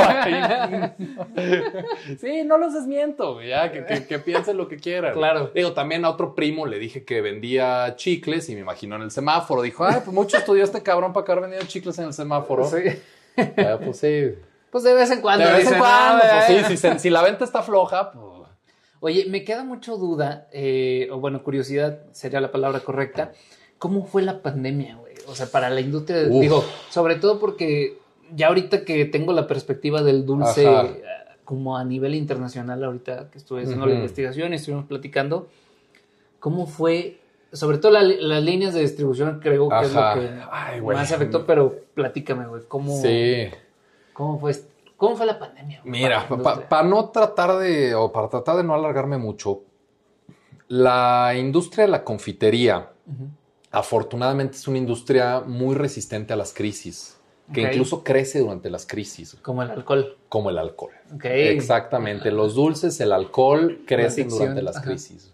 sí, 2.21 2.43
no 2.45 2.57
los 2.57 2.73
desmiento, 2.73 3.35
güey. 3.35 3.49
Ya, 3.51 3.71
que, 3.71 4.19
piensen 4.19 4.57
lo 4.57 4.67
que 4.67 4.79
quieran. 4.79 5.12
Claro. 5.12 5.51
Digo, 5.55 5.73
también 5.73 6.07
a 6.07 6.11
otro 6.11 6.35
primo 6.35 6.67
le 6.67 6.79
dije 6.79 7.05
que 7.05 7.21
vendía 7.21 7.97
chicles 7.97 8.49
y 8.49 8.55
me 8.55 8.62
imaginó 8.62 8.97
en 8.97 9.03
el 9.03 9.11
semáforo. 9.11 9.61
Dijo, 9.61 9.85
ay, 9.85 10.01
pues 10.03 10.15
mucho 10.15 10.39
estudió 10.39 10.65
este 10.65 10.83
cabrón 10.83 11.12
para 11.12 11.25
acabar 11.25 11.43
vendiendo 11.43 11.67
chicles 11.67 11.99
en 11.99 12.07
el 12.07 12.12
semáforo. 12.15 12.65
Sí. 12.65 12.79
pues 13.85 13.99
sí. 13.99 14.35
Pues 14.71 14.85
de 14.85 14.95
vez 14.95 15.11
en 15.11 15.21
cuando. 15.21 15.47
De 15.47 15.53
vez 15.53 15.71
en 15.71 15.79
cuando. 15.79 16.25
Pues 16.47 16.67
sí, 16.67 16.77
si, 16.79 16.99
si 16.99 17.11
la 17.11 17.23
venta 17.23 17.45
está 17.45 17.62
floja, 17.62 18.11
pues 18.11 18.26
Oye, 19.07 19.25
me 19.27 19.45
queda 19.45 19.62
mucho 19.62 19.99
duda, 19.99 20.49
eh, 20.51 21.09
o 21.12 21.21
bueno, 21.21 21.45
curiosidad 21.45 22.01
sería 22.11 22.40
la 22.40 22.51
palabra 22.51 22.81
correcta. 22.81 23.31
¿Cómo 23.79 24.05
fue 24.05 24.23
la 24.23 24.42
pandemia, 24.42 24.97
güey? 24.97 25.14
O 25.29 25.35
sea, 25.37 25.47
para 25.47 25.71
la 25.71 25.81
industria, 25.81 26.25
digo, 26.25 26.64
sobre 26.90 27.14
todo 27.14 27.38
porque 27.38 27.99
ya 28.35 28.49
ahorita 28.49 28.85
que 28.85 29.05
tengo 29.05 29.33
la 29.33 29.47
perspectiva 29.47 30.03
del 30.03 30.27
dulce 30.27 30.66
eh, 30.66 31.03
como 31.45 31.77
a 31.77 31.85
nivel 31.85 32.16
internacional, 32.16 32.83
ahorita 32.83 33.31
que 33.31 33.38
estuve 33.38 33.62
haciendo 33.62 33.87
la 33.87 33.95
investigación 33.95 34.53
y 34.53 34.57
estuvimos 34.57 34.87
platicando, 34.87 35.47
¿cómo 36.40 36.66
fue? 36.66 37.21
Sobre 37.53 37.79
todo 37.79 37.92
las 37.92 38.42
líneas 38.42 38.75
de 38.75 38.81
distribución 38.81 39.38
creo 39.38 39.69
que 39.69 39.85
es 39.85 39.95
lo 39.95 40.03
que 40.14 40.83
más 40.83 41.12
afectó, 41.12 41.47
pero 41.47 41.77
platícame, 41.95 42.49
güey, 42.49 42.62
¿cómo, 42.66 43.01
sí. 43.01 43.51
¿cómo 44.12 44.40
fue? 44.40 44.53
¿Cómo 44.96 45.16
fue 45.16 45.26
la 45.26 45.38
pandemia? 45.38 45.80
Mira, 45.85 46.26
para 46.68 46.82
no 46.82 47.11
tratar 47.11 47.59
de, 47.59 47.94
o 47.94 48.11
para 48.12 48.28
tratar 48.28 48.56
de 48.56 48.64
no 48.64 48.74
alargarme 48.74 49.18
mucho, 49.18 49.62
la 50.68 51.35
industria 51.37 51.85
de 51.85 51.90
la 51.90 52.04
confitería, 52.04 52.90
afortunadamente 53.70 54.56
es 54.56 54.66
una 54.66 54.78
industria 54.78 55.40
muy 55.40 55.74
resistente 55.74 56.32
a 56.32 56.37
las 56.37 56.52
crisis, 56.52 57.18
que 57.52 57.62
incluso 57.62 58.02
crece 58.02 58.40
durante 58.40 58.70
las 58.70 58.87
crisis. 58.87 59.37
Como 59.42 59.62
el 59.62 59.70
alcohol. 59.70 60.16
Como 60.28 60.50
el 60.50 60.59
alcohol. 60.59 60.92
Exactamente. 61.22 62.30
Los 62.32 62.54
dulces, 62.54 62.98
el 63.00 63.12
alcohol 63.12 63.82
crecen 63.87 64.28
durante 64.28 64.62
las 64.62 64.80
crisis. 64.80 65.32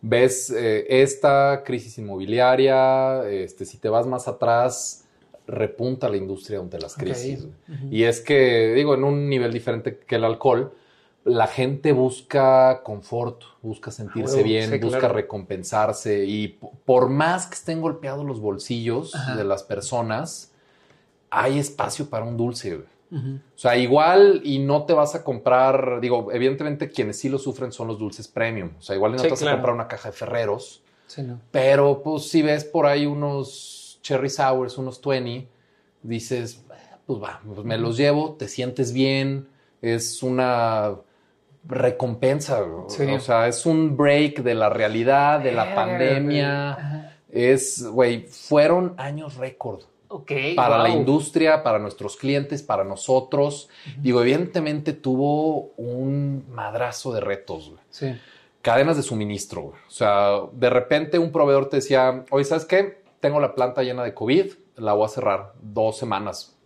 Ves 0.00 0.50
eh, 0.50 1.02
esta 1.02 1.62
crisis 1.64 1.98
inmobiliaria, 1.98 3.28
este, 3.28 3.64
si 3.64 3.78
te 3.78 3.88
vas 3.88 4.06
más 4.06 4.28
atrás, 4.28 5.07
repunta 5.48 6.08
la 6.08 6.16
industria 6.16 6.60
ante 6.60 6.78
las 6.78 6.94
crisis. 6.94 7.48
Y 7.90 8.04
es 8.04 8.20
que, 8.20 8.74
digo, 8.74 8.94
en 8.94 9.02
un 9.02 9.28
nivel 9.28 9.52
diferente 9.52 9.98
que 9.98 10.16
el 10.16 10.24
alcohol, 10.24 10.74
la 11.24 11.46
gente 11.46 11.92
busca 11.92 12.82
confort, 12.82 13.42
busca 13.62 13.90
sentirse 13.90 14.42
bien, 14.42 14.78
busca 14.80 15.08
recompensarse 15.08 16.24
y 16.24 16.58
por 16.84 17.08
más 17.08 17.46
que 17.46 17.54
estén 17.54 17.80
golpeados 17.80 18.24
los 18.24 18.40
bolsillos 18.40 19.12
de 19.36 19.44
las 19.44 19.62
personas, 19.62 20.52
hay 21.30 21.58
espacio 21.58 22.08
para 22.08 22.24
un 22.24 22.36
dulce. 22.36 22.84
O 23.10 23.58
sea, 23.58 23.76
igual 23.76 24.42
y 24.44 24.58
no 24.58 24.84
te 24.84 24.92
vas 24.92 25.14
a 25.14 25.24
comprar, 25.24 25.98
digo, 26.00 26.30
evidentemente 26.30 26.90
quienes 26.90 27.18
sí 27.18 27.30
lo 27.30 27.38
sufren 27.38 27.72
son 27.72 27.88
los 27.88 27.98
dulces 27.98 28.28
premium. 28.28 28.72
O 28.78 28.82
sea, 28.82 28.96
igual 28.96 29.12
no 29.12 29.22
te 29.22 29.30
vas 29.30 29.42
a 29.42 29.52
comprar 29.52 29.74
una 29.74 29.88
caja 29.88 30.10
de 30.10 30.16
Ferreros. 30.16 30.82
Pero 31.50 32.02
pues 32.02 32.28
si 32.28 32.42
ves 32.42 32.64
por 32.64 32.84
ahí 32.84 33.06
unos 33.06 33.77
cherry 34.02 34.30
sours, 34.30 34.78
unos 34.78 35.00
20, 35.00 35.48
dices, 36.02 36.64
pues 37.06 37.22
va, 37.22 37.40
pues 37.44 37.64
me 37.64 37.78
los 37.78 37.96
llevo, 37.96 38.34
te 38.34 38.48
sientes 38.48 38.92
bien, 38.92 39.48
es 39.80 40.22
una 40.22 40.96
recompensa, 41.64 42.62
o 42.62 42.88
sea, 43.20 43.48
es 43.48 43.66
un 43.66 43.96
break 43.96 44.42
de 44.42 44.54
la 44.54 44.68
realidad, 44.68 45.40
de 45.40 45.52
la 45.52 45.74
pandemia. 45.74 47.14
Es, 47.30 47.84
güey, 47.86 48.26
fueron 48.26 48.94
años 48.96 49.36
récord. 49.36 49.82
para 50.56 50.78
la 50.78 50.88
industria, 50.88 51.62
para 51.62 51.78
nuestros 51.78 52.16
clientes, 52.16 52.62
para 52.62 52.84
nosotros. 52.84 53.68
Digo, 53.98 54.22
evidentemente 54.22 54.94
tuvo 54.94 55.72
un 55.76 56.46
madrazo 56.50 57.12
de 57.12 57.20
retos. 57.20 57.72
Sí. 57.90 58.14
Cadenas 58.62 58.96
de 58.96 59.02
suministro. 59.02 59.74
O 59.86 59.90
sea, 59.90 60.40
de 60.52 60.70
repente 60.70 61.18
un 61.18 61.30
proveedor 61.30 61.68
te 61.68 61.76
decía, 61.76 62.24
oye, 62.30 62.44
¿sabes 62.44 62.64
qué? 62.64 63.02
Tengo 63.20 63.40
la 63.40 63.54
planta 63.54 63.82
llena 63.82 64.04
de 64.04 64.14
COVID, 64.14 64.52
la 64.76 64.92
voy 64.92 65.06
a 65.06 65.08
cerrar 65.08 65.52
dos 65.60 65.96
semanas. 65.96 66.56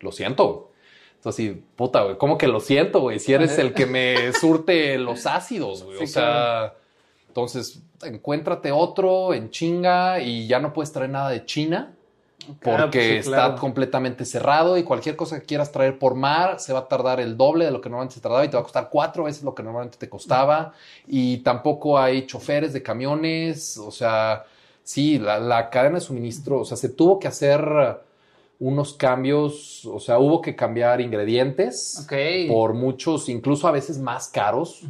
lo 0.00 0.12
siento. 0.12 0.70
Entonces, 1.16 1.56
puta, 1.76 2.02
güey, 2.02 2.18
¿cómo 2.18 2.36
que 2.36 2.48
lo 2.48 2.58
siento, 2.58 3.00
güey? 3.00 3.20
Si 3.20 3.32
eres 3.32 3.56
el 3.58 3.72
que 3.72 3.86
me 3.86 4.32
surte 4.40 4.98
los 4.98 5.26
ácidos, 5.26 5.84
güey. 5.84 6.02
o 6.02 6.06
sea, 6.06 6.74
entonces, 7.28 7.80
encuéntrate 8.02 8.72
otro 8.72 9.32
en 9.32 9.50
chinga 9.50 10.20
y 10.20 10.48
ya 10.48 10.58
no 10.58 10.72
puedes 10.72 10.92
traer 10.92 11.10
nada 11.10 11.30
de 11.30 11.44
China 11.44 11.94
porque 12.62 13.18
está 13.18 13.54
completamente 13.54 14.24
cerrado 14.24 14.76
y 14.76 14.82
cualquier 14.82 15.16
cosa 15.16 15.38
que 15.40 15.46
quieras 15.46 15.70
traer 15.70 15.98
por 15.98 16.14
mar 16.14 16.58
se 16.58 16.72
va 16.72 16.80
a 16.80 16.88
tardar 16.88 17.20
el 17.20 17.36
doble 17.36 17.64
de 17.64 17.70
lo 17.70 17.80
que 17.80 17.88
normalmente 17.88 18.16
se 18.16 18.20
tardaba 18.20 18.44
y 18.44 18.48
te 18.48 18.56
va 18.56 18.60
a 18.60 18.64
costar 18.64 18.88
cuatro 18.90 19.24
veces 19.24 19.42
lo 19.42 19.54
que 19.54 19.62
normalmente 19.62 19.98
te 19.98 20.08
costaba. 20.08 20.72
Y 21.06 21.38
tampoco 21.38 21.98
hay 21.98 22.26
choferes 22.26 22.72
de 22.72 22.82
camiones, 22.82 23.78
o 23.78 23.90
sea, 23.90 24.44
sí, 24.82 25.18
la, 25.18 25.70
cadena 25.70 25.96
de 25.96 26.00
suministro, 26.00 26.60
o 26.60 26.64
sea, 26.64 26.76
se 26.76 26.88
tuvo 26.88 27.18
que 27.18 27.28
hacer 27.28 27.62
unos 28.60 28.94
cambios, 28.94 29.84
o 29.86 29.98
sea, 29.98 30.18
hubo 30.18 30.40
que 30.40 30.54
cambiar 30.54 31.00
ingredientes 31.00 32.06
por 32.48 32.74
muchos, 32.74 33.28
incluso 33.28 33.66
a 33.66 33.72
veces 33.72 33.98
más 33.98 34.28
caros. 34.28 34.82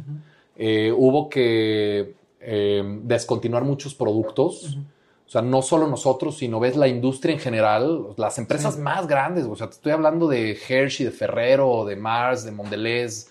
Eh, 0.55 0.93
hubo 0.95 1.29
que 1.29 2.13
eh, 2.39 2.83
descontinuar 3.03 3.63
muchos 3.63 3.95
productos. 3.95 4.77
O 5.25 5.29
sea, 5.29 5.41
no 5.41 5.61
solo 5.63 5.87
nosotros, 5.87 6.37
sino 6.37 6.59
ves 6.59 6.75
la 6.75 6.87
industria 6.87 7.33
en 7.33 7.39
general, 7.39 8.09
las 8.17 8.37
empresas 8.37 8.77
más 8.77 9.07
grandes. 9.07 9.45
O 9.45 9.55
sea, 9.55 9.67
te 9.67 9.73
estoy 9.73 9.91
hablando 9.91 10.27
de 10.27 10.51
Hershey, 10.51 11.05
de 11.05 11.11
Ferrero, 11.11 11.85
de 11.85 11.95
Mars, 11.95 12.43
de 12.43 12.51
Mondelez. 12.51 13.29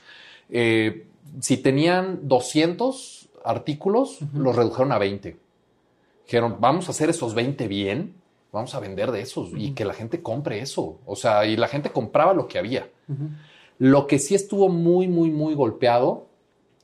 Eh, 0.51 1.07
si 1.41 1.59
tenían 1.59 2.27
200 2.27 3.29
artículos, 3.45 4.19
los 4.35 4.57
redujeron 4.57 4.91
a 4.93 4.99
20. 4.99 5.37
Dijeron, 6.25 6.57
vamos 6.61 6.89
a 6.89 6.93
hacer 6.93 7.11
esos 7.11 7.35
20 7.35 7.69
bien, 7.69 8.15
vamos 8.53 8.75
a 8.75 8.81
vender 8.81 9.11
de 9.11 9.23
esos 9.23 9.51
y 9.57 9.73
que 9.73 9.85
la 9.85 9.95
gente 9.95 10.23
compre 10.23 10.61
eso. 10.61 11.01
O 11.07 11.17
sea, 11.17 11.47
y 11.47 11.57
la 11.57 11.69
gente 11.69 11.91
compraba 11.91 12.35
lo 12.35 12.47
que 12.47 12.59
había. 12.59 12.89
Lo 13.79 14.07
que 14.07 14.19
sí 14.19 14.35
estuvo 14.35 14.69
muy, 14.69 15.09
muy, 15.09 15.31
muy 15.31 15.55
golpeado 15.55 16.29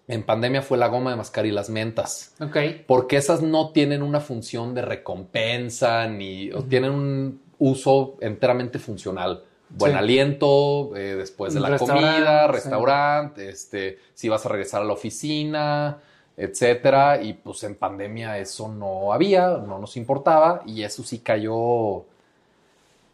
en 0.09 0.25
pandemia 0.25 0.63
fue 0.63 0.79
la 0.79 0.89
goma 0.89 1.11
de 1.11 1.17
mascar 1.17 1.45
y 1.45 1.51
las 1.51 1.69
mentas. 1.69 2.35
Ok. 2.41 2.57
Porque 2.87 3.19
esas 3.19 3.43
no 3.43 3.71
tienen 3.71 4.03
una 4.03 4.21
función 4.21 4.75
de 4.75 4.83
recompensa 4.83 6.09
ni 6.09 6.51
tienen 6.69 6.93
un 6.93 7.41
uso 7.59 8.17
enteramente 8.21 8.79
funcional. 8.79 9.45
Buen 9.71 9.97
aliento, 9.97 10.97
eh, 10.97 11.15
después 11.15 11.53
de 11.53 11.61
la 11.61 11.77
comida, 11.77 12.47
restaurante, 12.47 13.51
este, 13.51 13.99
si 14.15 14.31
vas 14.31 14.47
a 14.47 14.49
regresar 14.49 14.81
a 14.81 14.85
la 14.87 14.95
oficina, 14.95 15.99
etcétera. 16.39 17.21
Y 17.21 17.35
pues 17.35 17.63
en 17.65 17.75
pandemia 17.75 18.39
eso 18.39 18.69
no 18.69 19.13
había, 19.13 19.49
no 19.59 19.79
nos 19.79 19.97
importaba 19.99 20.63
y 20.65 20.83
eso 20.83 21.03
sí 21.03 21.19
cayó 21.19 22.05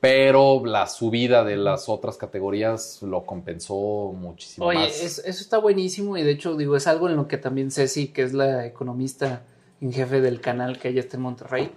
pero 0.04 0.66
la 0.66 0.86
subida 0.86 1.44
de 1.44 1.56
las 1.56 1.88
otras 1.88 2.18
categorías 2.18 3.00
lo 3.00 3.24
compensó 3.24 4.14
muchísimo 4.14 4.66
Oye, 4.66 4.80
más. 4.80 5.02
eso, 5.02 5.22
está 5.24 5.56
buenísimo 5.56 6.18
y 6.18 6.22
de 6.22 6.32
hecho 6.32 6.58
digo, 6.58 6.76
es 6.76 6.86
algo 6.86 7.08
en 7.08 7.16
lo 7.16 7.26
que 7.26 7.38
también 7.38 7.70
Ceci, 7.70 8.08
que 8.08 8.20
es 8.20 8.34
la 8.34 8.66
economista 8.66 9.44
en 9.80 9.94
jefe 9.94 10.20
del 10.20 10.42
canal 10.42 10.78
que 10.78 10.90
ella 10.90 11.00
está 11.00 11.16
en 11.16 11.22
Monterrey, 11.22 11.70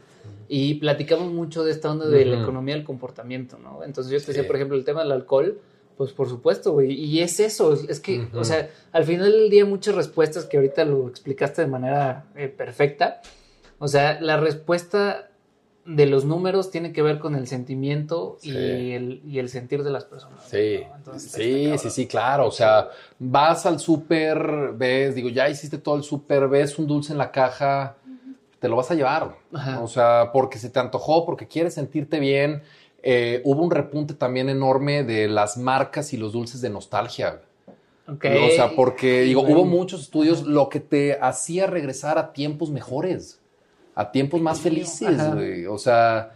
y 0.49 0.73
platicamos 0.73 1.31
mucho 1.31 1.63
de 1.63 1.71
esta 1.71 1.89
onda 1.89 2.09
de 2.09 2.25
la 2.25 2.41
economía 2.41 2.75
del 2.75 2.83
comportamiento, 2.83 3.57
¿no? 3.59 3.81
Entonces 3.85 4.11
yo 4.11 4.19
te 4.19 4.33
decía, 4.33 4.45
por 4.45 4.57
ejemplo, 4.57 4.75
el 4.75 4.83
tema 4.83 5.03
del 5.03 5.13
alcohol, 5.13 5.61
pues 5.97 6.13
por 6.13 6.29
supuesto, 6.29 6.73
güey, 6.73 6.93
y 6.93 7.21
es 7.21 7.39
eso, 7.39 7.73
es 7.73 7.99
que, 7.99 8.27
o 8.33 8.43
sea, 8.43 8.69
al 8.91 9.03
final 9.03 9.31
del 9.31 9.49
día 9.49 9.65
muchas 9.65 9.95
respuestas 9.95 10.45
que 10.45 10.57
ahorita 10.57 10.85
lo 10.85 11.07
explicaste 11.07 11.63
de 11.63 11.67
manera 11.67 12.25
eh, 12.35 12.47
perfecta, 12.47 13.21
o 13.79 13.87
sea, 13.87 14.19
la 14.21 14.37
respuesta 14.37 15.29
de 15.87 16.05
los 16.05 16.25
números 16.25 16.69
tiene 16.69 16.91
que 16.91 17.01
ver 17.01 17.17
con 17.17 17.33
el 17.35 17.47
sentimiento 17.47 18.37
y, 18.41 18.91
el, 18.91 19.21
y, 19.25 19.39
el, 19.39 19.47
sentir 19.47 19.83
de 19.83 19.89
las 19.89 20.03
personas. 20.03 20.43
Sí, 20.45 20.83
sí, 21.17 21.77
sí, 21.77 21.89
sí, 21.89 22.07
claro. 22.07 22.47
O 22.47 22.51
sea, 22.51 22.89
vas 23.19 23.65
al 23.65 23.79
súper, 23.79 24.73
ves, 24.75 25.15
digo, 25.15 25.29
ya 25.29 25.47
hiciste 25.47 25.77
todo 25.77 25.95
el 25.95 26.03
súper, 26.03 26.49
ves 26.49 26.77
un 26.77 26.87
dulce 26.87 27.13
en 27.13 27.17
la 27.17 27.31
caja, 27.31 27.95
te 28.59 28.67
lo 28.67 28.75
vas 28.75 28.91
a 28.91 28.95
llevar. 28.95 29.37
O 29.81 29.87
sea, 29.87 30.31
porque 30.33 30.59
se 30.59 30.69
te 30.69 30.79
antojó, 30.79 31.25
porque 31.25 31.47
quieres 31.47 31.75
sentirte 31.75 32.19
bien. 32.19 32.63
Eh, 33.03 33.41
hubo 33.45 33.63
un 33.63 33.71
repunte 33.71 34.13
también 34.13 34.49
enorme 34.49 35.03
de 35.03 35.27
las 35.27 35.57
marcas 35.57 36.13
y 36.13 36.17
los 36.17 36.33
dulces 36.33 36.61
de 36.61 36.69
nostalgia. 36.69 37.41
Okay. 38.07 38.47
O 38.47 38.55
sea, 38.55 38.75
porque, 38.75 39.21
digo, 39.21 39.41
hubo 39.41 39.65
muchos 39.65 40.01
estudios, 40.01 40.43
lo 40.43 40.69
que 40.69 40.79
te 40.79 41.17
hacía 41.19 41.67
regresar 41.67 42.17
a 42.17 42.31
tiempos 42.31 42.69
mejores 42.69 43.41
a 43.97 44.11
tiempos 44.11 44.39
más 44.39 44.59
felices, 44.59 45.33
güey. 45.33 45.65
O 45.65 45.79
sea, 45.79 46.33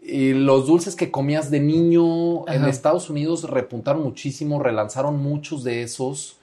y 0.00 0.32
los 0.32 0.68
dulces 0.68 0.94
que 0.94 1.10
comías 1.10 1.50
de 1.50 1.58
niño 1.58 2.46
en 2.48 2.64
Estados 2.66 3.10
Unidos 3.10 3.50
repuntaron 3.50 4.04
muchísimo, 4.04 4.62
relanzaron 4.62 5.18
muchos 5.18 5.64
de 5.64 5.82
esos 5.82 6.36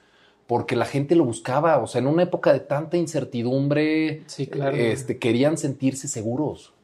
porque 0.46 0.76
la 0.76 0.84
gente 0.84 1.16
lo 1.16 1.24
buscaba. 1.24 1.78
O 1.78 1.86
sea, 1.86 2.02
en 2.02 2.06
una 2.06 2.24
época 2.24 2.52
de 2.52 2.60
tanta 2.60 2.98
incertidumbre, 2.98 4.24
este, 4.36 5.18
querían 5.18 5.56
sentirse 5.56 6.06
seguros. 6.06 6.74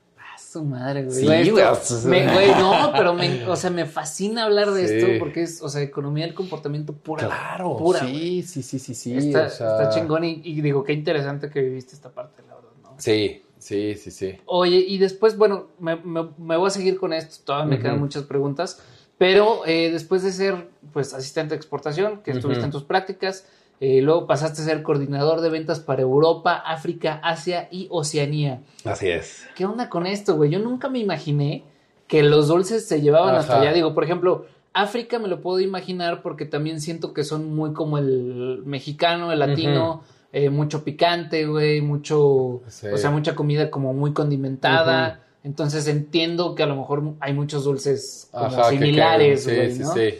Su 0.54 0.64
madre, 0.64 1.02
güey. 1.02 1.16
Sí, 1.16 1.50
güey. 1.50 2.48
no, 2.58 2.92
pero 2.96 3.12
me, 3.12 3.44
o 3.48 3.56
sea, 3.56 3.70
me 3.70 3.86
fascina 3.86 4.44
hablar 4.44 4.70
de 4.70 4.84
esto 4.84 5.18
porque 5.18 5.42
es, 5.42 5.60
o 5.60 5.68
sea, 5.68 5.82
economía 5.82 6.26
del 6.26 6.34
comportamiento 6.34 6.92
pura. 6.92 7.26
Claro, 7.26 7.76
pura, 7.76 7.98
sí, 7.98 8.42
sí, 8.42 8.62
sí, 8.62 8.78
sí, 8.78 8.94
sí. 8.94 9.16
Está, 9.16 9.46
está 9.46 9.90
chingón 9.90 10.22
y, 10.22 10.42
y, 10.44 10.60
digo, 10.60 10.84
qué 10.84 10.92
interesante 10.92 11.50
que 11.50 11.60
viviste 11.60 11.96
esta 11.96 12.10
parte, 12.10 12.44
la 12.46 12.54
verdad, 12.54 12.70
¿no? 12.84 12.94
Sí, 12.98 13.42
Sí, 13.58 13.94
sí, 13.96 14.10
sí. 14.10 14.38
Oye, 14.44 14.76
y 14.76 14.98
después, 14.98 15.36
bueno, 15.38 15.68
me, 15.80 15.96
voy 15.96 16.66
a 16.66 16.70
seguir 16.70 16.98
con 16.98 17.14
esto, 17.14 17.36
todavía 17.46 17.76
me 17.76 17.82
quedan 17.82 17.98
muchas 17.98 18.22
preguntas, 18.24 18.80
pero 19.18 19.66
eh, 19.66 19.90
después 19.90 20.22
de 20.22 20.30
ser, 20.32 20.68
pues, 20.92 21.14
asistente 21.14 21.54
de 21.54 21.56
exportación, 21.56 22.20
que 22.22 22.30
estuviste 22.30 22.62
en 22.62 22.70
tus 22.70 22.84
prácticas, 22.84 23.46
eh, 23.86 24.00
luego 24.00 24.26
pasaste 24.26 24.62
a 24.62 24.64
ser 24.64 24.82
coordinador 24.82 25.42
de 25.42 25.50
ventas 25.50 25.78
para 25.78 26.00
Europa, 26.00 26.54
África, 26.54 27.20
Asia 27.22 27.68
y 27.70 27.86
Oceanía. 27.90 28.62
Así 28.82 29.10
es. 29.10 29.46
¿Qué 29.54 29.66
onda 29.66 29.90
con 29.90 30.06
esto, 30.06 30.36
güey? 30.36 30.48
Yo 30.48 30.58
nunca 30.58 30.88
me 30.88 31.00
imaginé 31.00 31.64
que 32.06 32.22
los 32.22 32.48
dulces 32.48 32.88
se 32.88 33.02
llevaban 33.02 33.34
hasta 33.34 33.60
allá. 33.60 33.74
Digo, 33.74 33.92
por 33.92 34.04
ejemplo, 34.04 34.46
África 34.72 35.18
me 35.18 35.28
lo 35.28 35.42
puedo 35.42 35.60
imaginar 35.60 36.22
porque 36.22 36.46
también 36.46 36.80
siento 36.80 37.12
que 37.12 37.24
son 37.24 37.54
muy 37.54 37.74
como 37.74 37.98
el 37.98 38.62
mexicano, 38.64 39.30
el 39.30 39.40
latino. 39.40 40.02
Eh, 40.32 40.48
mucho 40.48 40.82
picante, 40.82 41.46
güey, 41.46 41.82
mucho, 41.82 42.18
o 42.20 42.62
sea, 42.66 43.10
mucha 43.10 43.34
comida 43.34 43.70
como 43.70 43.92
muy 43.92 44.14
condimentada. 44.14 45.26
Entonces 45.44 45.86
entiendo 45.88 46.54
que 46.54 46.62
a 46.62 46.66
lo 46.66 46.74
mejor 46.74 47.16
hay 47.20 47.34
muchos 47.34 47.64
dulces 47.64 48.30
como 48.32 48.64
similares, 48.64 49.46
güey, 49.46 49.72
sí, 49.72 49.78
¿no? 49.80 49.92
Sí, 49.92 50.14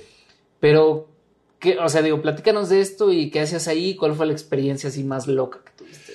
Pero, 0.61 1.09
¿qué, 1.65 1.79
o 1.79 1.89
sea, 1.89 2.03
digo, 2.03 2.21
platícanos 2.21 2.69
de 2.69 2.81
esto 2.81 3.11
y 3.11 3.31
qué 3.31 3.41
hacías 3.41 3.67
ahí, 3.67 3.97
cuál 3.97 4.15
fue 4.15 4.27
la 4.27 4.33
experiencia 4.33 4.91
así 4.91 5.03
más 5.03 5.27
loca 5.27 5.61
que 5.65 5.73
tuviste. 5.73 6.13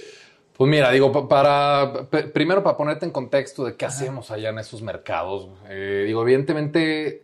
Pues 0.56 0.70
mira, 0.70 0.92
digo, 0.92 1.28
para, 1.28 2.08
primero 2.34 2.62
para 2.64 2.78
ponerte 2.78 3.06
en 3.06 3.12
contexto 3.12 3.64
de 3.64 3.76
qué 3.76 3.86
hacemos 3.86 4.30
allá 4.30 4.50
en 4.50 4.60
esos 4.60 4.82
mercados. 4.82 5.48
Eh, 5.70 6.04
digo, 6.06 6.22
evidentemente 6.22 7.24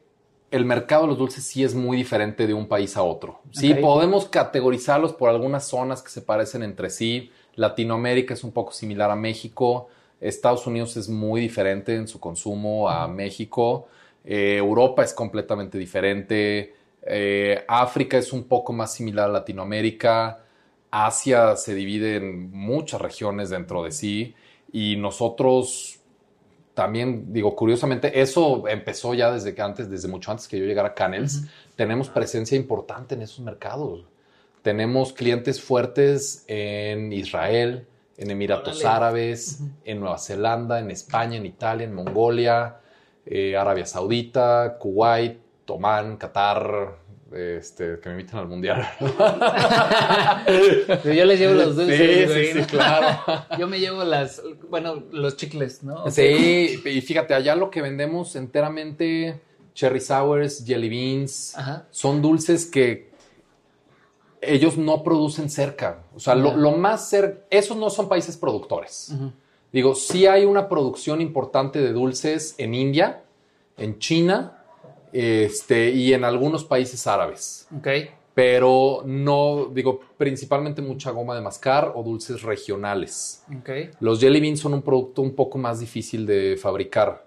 el 0.52 0.64
mercado 0.64 1.04
de 1.04 1.10
los 1.10 1.18
dulces 1.18 1.44
sí 1.44 1.64
es 1.64 1.76
muy 1.76 1.98
diferente 1.98 2.48
de 2.48 2.54
un 2.54 2.68
país 2.68 2.96
a 2.96 3.04
otro. 3.04 3.42
Sí, 3.52 3.74
podemos 3.74 4.30
categorizarlos 4.30 5.12
por 5.14 5.30
algunas 5.30 5.68
zonas 5.68 6.02
que 6.02 6.10
se 6.10 6.22
parecen 6.22 6.64
entre 6.64 6.90
sí. 6.90 7.30
Latinoamérica 7.56 8.34
es 8.34 8.44
un 8.46 8.54
poco 8.54 8.72
similar 8.72 9.12
a 9.12 9.16
México. 9.18 9.90
Estados 10.22 10.66
Unidos 10.66 10.96
es 10.96 11.10
muy 11.10 11.42
diferente 11.42 11.96
en 11.96 12.08
su 12.08 12.22
consumo 12.22 12.90
a 12.90 13.08
México. 13.10 13.88
Eh, 14.24 14.56
Europa 14.58 15.04
es 15.04 15.14
completamente 15.14 15.78
diferente. 15.78 16.74
Eh, 17.06 17.64
África 17.68 18.18
es 18.18 18.34
un 18.34 18.46
poco 18.46 18.74
más 18.74 18.94
similar 18.94 19.30
a 19.30 19.34
Latinoamérica. 19.34 20.44
Asia 20.92 21.56
se 21.56 21.76
divide 21.76 22.18
en 22.18 22.52
muchas 22.52 23.02
regiones 23.02 23.50
dentro 23.50 23.84
de 23.84 23.92
sí. 23.92 24.36
Y 24.72 24.96
nosotros 24.98 26.00
también, 26.74 27.32
digo, 27.32 27.56
curiosamente, 27.56 28.22
eso 28.22 28.68
empezó 28.68 29.14
ya 29.14 29.32
desde 29.32 29.56
que 29.56 29.62
antes, 29.62 29.90
desde 29.90 30.08
mucho 30.08 30.32
antes 30.32 30.48
que 30.48 30.60
yo 30.60 30.66
llegara 30.66 30.90
a 30.90 30.94
Canels. 30.94 31.44
Tenemos 31.76 32.10
presencia 32.10 32.58
importante 32.58 33.16
en 33.16 33.22
esos 33.22 33.40
mercados. 33.40 34.06
Tenemos 34.62 35.14
clientes 35.14 35.62
fuertes 35.62 36.44
en 36.48 37.14
Israel, 37.14 37.88
en 38.18 38.32
Emiratos 38.32 38.84
Árabes, 38.84 39.62
en 39.84 40.00
Nueva 40.00 40.18
Zelanda, 40.18 40.80
en 40.80 40.92
España, 40.92 41.38
en 41.38 41.46
Italia, 41.46 41.86
en 41.86 41.94
Mongolia, 41.94 42.78
eh, 43.26 43.56
Arabia 43.56 43.86
Saudita, 43.86 44.78
Kuwait, 44.80 45.45
Tomán, 45.66 46.18
Qatar, 46.18 47.06
este, 47.36 48.00
que 48.00 48.10
me 48.10 48.16
invitan 48.16 48.40
al 48.40 48.48
mundial. 48.48 48.88
yo 51.04 51.26
les 51.26 51.40
llevo 51.40 51.54
los 51.54 51.76
dulces. 51.76 52.32
Sí, 52.32 52.60
sí, 52.60 52.66
claro. 52.66 53.46
Yo 53.60 53.68
me 53.68 53.80
llevo 53.80 54.04
las, 54.04 54.42
bueno, 54.70 55.04
los 55.12 55.36
chicles, 55.36 55.84
¿no? 55.84 56.10
Sí, 56.10 56.82
y 56.86 57.02
fíjate, 57.02 57.34
allá 57.34 57.56
lo 57.56 57.70
que 57.70 57.82
vendemos 57.82 58.36
enteramente, 58.36 59.42
cherry 59.74 60.00
sours, 60.00 60.64
jelly 60.66 60.90
beans, 60.90 61.56
son 61.90 62.22
dulces 62.22 62.66
que 62.66 63.14
ellos 64.42 64.78
no 64.78 65.04
producen 65.04 65.50
cerca. 65.50 66.04
O 66.16 66.20
sea, 66.20 66.36
lo, 66.36 66.72
más 66.74 67.10
cerca, 67.10 67.46
esos 67.50 67.76
no 67.76 67.90
son 67.90 68.08
países 68.08 68.38
productores. 68.38 69.14
Digo, 69.72 69.96
sí 69.96 70.28
hay 70.28 70.46
una 70.46 70.70
producción 70.70 71.20
importante 71.20 71.80
de 71.80 71.92
dulces 71.92 72.56
en 72.58 72.76
India, 72.76 73.24
en 73.78 74.00
China, 74.00 74.55
Este, 75.18 75.92
y 75.92 76.14
en 76.14 76.26
algunos 76.26 76.66
países 76.66 77.08
árabes. 77.08 77.70
Ok. 77.78 77.88
Pero 78.34 79.02
no, 79.06 79.70
digo, 79.74 80.02
principalmente 80.18 80.82
mucha 80.82 81.12
goma 81.12 81.36
de 81.36 81.42
mascar 81.42 81.94
o 81.96 82.04
dulces 82.04 82.42
regionales. 82.42 83.42
Los 84.02 84.20
jelly 84.20 84.42
beans 84.42 84.60
son 84.60 84.74
un 84.74 84.82
producto 84.82 85.22
un 85.22 85.34
poco 85.34 85.58
más 85.58 85.80
difícil 85.80 86.26
de 86.26 86.58
fabricar. 86.62 87.26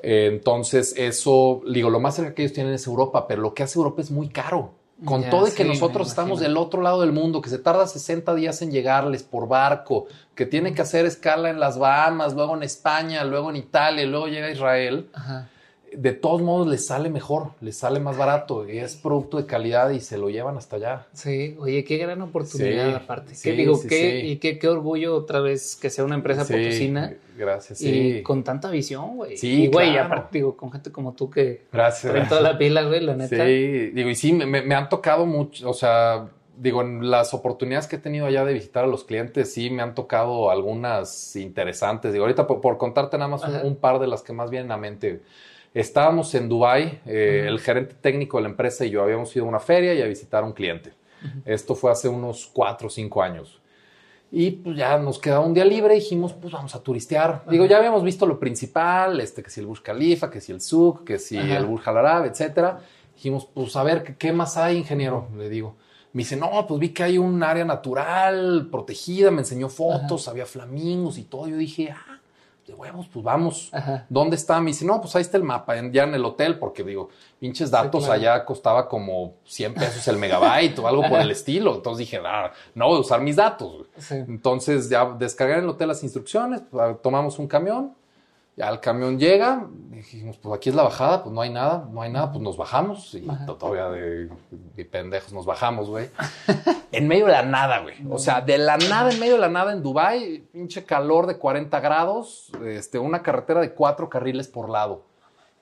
Entonces, 0.00 0.94
eso, 0.96 1.62
digo, 1.68 1.90
lo 1.90 1.98
más 1.98 2.14
cerca 2.14 2.32
que 2.32 2.42
ellos 2.42 2.52
tienen 2.52 2.74
es 2.74 2.86
Europa, 2.86 3.26
pero 3.26 3.42
lo 3.42 3.54
que 3.54 3.64
hace 3.64 3.76
Europa 3.76 4.00
es 4.00 4.12
muy 4.12 4.28
caro. 4.28 4.74
Con 5.04 5.28
todo 5.28 5.48
y 5.48 5.50
que 5.50 5.64
nosotros 5.64 6.08
estamos 6.08 6.38
del 6.38 6.56
otro 6.56 6.80
lado 6.80 7.00
del 7.00 7.10
mundo, 7.10 7.40
que 7.40 7.50
se 7.50 7.58
tarda 7.58 7.88
60 7.88 8.36
días 8.36 8.62
en 8.62 8.70
llegarles 8.70 9.24
por 9.24 9.48
barco, 9.48 10.06
que 10.36 10.46
tiene 10.46 10.74
que 10.74 10.82
hacer 10.82 11.06
escala 11.06 11.50
en 11.50 11.58
las 11.58 11.76
Bahamas, 11.76 12.34
luego 12.34 12.56
en 12.56 12.62
España, 12.62 13.24
luego 13.24 13.50
en 13.50 13.56
Italia, 13.56 14.06
luego 14.06 14.28
llega 14.28 14.46
a 14.46 14.50
Israel. 14.52 15.08
Ajá 15.12 15.48
de 16.00 16.12
todos 16.12 16.40
modos 16.40 16.68
les 16.68 16.86
sale 16.86 17.10
mejor, 17.10 17.50
les 17.60 17.76
sale 17.76 17.98
más 17.98 18.16
barato, 18.16 18.64
es 18.64 18.94
producto 18.94 19.36
de 19.36 19.46
calidad 19.46 19.90
y 19.90 19.98
se 19.98 20.16
lo 20.16 20.30
llevan 20.30 20.56
hasta 20.56 20.76
allá. 20.76 21.06
Sí, 21.12 21.56
oye, 21.58 21.82
qué 21.82 21.96
gran 21.96 22.22
oportunidad 22.22 22.94
aparte. 22.94 23.34
¿Qué 23.42 23.52
digo? 23.52 23.80
qué, 23.88 24.24
y 24.24 24.36
qué, 24.36 24.60
qué, 24.60 24.68
orgullo 24.68 25.16
otra 25.16 25.40
vez 25.40 25.74
que 25.74 25.90
sea 25.90 26.04
una 26.04 26.14
empresa 26.14 26.42
potosina. 26.42 27.14
Gracias, 27.36 27.82
Y 27.82 28.22
con 28.22 28.44
tanta 28.44 28.70
visión, 28.70 29.16
güey. 29.16 29.36
Sí, 29.36 29.64
y 29.64 29.66
güey, 29.66 29.96
aparte 29.96 30.38
digo, 30.38 30.56
con 30.56 30.70
gente 30.70 30.92
como 30.92 31.14
tú 31.14 31.30
que 31.30 31.62
gracias, 31.72 32.12
traen 32.12 32.28
toda 32.28 32.42
la 32.42 32.56
pila, 32.58 32.84
güey, 32.84 33.00
la 33.00 33.16
neta. 33.16 33.44
Sí, 33.44 33.90
digo, 33.90 34.08
y 34.08 34.14
sí, 34.14 34.32
me, 34.32 34.46
me 34.46 34.74
han 34.76 34.88
tocado 34.88 35.26
mucho, 35.26 35.68
o 35.68 35.74
sea, 35.74 36.28
digo, 36.56 36.80
en 36.82 37.10
las 37.10 37.34
oportunidades 37.34 37.88
que 37.88 37.96
he 37.96 38.00
tenido 38.00 38.26
allá 38.26 38.44
de 38.44 38.52
visitar 38.52 38.84
a 38.84 38.86
los 38.86 39.02
clientes, 39.02 39.52
sí 39.52 39.68
me 39.68 39.82
han 39.82 39.96
tocado 39.96 40.52
algunas 40.52 41.34
interesantes. 41.34 42.12
Digo, 42.12 42.24
ahorita 42.24 42.46
por, 42.46 42.78
contarte 42.78 43.18
nada 43.18 43.30
más 43.30 43.42
un, 43.42 43.66
un, 43.66 43.76
par 43.76 43.98
de 43.98 44.06
las 44.06 44.22
que 44.22 44.32
más 44.32 44.48
vienen 44.48 44.70
a 44.70 44.76
mente. 44.76 45.22
Estábamos 45.74 46.34
en 46.34 46.48
Dubai, 46.48 47.00
eh, 47.06 47.44
el 47.46 47.60
gerente 47.60 47.94
técnico 47.94 48.38
de 48.38 48.44
la 48.44 48.48
empresa 48.48 48.84
y 48.84 48.90
yo 48.90 49.02
habíamos 49.02 49.34
ido 49.36 49.44
a 49.44 49.48
una 49.48 49.60
feria 49.60 49.94
y 49.94 50.02
a 50.02 50.06
visitar 50.06 50.42
a 50.42 50.46
un 50.46 50.52
cliente. 50.52 50.92
Esto 51.44 51.74
fue 51.74 51.90
hace 51.90 52.08
unos 52.08 52.48
cuatro 52.52 52.86
o 52.86 52.90
cinco 52.90 53.22
años. 53.22 53.60
Y 54.30 54.50
pues 54.50 54.76
ya 54.76 54.98
nos 54.98 55.18
quedaba 55.18 55.44
un 55.44 55.54
día 55.54 55.64
libre 55.64 55.96
y 55.96 56.00
dijimos, 56.00 56.34
pues 56.34 56.52
vamos 56.52 56.74
a 56.74 56.82
turistear. 56.82 57.44
Digo, 57.50 57.64
ya 57.64 57.78
habíamos 57.78 58.02
visto 58.02 58.26
lo 58.26 58.38
principal, 58.38 59.20
este, 59.20 59.42
que 59.42 59.50
si 59.50 59.60
el 59.60 59.66
Burj 59.66 59.82
Khalifa, 59.82 60.30
que 60.30 60.40
si 60.40 60.52
el 60.52 60.60
Souk, 60.60 61.04
que 61.04 61.18
si 61.18 61.38
el 61.38 61.64
Burj 61.64 61.88
Al 61.88 61.98
Arab, 61.98 62.26
etcétera. 62.26 62.80
Dijimos, 63.14 63.48
pues 63.52 63.74
a 63.74 63.82
ver, 63.82 64.16
¿qué, 64.16 64.32
más 64.32 64.56
hay, 64.56 64.76
ingeniero? 64.76 65.28
Le 65.36 65.48
digo. 65.48 65.76
Me 66.12 66.20
dice, 66.22 66.36
no, 66.36 66.66
pues 66.66 66.80
vi 66.80 66.90
que 66.90 67.02
hay 67.02 67.18
un 67.18 67.42
área 67.42 67.64
natural 67.64 68.68
protegida, 68.70 69.30
me 69.30 69.40
enseñó 69.40 69.68
fotos, 69.68 70.28
había 70.28 70.46
flamingos 70.46 71.18
y 71.18 71.24
todo. 71.24 71.48
Yo 71.48 71.56
dije, 71.56 71.90
ah, 71.90 72.17
de 72.68 72.74
huevos, 72.74 73.08
pues 73.12 73.24
vamos. 73.24 73.72
¿Dónde 74.08 74.36
está? 74.36 74.60
Me 74.60 74.68
dice, 74.68 74.84
no, 74.84 75.00
pues 75.00 75.16
ahí 75.16 75.22
está 75.22 75.36
el 75.36 75.42
mapa, 75.42 75.74
ya 75.90 76.04
en 76.04 76.14
el 76.14 76.24
hotel, 76.24 76.58
porque 76.58 76.84
digo, 76.84 77.08
pinches 77.40 77.70
datos 77.70 78.08
allá 78.08 78.44
costaba 78.44 78.88
como 78.88 79.34
100 79.44 79.74
pesos 79.74 80.06
el 80.06 80.18
megabyte 80.18 80.78
o 80.78 80.86
algo 80.86 81.02
por 81.08 81.20
el 81.20 81.30
estilo. 81.30 81.74
Entonces 81.74 82.06
dije, 82.06 82.20
ah, 82.24 82.52
no 82.74 82.88
voy 82.88 82.98
a 82.98 83.00
usar 83.00 83.20
mis 83.20 83.36
datos. 83.36 83.86
Entonces 84.10 84.88
ya 84.88 85.04
descargué 85.18 85.54
en 85.54 85.64
el 85.64 85.70
hotel 85.70 85.88
las 85.88 86.02
instrucciones, 86.02 86.62
pues, 86.70 87.02
tomamos 87.02 87.38
un 87.38 87.48
camión, 87.48 87.94
ya 88.58 88.68
el 88.70 88.80
camión 88.80 89.20
llega, 89.20 89.68
dijimos, 89.88 90.36
pues 90.36 90.52
aquí 90.52 90.68
es 90.68 90.74
la 90.74 90.82
bajada, 90.82 91.22
pues 91.22 91.32
no 91.32 91.40
hay 91.40 91.50
nada, 91.50 91.88
no 91.92 92.02
hay 92.02 92.10
nada, 92.10 92.32
pues 92.32 92.42
nos 92.42 92.56
bajamos. 92.56 93.14
Y 93.14 93.24
todavía 93.46 93.88
de, 93.88 94.84
pendejos 94.84 95.32
nos 95.32 95.46
bajamos, 95.46 95.88
güey. 95.88 96.10
en 96.92 97.06
medio 97.06 97.26
de 97.26 97.32
la 97.32 97.44
nada, 97.44 97.78
güey. 97.78 97.94
O 98.10 98.18
sea, 98.18 98.40
de 98.40 98.58
la 98.58 98.76
nada, 98.76 99.12
en 99.12 99.20
medio 99.20 99.34
de 99.34 99.40
la 99.40 99.48
nada 99.48 99.72
en 99.72 99.80
Dubai, 99.80 100.40
pinche 100.52 100.84
calor 100.84 101.28
de 101.28 101.38
40 101.38 101.78
grados, 101.78 102.50
este, 102.66 102.98
una 102.98 103.22
carretera 103.22 103.60
de 103.60 103.72
cuatro 103.72 104.08
carriles 104.08 104.48
por 104.48 104.68
lado. 104.68 105.04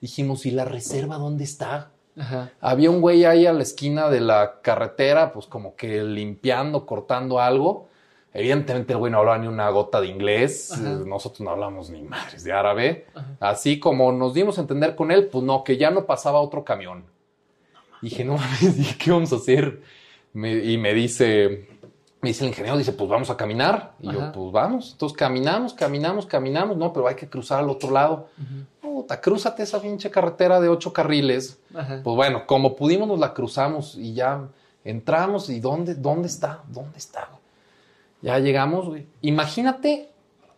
Dijimos, 0.01 0.47
¿y 0.47 0.51
la 0.51 0.64
reserva 0.64 1.16
dónde 1.16 1.44
está? 1.44 1.90
Había 2.62 2.90
un 2.90 3.03
güey 3.03 3.26
ahí 3.26 3.44
a 3.44 3.53
la 3.53 3.62
esquina 3.62 4.09
de 4.09 4.20
la 4.20 4.62
carretera, 4.62 5.34
pues 5.34 5.47
como 5.47 5.76
que 5.76 6.03
limpiando, 6.03 6.86
cortando 6.86 7.40
algo. 7.40 7.86
Evidentemente 8.39 8.93
el 8.93 8.99
güey 8.99 9.11
no 9.11 9.18
hablaba 9.18 9.39
ni 9.39 9.47
una 9.47 9.70
gota 9.70 9.99
de 9.99 10.09
inglés, 10.09 10.78
nosotros 10.78 11.41
no 11.41 11.53
hablamos 11.53 11.89
ni 11.89 12.03
madres 12.03 12.45
de 12.45 12.53
árabe. 12.53 13.07
Así 13.41 13.80
como 13.80 14.12
nos 14.12 14.34
dimos 14.34 14.59
a 14.59 14.61
entender 14.61 14.95
con 14.95 15.11
él, 15.11 15.28
pues 15.28 15.43
no, 15.43 15.64
que 15.64 15.78
ya 15.78 15.91
no 15.91 16.05
pasaba 16.05 16.41
otro 16.41 16.62
camión. 16.62 17.07
dije, 18.03 18.26
no 18.26 18.34
mames, 18.34 18.95
¿qué 19.03 19.11
vamos 19.11 19.32
a 19.32 19.37
hacer? 19.37 19.80
y 20.34 20.76
me 20.76 20.93
dice, 20.93 21.66
me 22.20 22.28
dice 22.28 22.45
el 22.45 22.49
ingeniero, 22.49 22.76
dice, 22.76 22.93
pues 22.93 23.09
vamos 23.09 23.30
a 23.30 23.39
caminar. 23.39 23.95
Y 24.01 24.12
yo, 24.12 24.32
pues 24.32 24.53
vamos. 24.53 24.93
Entonces 24.93 25.16
caminamos, 25.16 25.72
caminamos, 25.72 26.26
caminamos. 26.26 26.76
No, 26.76 26.93
pero 26.93 27.09
hay 27.09 27.14
que 27.14 27.30
cruzar 27.30 27.61
al 27.61 27.70
otro 27.70 27.91
lado. 27.91 28.28
Puta, 28.82 29.18
crúzate 29.18 29.62
esa 29.62 29.80
pinche 29.80 30.11
carretera 30.11 30.61
de 30.61 30.68
ocho 30.68 30.93
carriles. 30.93 31.59
Pues 31.72 32.03
bueno, 32.05 32.47
como 32.47 32.76
pudimos 32.76 33.09
nos 33.09 33.18
la 33.18 33.32
cruzamos 33.32 33.95
y 33.95 34.12
ya 34.12 34.47
entramos. 34.84 35.49
¿Y 35.49 35.59
dónde, 35.59 35.95
dónde 35.95 36.28
está? 36.28 36.62
¿Dónde 36.68 36.99
está? 36.99 37.30
Ya 38.27 38.41
llegamos, 38.41 38.87
güey. 38.87 39.07
Imagínate 39.22 40.09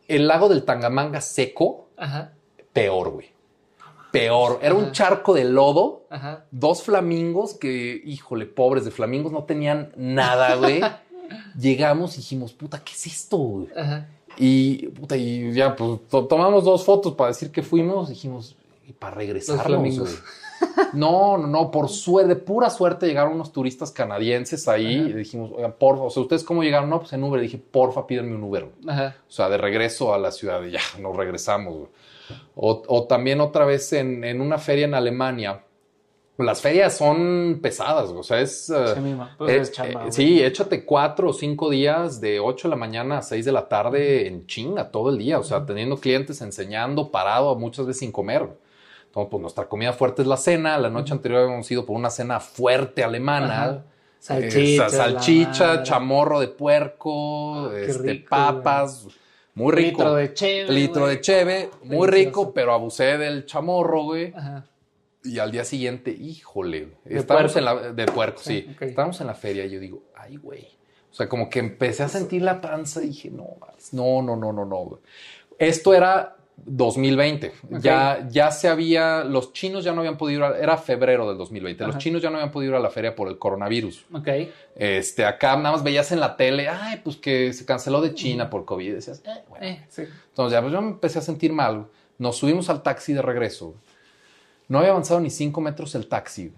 el 0.08 0.26
lago 0.26 0.48
del 0.48 0.64
Tangamanga 0.64 1.20
seco. 1.20 1.88
Ajá. 1.98 2.32
Peor, 2.72 3.10
güey. 3.10 3.26
Peor. 4.10 4.60
Era 4.62 4.74
un 4.74 4.90
charco 4.92 5.34
de 5.34 5.44
lodo. 5.44 6.06
Ajá. 6.08 6.46
Dos 6.50 6.82
flamingos 6.82 7.52
que, 7.52 8.00
híjole, 8.06 8.46
pobres 8.46 8.86
de 8.86 8.90
flamingos, 8.90 9.32
no 9.32 9.44
tenían 9.44 9.92
nada, 9.96 10.54
güey. 10.54 10.80
Llegamos 11.60 12.14
y 12.14 12.18
dijimos, 12.18 12.54
puta, 12.54 12.82
¿qué 12.82 12.92
es 12.92 13.06
esto, 13.06 13.36
güey? 13.36 13.68
Ajá. 13.76 14.08
Y, 14.38 14.86
puta, 14.88 15.18
y 15.18 15.52
ya, 15.52 15.76
pues 15.76 16.00
tomamos 16.08 16.64
dos 16.64 16.86
fotos 16.86 17.16
para 17.16 17.28
decir 17.28 17.50
que 17.52 17.62
fuimos. 17.62 18.08
Dijimos, 18.08 18.56
y 18.86 18.94
para 18.94 19.14
regresar, 19.14 19.70
güey. 19.70 20.00
No, 20.92 21.36
no, 21.36 21.46
no, 21.46 21.70
por 21.70 21.88
suerte, 21.88 22.34
de 22.34 22.36
pura 22.36 22.70
suerte 22.70 23.06
llegaron 23.06 23.34
unos 23.34 23.52
turistas 23.52 23.90
canadienses 23.90 24.68
ahí 24.68 24.94
y 24.94 25.12
dijimos, 25.12 25.50
oigan, 25.54 25.74
porfa, 25.78 26.04
o 26.04 26.10
sea, 26.10 26.22
¿ustedes 26.22 26.44
cómo 26.44 26.62
llegaron? 26.62 26.88
No, 26.88 27.00
pues 27.00 27.12
en 27.12 27.22
Uber. 27.22 27.40
dije, 27.40 27.58
porfa, 27.58 28.06
pídenme 28.06 28.34
un 28.34 28.44
Uber. 28.44 28.64
O 28.64 29.30
sea, 29.30 29.48
de 29.48 29.58
regreso 29.58 30.14
a 30.14 30.18
la 30.18 30.32
ciudad 30.32 30.62
y 30.62 30.72
ya, 30.72 30.80
nos 30.98 31.16
regresamos. 31.16 31.88
O, 32.54 33.06
también 33.08 33.40
otra 33.40 33.64
vez 33.64 33.92
en, 33.92 34.24
en, 34.24 34.40
una 34.40 34.58
feria 34.58 34.84
en 34.84 34.94
Alemania. 34.94 35.62
Las 36.38 36.60
ferias 36.60 36.96
son 36.96 37.58
pesadas, 37.60 38.10
o 38.10 38.22
sea, 38.22 38.40
es... 38.40 38.70
Eh, 38.70 39.16
pues 39.38 39.76
eh, 39.80 39.82
eh, 39.82 40.12
sí, 40.12 40.40
échate 40.40 40.84
cuatro 40.84 41.30
o 41.30 41.32
cinco 41.32 41.68
días 41.68 42.20
de 42.20 42.38
8 42.38 42.68
de 42.68 42.70
la 42.70 42.76
mañana 42.76 43.18
a 43.18 43.22
6 43.22 43.44
de 43.44 43.50
la 43.50 43.68
tarde 43.68 44.28
en 44.28 44.46
chinga 44.46 44.92
todo 44.92 45.10
el 45.10 45.18
día, 45.18 45.40
o 45.40 45.42
sea, 45.42 45.66
teniendo 45.66 45.96
clientes, 45.96 46.40
enseñando, 46.40 47.10
parado, 47.10 47.56
muchas 47.56 47.86
veces 47.86 48.00
sin 48.00 48.12
comer. 48.12 48.48
Entonces, 49.08 49.30
pues 49.30 49.40
nuestra 49.40 49.68
comida 49.68 49.92
fuerte 49.94 50.22
es 50.22 50.28
la 50.28 50.36
cena. 50.36 50.78
La 50.78 50.90
noche 50.90 51.12
anterior 51.12 51.42
habíamos 51.42 51.70
ido 51.70 51.84
por 51.86 51.96
una 51.96 52.10
cena 52.10 52.40
fuerte 52.40 53.02
alemana. 53.02 53.84
Salchicha, 54.18 54.88
salchicha 54.90 55.82
chamorro 55.82 56.40
de 56.40 56.48
puerco, 56.48 57.68
ah, 57.68 57.72
este, 57.78 58.16
papas. 58.16 59.06
Muy 59.54 59.72
rico. 59.72 60.02
Litro 60.02 60.14
de 60.14 60.34
cheve. 60.34 60.72
Litro 60.72 61.06
de 61.06 61.20
cheve, 61.20 61.70
muy 61.84 62.06
rico, 62.08 62.52
pero 62.52 62.72
abusé 62.72 63.16
del 63.16 63.46
chamorro, 63.46 64.04
güey. 64.04 64.32
Y 65.24 65.38
al 65.38 65.50
día 65.50 65.64
siguiente, 65.64 66.10
híjole, 66.10 66.88
estamos 67.04 67.56
en 67.56 67.64
la 67.64 67.92
de 67.92 68.06
puerco, 68.06 68.40
sí. 68.42 68.76
Estamos 68.80 69.20
en 69.20 69.26
la 69.26 69.34
feria 69.34 69.64
y 69.64 69.70
yo 69.70 69.80
digo, 69.80 70.02
ay, 70.14 70.36
güey. 70.36 70.68
O 71.10 71.14
sea, 71.14 71.28
como 71.28 71.48
que 71.48 71.58
empecé 71.58 72.02
a 72.02 72.08
sentir 72.08 72.42
la 72.42 72.60
panza 72.60 73.02
y 73.02 73.08
dije, 73.08 73.30
no, 73.30 73.56
no, 73.92 74.22
no, 74.22 74.36
no, 74.36 74.52
no, 74.52 74.64
no. 74.64 75.00
Esto 75.58 75.94
era 75.94 76.37
2020. 76.64 77.52
Ya, 77.80 78.26
ya 78.30 78.50
se 78.50 78.68
había, 78.68 79.24
los 79.24 79.52
chinos 79.52 79.84
ya 79.84 79.92
no 79.92 80.00
habían 80.00 80.16
podido 80.16 80.46
ir, 80.46 80.56
era 80.60 80.76
febrero 80.76 81.28
del 81.28 81.38
2020, 81.38 81.86
los 81.86 81.98
chinos 81.98 82.22
ya 82.22 82.30
no 82.30 82.36
habían 82.36 82.50
podido 82.50 82.72
ir 82.72 82.76
a 82.76 82.80
la 82.80 82.90
feria 82.90 83.14
por 83.14 83.28
el 83.28 83.38
coronavirus. 83.38 84.06
Ok. 84.12 84.28
Este, 84.74 85.24
acá 85.24 85.56
nada 85.56 85.72
más 85.72 85.82
veías 85.82 86.12
en 86.12 86.20
la 86.20 86.36
tele, 86.36 86.68
ay, 86.68 87.00
pues 87.02 87.16
que 87.16 87.52
se 87.52 87.64
canceló 87.64 88.00
de 88.00 88.14
China 88.14 88.50
por 88.50 88.64
COVID. 88.64 88.94
decías, 88.94 89.22
eh, 89.24 89.44
bueno. 89.48 89.66
Eh, 89.66 89.84
sí. 89.88 90.02
Entonces 90.28 90.52
ya 90.52 90.60
pues 90.60 90.72
yo 90.72 90.82
me 90.82 90.88
empecé 90.88 91.18
a 91.18 91.22
sentir 91.22 91.52
mal. 91.52 91.86
Nos 92.18 92.36
subimos 92.36 92.68
al 92.68 92.82
taxi 92.82 93.12
de 93.12 93.22
regreso. 93.22 93.74
No 94.66 94.78
había 94.78 94.90
avanzado 94.90 95.20
ni 95.20 95.30
cinco 95.30 95.60
metros 95.60 95.94
el 95.94 96.08
taxi. 96.08 96.52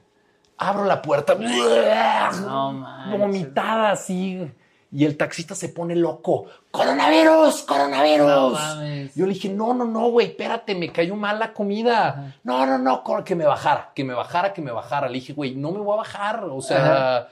Abro 0.56 0.84
la 0.84 1.00
puerta. 1.00 1.34
No, 1.34 3.18
vomitada 3.18 3.92
así. 3.92 4.50
Y 4.92 5.04
el 5.04 5.16
taxista 5.16 5.54
se 5.54 5.68
pone 5.68 5.94
loco. 5.94 6.46
¡Coronavirus! 6.72 7.62
¡Coronavirus! 7.62 9.14
Yo 9.14 9.26
le 9.26 9.34
dije, 9.34 9.48
no, 9.48 9.72
no, 9.72 9.84
no, 9.84 10.10
güey, 10.10 10.28
espérate, 10.28 10.74
me 10.74 10.90
cayó 10.90 11.14
mal 11.14 11.38
la 11.38 11.52
comida. 11.52 12.34
No, 12.42 12.66
no, 12.66 12.76
no, 12.76 13.04
que 13.24 13.36
me 13.36 13.44
bajara, 13.44 13.92
que 13.94 14.02
me 14.02 14.14
bajara, 14.14 14.52
que 14.52 14.62
me 14.62 14.72
bajara. 14.72 15.08
Le 15.08 15.14
dije, 15.14 15.32
güey, 15.32 15.54
no 15.54 15.70
me 15.70 15.78
voy 15.78 15.94
a 15.94 15.98
bajar. 15.98 16.44
O 16.44 16.60
sea, 16.60 17.28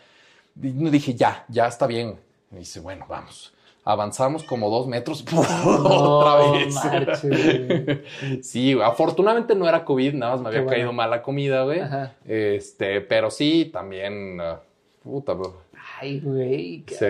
dije, 0.54 1.14
ya, 1.14 1.44
ya 1.48 1.66
está 1.66 1.88
bien. 1.88 2.16
Me 2.50 2.60
dice, 2.60 2.78
bueno, 2.78 3.06
vamos. 3.08 3.52
Avanzamos 3.84 4.44
como 4.44 4.70
dos 4.70 4.86
metros 4.86 5.24
otra 5.34 6.52
vez. 6.52 6.78
sí, 8.46 8.78
afortunadamente 8.80 9.54
no 9.54 9.66
era 9.66 9.84
COVID, 9.84 10.14
nada 10.14 10.32
más 10.32 10.42
me 10.42 10.48
había 10.48 10.66
caído 10.66 10.92
mal 10.92 11.10
la 11.10 11.22
comida, 11.22 11.64
güey. 11.64 11.80
Este, 12.24 13.00
pero 13.00 13.30
sí, 13.30 13.70
también, 13.72 14.38
uh, 14.40 14.58
puta, 15.02 15.32
bro 15.32 15.67
Ay, 16.00 16.20
güey. 16.20 16.84
Sí, 16.86 17.06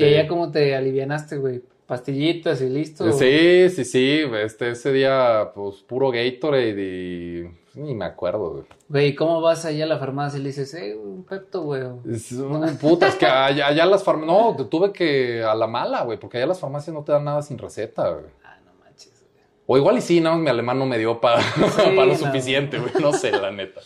¿Y 0.00 0.04
ella 0.04 0.28
cómo 0.28 0.50
te 0.50 0.74
alivianaste, 0.74 1.38
güey? 1.38 1.62
Pastillitas 1.86 2.60
y 2.60 2.68
listo. 2.68 3.10
Sí, 3.12 3.70
sí, 3.70 3.84
sí. 3.84 4.22
Este, 4.42 4.70
ese 4.70 4.92
día, 4.92 5.50
pues, 5.54 5.76
puro 5.76 6.10
Gatorade 6.10 6.82
y, 6.82 7.50
Ni 7.74 7.94
me 7.94 8.04
acuerdo, 8.04 8.50
güey. 8.50 8.64
Güey, 8.88 9.14
¿cómo 9.14 9.40
vas 9.40 9.64
allá 9.64 9.84
a 9.84 9.88
la 9.88 9.98
farmacia 9.98 10.38
y 10.38 10.42
le 10.42 10.48
dices, 10.50 10.72
eh, 10.74 10.94
un 10.94 11.24
Pepto, 11.24 11.62
güey? 11.62 11.82
Es, 12.12 12.34
puta, 12.80 13.08
es 13.08 13.14
que 13.16 13.26
allá, 13.26 13.86
las 13.86 14.04
farmacias. 14.04 14.58
No, 14.58 14.66
tuve 14.68 14.92
que 14.92 15.42
a 15.42 15.54
la 15.54 15.66
mala, 15.66 16.02
güey, 16.02 16.18
porque 16.18 16.36
allá 16.36 16.46
las 16.46 16.60
farmacias 16.60 16.94
no 16.94 17.02
te 17.02 17.12
dan 17.12 17.24
nada 17.24 17.42
sin 17.42 17.58
receta, 17.58 18.10
güey. 18.10 18.26
Ah, 18.44 18.58
no 18.64 18.72
manches, 18.84 19.24
güey. 19.32 19.44
O 19.66 19.76
igual 19.78 19.98
y 19.98 20.00
sí, 20.02 20.20
nada 20.20 20.36
más 20.36 20.44
mi 20.44 20.50
alemán 20.50 20.78
no 20.78 20.86
me 20.86 20.98
dio 20.98 21.20
para, 21.20 21.40
lo 22.06 22.14
suficiente, 22.14 22.78
güey. 22.78 22.92
No 23.00 23.12
sé, 23.12 23.32
la 23.32 23.50
neta. 23.50 23.80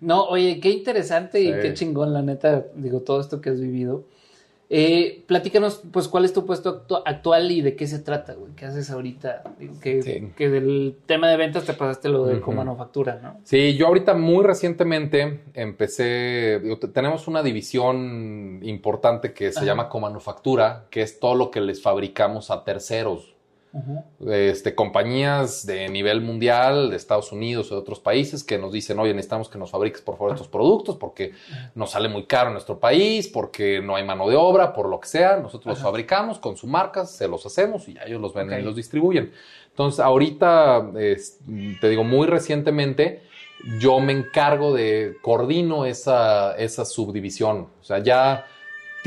No, 0.00 0.24
oye, 0.24 0.60
qué 0.60 0.70
interesante 0.70 1.40
y 1.40 1.52
qué 1.52 1.74
chingón, 1.74 2.12
la 2.12 2.22
neta, 2.22 2.66
digo, 2.74 3.00
todo 3.00 3.20
esto 3.20 3.40
que 3.40 3.50
has 3.50 3.60
vivido. 3.60 4.04
Eh, 4.70 5.24
platícanos, 5.26 5.80
pues, 5.90 6.08
cuál 6.08 6.26
es 6.26 6.34
tu 6.34 6.44
puesto 6.44 6.84
actual 7.06 7.50
y 7.50 7.62
de 7.62 7.74
qué 7.74 7.86
se 7.86 8.00
trata, 8.00 8.34
güey. 8.34 8.52
¿Qué 8.52 8.66
haces 8.66 8.90
ahorita? 8.90 9.42
que, 9.82 10.30
que, 10.36 10.48
del 10.50 10.96
tema 11.06 11.30
de 11.30 11.38
ventas 11.38 11.64
te 11.64 11.72
pasaste 11.72 12.10
lo 12.10 12.26
de 12.26 12.38
manufactura, 12.40 13.18
¿no? 13.22 13.40
Sí, 13.44 13.76
yo 13.76 13.86
ahorita 13.86 14.12
muy 14.14 14.44
recientemente 14.44 15.40
empecé, 15.54 16.60
tenemos 16.92 17.28
una 17.28 17.42
división 17.42 18.60
importante 18.62 19.32
que 19.32 19.52
se 19.52 19.64
llama 19.64 19.88
comanufactura, 19.88 20.84
que 20.90 21.00
es 21.00 21.18
todo 21.18 21.34
lo 21.34 21.50
que 21.50 21.62
les 21.62 21.80
fabricamos 21.80 22.50
a 22.50 22.62
terceros 22.62 23.37
este, 24.26 24.74
compañías 24.74 25.66
de 25.66 25.88
nivel 25.88 26.20
mundial, 26.20 26.90
de 26.90 26.96
Estados 26.96 27.32
Unidos 27.32 27.70
o 27.70 27.74
de 27.74 27.80
otros 27.80 28.00
países, 28.00 28.42
que 28.42 28.58
nos 28.58 28.72
dicen, 28.72 28.98
oye, 28.98 29.12
necesitamos 29.14 29.48
que 29.48 29.58
nos 29.58 29.70
fabriques 29.70 30.00
por 30.00 30.16
favor 30.16 30.32
estos 30.32 30.48
productos 30.48 30.96
porque 30.96 31.32
nos 31.74 31.90
sale 31.90 32.08
muy 32.08 32.24
caro 32.24 32.48
en 32.48 32.54
nuestro 32.54 32.78
país, 32.78 33.28
porque 33.28 33.80
no 33.82 33.96
hay 33.96 34.04
mano 34.04 34.28
de 34.28 34.36
obra, 34.36 34.72
por 34.72 34.88
lo 34.88 35.00
que 35.00 35.08
sea. 35.08 35.36
Nosotros 35.36 35.74
los 35.74 35.82
fabricamos 35.82 36.38
con 36.38 36.56
su 36.56 36.66
marca, 36.66 37.06
se 37.06 37.28
los 37.28 37.44
hacemos 37.46 37.88
y 37.88 37.94
ya 37.94 38.02
ellos 38.02 38.20
los 38.20 38.34
venden 38.34 38.60
y 38.60 38.62
los 38.62 38.76
distribuyen. 38.76 39.32
Entonces, 39.68 40.00
ahorita, 40.00 40.90
te 40.92 41.88
digo, 41.88 42.04
muy 42.04 42.26
recientemente, 42.26 43.22
yo 43.78 44.00
me 44.00 44.12
encargo 44.12 44.72
de, 44.72 45.16
coordino 45.22 45.84
esa, 45.84 46.56
esa 46.56 46.84
subdivisión. 46.84 47.68
O 47.80 47.84
sea, 47.84 47.98
ya 47.98 48.46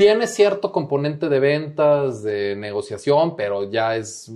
tiene 0.02 0.26
cierto 0.26 0.72
componente 0.72 1.28
de 1.28 1.38
ventas, 1.38 2.24
de 2.24 2.56
negociación, 2.56 3.36
pero 3.36 3.70
ya 3.70 3.94
es, 3.94 4.28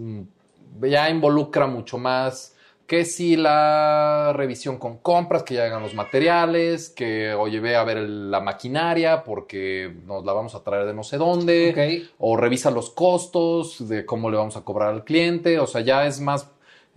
ya 0.81 1.11
involucra 1.11 1.67
mucho 1.67 1.99
más 1.99 2.55
que 2.87 3.05
si 3.05 3.35
la 3.35 4.33
revisión 4.33 4.79
con 4.79 4.99
compras, 4.99 5.43
que 5.43 5.55
ya 5.55 5.65
hagan 5.65 5.83
los 5.83 5.93
materiales, 5.93 6.89
que 6.89 7.35
oye, 7.35 7.59
ve 7.59 7.75
a 7.75 7.83
ver 7.83 7.99
la 7.99 8.39
maquinaria 8.39 9.25
porque 9.25 9.93
nos 10.07 10.25
la 10.25 10.33
vamos 10.33 10.55
a 10.55 10.63
traer 10.63 10.87
de 10.87 10.95
no 10.95 11.03
sé 11.03 11.17
dónde, 11.17 12.07
o 12.21 12.37
revisa 12.37 12.71
los 12.71 12.91
costos 12.91 13.89
de 13.89 14.07
cómo 14.07 14.31
le 14.31 14.37
vamos 14.37 14.57
a 14.57 14.61
cobrar 14.61 14.91
al 14.91 15.03
cliente, 15.03 15.59
o 15.59 15.67
sea, 15.67 15.81
ya 15.81 16.07
es 16.07 16.21
más 16.21 16.49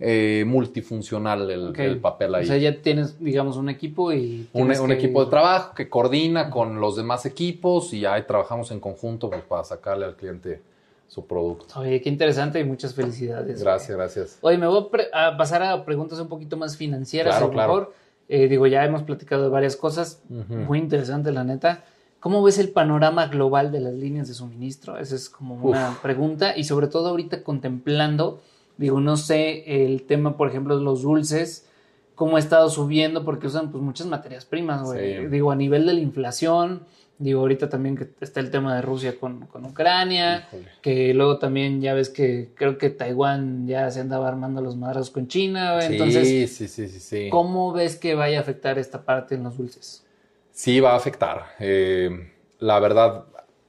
eh, 0.02 0.44
multifuncional 0.46 1.50
el, 1.50 2.00
papel 2.00 2.34
ahí. 2.34 2.44
O 2.44 2.46
sea, 2.46 2.56
ya 2.56 2.80
tienes, 2.80 3.22
digamos, 3.22 3.58
un 3.58 3.68
equipo 3.68 4.12
y... 4.12 4.48
Un, 4.54 4.72
equipo 4.90 5.22
de 5.22 5.30
trabajo 5.30 5.74
que 5.74 5.90
coordina 5.90 6.48
con 6.48 6.80
los 6.80 6.96
demás 6.96 7.26
equipos 7.26 7.92
y 7.92 8.06
ahí 8.06 8.22
trabajamos 8.26 8.70
en 8.70 8.80
conjunto 8.80 9.28
pues, 9.28 9.42
para 9.42 9.62
sacarle 9.62 10.06
al 10.06 10.16
cliente 10.16 10.62
su 11.06 11.26
producto. 11.26 11.80
Oye, 11.80 12.00
qué 12.00 12.08
interesante 12.08 12.58
y 12.60 12.64
muchas 12.64 12.94
felicidades. 12.94 13.62
Gracias, 13.62 13.94
gracias. 13.94 14.38
Oye, 14.40 14.56
me 14.56 14.66
voy 14.66 14.88
a, 15.12 15.36
pasar 15.36 15.62
a 15.62 15.84
preguntas 15.84 16.18
un 16.18 16.28
poquito 16.28 16.56
más 16.56 16.78
financieras, 16.78 17.36
a 17.36 17.40
lo 17.40 17.52
mejor. 17.52 17.92
Eh, 18.28 18.48
digo, 18.48 18.66
ya 18.68 18.84
hemos 18.84 19.02
platicado 19.02 19.42
de 19.42 19.48
varias 19.50 19.76
cosas, 19.76 20.22
muy 20.28 20.78
interesante 20.78 21.30
la 21.30 21.44
neta. 21.44 21.84
¿Cómo 22.20 22.42
ves 22.42 22.58
el 22.58 22.70
panorama 22.70 23.26
global 23.26 23.72
de 23.72 23.80
las 23.80 23.94
líneas 23.94 24.28
de 24.28 24.34
suministro? 24.34 24.98
Esa 24.98 25.16
es 25.16 25.28
como 25.28 25.56
una 25.56 25.98
pregunta 26.00 26.56
y 26.56 26.64
sobre 26.64 26.86
todo 26.86 27.08
ahorita 27.08 27.42
contemplando 27.42 28.40
Digo, 28.80 28.98
no 28.98 29.18
sé 29.18 29.84
el 29.84 30.04
tema, 30.04 30.38
por 30.38 30.48
ejemplo, 30.48 30.78
de 30.78 30.82
los 30.82 31.02
dulces, 31.02 31.68
cómo 32.14 32.36
ha 32.36 32.38
estado 32.38 32.70
subiendo, 32.70 33.26
porque 33.26 33.46
usan 33.46 33.70
pues 33.70 33.84
muchas 33.84 34.06
materias 34.06 34.46
primas, 34.46 34.82
güey. 34.84 35.26
Digo, 35.26 35.50
a 35.50 35.54
nivel 35.54 35.84
de 35.84 35.92
la 35.92 36.00
inflación, 36.00 36.84
digo, 37.18 37.42
ahorita 37.42 37.68
también 37.68 37.94
que 37.94 38.08
está 38.22 38.40
el 38.40 38.50
tema 38.50 38.74
de 38.74 38.80
Rusia 38.80 39.20
con, 39.20 39.46
Ucrania, 39.66 40.48
que 40.80 41.12
luego 41.12 41.38
también 41.38 41.82
ya 41.82 41.92
ves 41.92 42.08
que 42.08 42.52
creo 42.54 42.78
que 42.78 42.88
Taiwán 42.88 43.66
ya 43.66 43.90
se 43.90 44.00
andaba 44.00 44.28
armando 44.28 44.62
los 44.62 44.76
madrazos 44.76 45.10
con 45.10 45.28
China, 45.28 45.74
güey. 45.74 45.92
Entonces, 45.92 46.26
sí, 46.26 46.46
sí, 46.46 46.88
sí, 46.88 47.00
sí, 47.00 47.28
¿cómo 47.28 47.74
ves 47.74 47.96
que 47.96 48.14
vaya 48.14 48.38
a 48.38 48.40
afectar 48.40 48.78
esta 48.78 49.04
parte 49.04 49.34
en 49.34 49.42
los 49.42 49.58
dulces? 49.58 50.06
Sí, 50.52 50.80
va 50.80 50.92
a 50.92 50.96
afectar. 50.96 51.48
Eh, 51.58 52.32
la 52.60 52.80
verdad, 52.80 53.26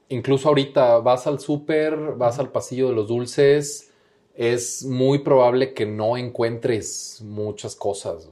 incluso 0.08 0.48
ahorita 0.48 1.00
vas 1.00 1.28
al 1.28 1.42
súper, 1.42 1.98
vas 2.16 2.40
al 2.40 2.50
pasillo 2.50 2.88
de 2.88 2.96
los 2.96 3.10
dulces 3.10 3.90
es 4.36 4.84
muy 4.84 5.20
probable 5.20 5.74
que 5.74 5.86
no 5.86 6.18
encuentres 6.18 7.22
muchas 7.24 7.76
cosas. 7.76 8.30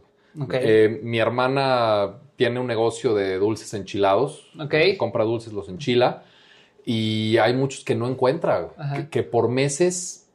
Eh, 0.52 1.00
mi 1.04 1.20
hermana 1.20 2.20
tiene 2.36 2.60
un 2.60 2.68
negocio 2.68 3.14
de 3.14 3.38
dulces 3.38 3.74
enchilados. 3.74 4.50
Compra 4.98 5.24
dulces, 5.24 5.54
los 5.54 5.70
enchila. 5.70 6.24
Y 6.86 7.38
hay 7.38 7.54
muchos 7.54 7.84
que 7.84 7.96
no 7.96 8.08
encuentra. 8.08 8.70
Que, 9.12 9.24
por 9.24 9.50
meses 9.50 10.28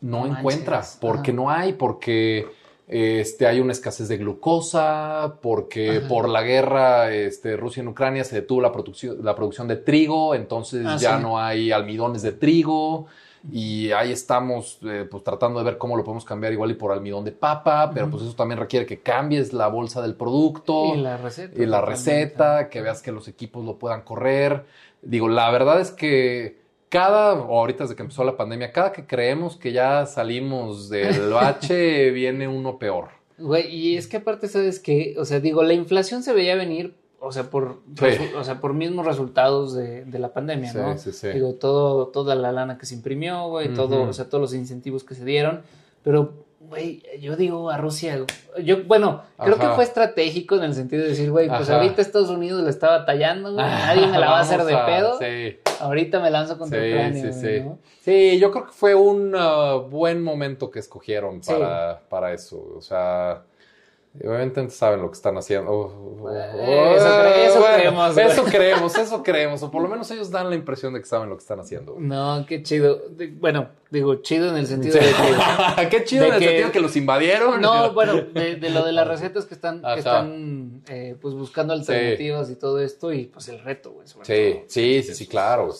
no, 0.00 0.26
encuentra. 0.26 0.82
Porque 1.00 1.32
no 1.32 1.50
hay, 1.50 1.74
porque 1.74 2.46
este, 2.88 3.46
hay 3.46 3.60
una 3.60 3.72
escasez 3.72 4.08
de 4.08 4.16
glucosa, 4.16 5.38
porque 5.42 6.02
por 6.08 6.28
la 6.28 6.42
guerra 6.42 7.12
este, 7.12 7.56
Rusia 7.56 7.82
en 7.82 7.88
Ucrania 7.88 8.24
se 8.24 8.36
detuvo 8.36 8.60
la 8.60 8.72
producción, 8.72 9.18
la 9.22 9.34
producción 9.34 9.68
de 9.68 9.76
trigo, 9.76 10.34
entonces 10.34 10.84
ah, 10.86 10.96
ya 10.98 11.18
no 11.18 11.38
hay 11.38 11.70
almidones 11.72 12.22
de 12.22 12.32
trigo 12.32 13.06
y 13.50 13.90
ahí 13.90 14.12
estamos 14.12 14.78
eh, 14.84 15.06
pues 15.10 15.24
tratando 15.24 15.58
de 15.58 15.64
ver 15.64 15.78
cómo 15.78 15.96
lo 15.96 16.04
podemos 16.04 16.24
cambiar 16.24 16.52
igual 16.52 16.70
y 16.70 16.74
por 16.74 16.92
almidón 16.92 17.24
de 17.24 17.32
papa, 17.32 17.90
pero 17.92 18.08
pues 18.08 18.22
eso 18.22 18.34
también 18.34 18.60
requiere 18.60 18.86
que 18.86 19.00
cambies 19.00 19.52
la 19.52 19.68
bolsa 19.68 20.00
del 20.00 20.14
producto 20.14 20.94
y 20.94 20.98
la 20.98 21.16
receta, 21.16 21.62
y 21.62 21.66
la 21.66 21.80
receta 21.80 22.68
que 22.68 22.80
veas 22.82 23.02
que 23.02 23.10
los 23.10 23.26
equipos 23.26 23.64
lo 23.64 23.78
puedan 23.78 24.02
correr. 24.02 24.64
Digo, 25.02 25.28
la 25.28 25.50
verdad 25.50 25.80
es 25.80 25.90
que 25.90 26.62
cada, 26.88 27.32
o 27.32 27.58
ahorita 27.58 27.84
desde 27.84 27.96
que 27.96 28.02
empezó 28.02 28.22
la 28.22 28.36
pandemia, 28.36 28.70
cada 28.70 28.92
que 28.92 29.06
creemos 29.06 29.56
que 29.56 29.72
ya 29.72 30.06
salimos 30.06 30.88
del 30.88 31.30
bache, 31.32 32.10
viene 32.10 32.46
uno 32.46 32.78
peor. 32.78 33.08
Güey, 33.38 33.74
y 33.74 33.96
es 33.96 34.06
que 34.06 34.18
aparte, 34.18 34.46
¿sabes 34.46 34.78
qué? 34.78 35.16
O 35.18 35.24
sea, 35.24 35.40
digo, 35.40 35.64
la 35.64 35.72
inflación 35.72 36.22
se 36.22 36.32
veía 36.32 36.54
venir, 36.54 36.94
o 37.24 37.30
sea, 37.30 37.44
por, 37.44 37.78
o 38.36 38.44
sea, 38.44 38.60
por 38.60 38.74
mismos 38.74 39.06
resultados 39.06 39.74
de, 39.74 40.04
de 40.04 40.18
la 40.18 40.32
pandemia, 40.32 40.72
¿no? 40.72 40.98
Sí, 40.98 41.12
sí. 41.12 41.28
Digo, 41.28 41.54
todo, 41.54 42.08
toda 42.08 42.34
la 42.34 42.50
lana 42.50 42.78
que 42.78 42.84
se 42.84 42.96
imprimió, 42.96 43.48
güey, 43.48 43.72
todo, 43.72 44.02
o 44.02 44.12
sea, 44.12 44.28
todos 44.28 44.42
los 44.42 44.54
incentivos 44.54 45.04
que 45.04 45.14
se 45.14 45.24
dieron, 45.24 45.62
pero, 46.02 46.32
güey, 46.58 47.00
yo 47.20 47.36
digo 47.36 47.70
a 47.70 47.76
Rusia, 47.76 48.26
yo, 48.64 48.82
bueno, 48.86 49.22
creo 49.38 49.56
que 49.56 49.68
fue 49.68 49.84
estratégico 49.84 50.56
en 50.56 50.64
el 50.64 50.74
sentido 50.74 51.04
de 51.04 51.10
decir, 51.10 51.30
güey, 51.30 51.46
pues 51.46 51.70
ahorita 51.70 52.02
Estados 52.02 52.28
Unidos 52.28 52.64
le 52.64 52.70
está 52.70 52.90
batallando, 52.90 53.52
güey, 53.52 53.64
nadie 53.64 54.08
me 54.08 54.18
la 54.18 54.28
va 54.28 54.38
a 54.38 54.40
hacer 54.42 54.64
de 54.64 54.76
pedo. 54.76 55.18
Sí. 55.20 55.58
Ahorita 55.78 56.18
me 56.18 56.30
lanzo 56.30 56.58
contra 56.58 56.80
Ucrania. 56.80 57.32
Sí, 57.32 57.40
sí. 57.40 57.62
sí, 58.00 58.38
yo 58.40 58.50
creo 58.50 58.66
que 58.66 58.72
fue 58.72 58.96
un 58.96 59.32
uh, 59.32 59.80
buen 59.88 60.24
momento 60.24 60.72
que 60.72 60.80
escogieron 60.80 61.40
para, 61.40 62.00
para 62.08 62.32
eso. 62.32 62.74
O 62.76 62.82
sea, 62.82 63.44
Obviamente 64.14 64.68
saben 64.68 65.00
lo 65.00 65.10
que 65.10 65.14
están 65.14 65.38
haciendo. 65.38 66.20
eso, 66.60 67.64
creemos. 67.74 68.18
Eso 68.18 68.44
creemos, 68.44 68.98
eso 68.98 69.22
creemos. 69.22 69.62
O 69.62 69.70
por 69.70 69.82
lo 69.82 69.88
menos 69.88 70.10
ellos 70.10 70.30
dan 70.30 70.50
la 70.50 70.54
impresión 70.54 70.92
de 70.92 71.00
que 71.00 71.06
saben 71.06 71.30
lo 71.30 71.36
que 71.36 71.40
están 71.40 71.60
haciendo. 71.60 71.96
No, 71.98 72.44
qué 72.46 72.62
chido. 72.62 73.00
Bueno, 73.40 73.70
digo, 73.90 74.16
chido 74.16 74.50
en 74.50 74.56
el 74.56 74.66
sentido 74.66 74.96
de 74.96 75.00
que. 75.00 75.88
qué 75.90 76.04
chido 76.04 76.26
en 76.26 76.34
el 76.34 76.40
sentido 76.40 76.66
de 76.66 76.72
que 76.72 76.80
los 76.80 76.94
invadieron. 76.94 77.58
No, 77.62 77.94
bueno, 77.94 78.20
de, 78.20 78.58
lo 78.68 78.84
de 78.84 78.92
las 78.92 79.08
recetas 79.08 79.46
que 79.46 79.54
están, 79.54 79.80
que 79.80 79.98
están 79.98 80.82
eh, 80.88 81.16
pues 81.18 81.34
buscando 81.34 81.72
alternativas 81.72 82.50
y 82.50 82.56
todo 82.56 82.80
esto, 82.80 83.14
y 83.14 83.24
pues 83.24 83.48
el 83.48 83.60
reto, 83.60 83.92
güey. 83.92 84.06
Sí, 84.06 84.60
sí, 84.66 85.02
sí, 85.02 85.14
sí, 85.14 85.26
claro. 85.26 85.70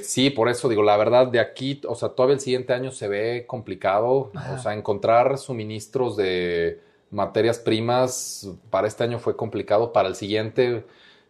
sí, 0.00 0.30
por 0.30 0.48
eso 0.48 0.68
digo, 0.68 0.84
la 0.84 0.96
verdad, 0.96 1.26
de 1.26 1.40
aquí, 1.40 1.80
o 1.88 1.96
sea, 1.96 2.10
todavía 2.10 2.34
el 2.34 2.40
siguiente 2.40 2.72
año 2.72 2.92
se 2.92 3.08
ve 3.08 3.46
complicado. 3.48 4.30
O 4.54 4.58
sea, 4.62 4.74
encontrar 4.74 5.38
suministros 5.38 6.16
de 6.16 6.86
materias 7.10 7.58
primas 7.58 8.48
para 8.70 8.88
este 8.88 9.04
año 9.04 9.18
fue 9.18 9.36
complicado, 9.36 9.92
para 9.92 10.08
el 10.08 10.14
siguiente, 10.14 10.84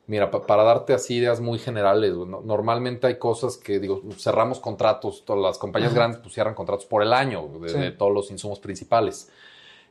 mira, 0.06 0.30
para 0.30 0.62
darte 0.62 0.94
así 0.94 1.16
ideas 1.16 1.40
muy 1.40 1.58
generales, 1.58 2.14
normalmente 2.14 3.06
hay 3.06 3.18
cosas 3.18 3.56
que, 3.56 3.78
digo, 3.78 4.02
cerramos 4.18 4.60
contratos, 4.60 5.24
todas 5.24 5.42
las 5.42 5.58
compañías 5.58 5.94
grandes 5.94 6.20
pues 6.20 6.34
cierran 6.34 6.54
contratos 6.54 6.86
por 6.86 7.02
el 7.02 7.12
año 7.12 7.48
de, 7.60 7.90
todos 7.92 8.12
los 8.12 8.30
insumos 8.30 8.58
principales. 8.58 9.30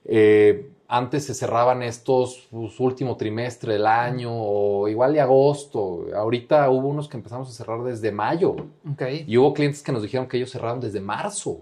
Eh, 0.07 0.69
antes 0.87 1.25
se 1.25 1.33
cerraban 1.33 1.81
estos 1.81 2.47
pues, 2.51 2.79
último 2.79 3.17
trimestre 3.17 3.73
del 3.73 3.87
año 3.87 4.29
o 4.31 4.87
igual 4.87 5.13
de 5.13 5.19
agosto. 5.21 6.05
Ahorita 6.15 6.69
hubo 6.69 6.89
unos 6.89 7.09
que 7.09 7.17
empezamos 7.17 7.49
a 7.49 7.51
cerrar 7.51 7.83
desde 7.83 8.11
mayo. 8.11 8.55
Y 9.25 9.35
hubo 9.37 9.51
clientes 9.53 9.81
que 9.81 9.91
nos 9.91 10.03
dijeron 10.03 10.27
que 10.27 10.37
ellos 10.37 10.51
cerraron 10.51 10.79
desde 10.79 11.01
marzo 11.01 11.61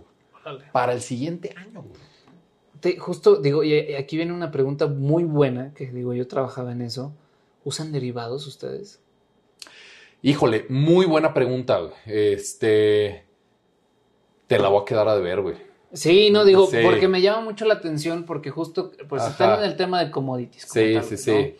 para 0.73 0.91
el 0.91 0.99
siguiente 0.99 1.55
año 1.55 1.85
justo 2.99 3.37
digo, 3.37 3.63
y 3.63 3.93
aquí 3.95 4.17
viene 4.17 4.33
una 4.33 4.51
pregunta 4.51 4.87
muy 4.87 5.23
buena, 5.23 5.73
que 5.73 5.87
digo, 5.87 6.13
yo 6.13 6.27
trabajaba 6.27 6.71
en 6.71 6.81
eso. 6.81 7.13
¿Usan 7.63 7.91
derivados 7.91 8.45
ustedes? 8.45 8.99
Híjole, 10.21 10.65
muy 10.69 11.05
buena 11.05 11.33
pregunta, 11.33 11.79
Este. 12.05 13.25
Te 14.47 14.59
la 14.59 14.67
voy 14.67 14.81
a 14.81 14.85
quedar 14.85 15.07
a 15.07 15.15
deber, 15.15 15.41
güey. 15.41 15.55
Sí, 15.93 16.31
no 16.31 16.43
digo, 16.43 16.69
porque 16.83 17.07
me 17.07 17.21
llama 17.21 17.41
mucho 17.41 17.65
la 17.65 17.75
atención 17.75 18.23
porque 18.23 18.49
justo 18.49 18.91
pues 19.07 19.23
están 19.23 19.59
en 19.59 19.65
el 19.65 19.75
tema 19.75 20.03
de 20.03 20.11
commodities. 20.11 20.67
Sí, 20.67 20.95
sí, 21.03 21.17
sí. 21.17 21.55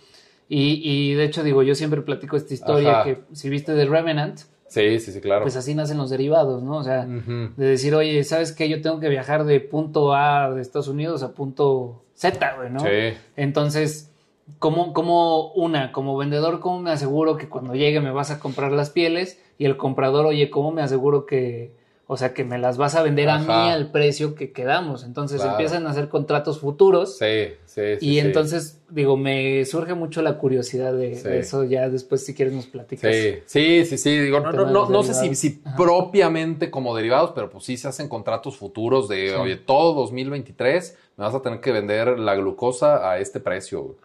Y, 0.50 0.82
y, 0.84 1.14
de 1.14 1.24
hecho 1.24 1.44
digo, 1.44 1.64
yo 1.64 1.76
siempre 1.76 2.02
platico 2.02 2.36
esta 2.36 2.54
historia 2.54 3.04
que 3.04 3.24
si 3.34 3.50
viste 3.50 3.74
de 3.74 3.86
Revenant, 3.86 4.42
Sí, 4.74 5.00
sí, 5.00 5.12
sí, 5.12 5.22
claro. 5.22 5.44
Pues 5.44 5.56
así 5.56 5.76
nacen 5.76 6.00
los 6.00 6.10
derivados, 6.10 6.64
¿no? 6.64 6.78
O 6.78 6.84
sea, 6.84 7.06
de 7.06 7.64
decir, 7.64 7.94
oye, 7.94 8.24
¿sabes 8.24 8.54
qué? 8.54 8.68
Yo 8.68 8.82
tengo 8.82 9.00
que 9.00 9.08
viajar 9.08 9.44
de 9.46 9.60
punto 9.60 10.16
A 10.16 10.50
de 10.50 10.62
Estados 10.62 10.88
Unidos 10.88 11.22
a 11.22 11.34
punto 11.34 12.02
Z, 12.16 12.56
güey, 12.56 12.72
¿no? 12.72 12.80
Sí. 12.80 13.16
Entonces, 13.36 14.12
¿cómo, 14.58 14.94
cómo 14.94 15.52
una, 15.54 15.92
como 15.92 16.18
vendedor, 16.18 16.60
cómo 16.60 16.80
me 16.80 16.90
aseguro 16.90 17.38
que 17.38 17.50
cuando 17.50 17.76
llegue 17.76 18.00
me 18.00 18.10
vas 18.10 18.32
a 18.32 18.40
comprar 18.40 18.72
las 18.72 18.90
pieles? 18.90 19.40
Y 19.60 19.66
el 19.66 19.78
comprador, 19.78 20.26
oye, 20.26 20.50
¿cómo 20.50 20.72
me 20.72 20.82
aseguro 20.82 21.28
que, 21.28 21.76
o 22.14 22.18
sea, 22.18 22.32
que 22.32 22.44
me 22.44 22.60
las 22.60 22.78
vas 22.78 22.94
a 22.94 23.02
vender 23.02 23.28
a 23.28 23.40
mí 23.40 23.48
al 23.52 23.90
precio 23.90 24.36
que 24.36 24.52
quedamos. 24.52 25.04
Entonces 25.04 25.44
empiezan 25.44 25.88
a 25.88 25.90
hacer 25.90 26.10
contratos 26.10 26.60
futuros. 26.60 27.18
Sí, 27.18 27.56
sí, 27.66 27.82
sí. 28.00 28.06
Y 28.08 28.20
entonces, 28.20 28.80
digo, 28.92 29.18
me 29.18 29.66
surge 29.66 29.96
mucho 29.96 30.22
la 30.22 30.38
curiosidad 30.38 30.94
de, 30.94 31.40
eso. 31.40 31.64
Ya 31.64 31.90
después, 31.90 32.24
si 32.24 32.36
quieres, 32.36 32.54
nos 32.54 32.68
platicas. 32.68 33.12
Sí, 33.12 33.40
sí, 33.48 33.86
sí. 33.86 33.98
sí. 33.98 34.20
Digo, 34.20 34.42
no, 34.42 34.52
no, 34.52 34.90
no, 34.90 35.04
sé 35.04 35.16
si, 35.16 35.34
si 35.34 35.60
propiamente 35.76 36.70
como 36.70 36.96
derivados, 36.96 37.32
pero 37.34 37.50
pues 37.50 37.64
sí 37.64 37.78
se 37.78 37.88
hacen 37.88 38.08
contratos 38.08 38.58
futuros 38.58 39.10
de, 39.10 39.34
oye, 39.34 39.56
todo 39.56 39.96
2023 39.96 40.96
me 41.18 41.24
vas 41.26 41.34
a 41.34 41.42
tener 41.42 41.62
que 41.62 41.72
vender 41.72 42.20
la 42.20 42.36
glucosa 42.36 43.10
a 43.10 43.18
este 43.18 43.40
precio. 43.40 43.96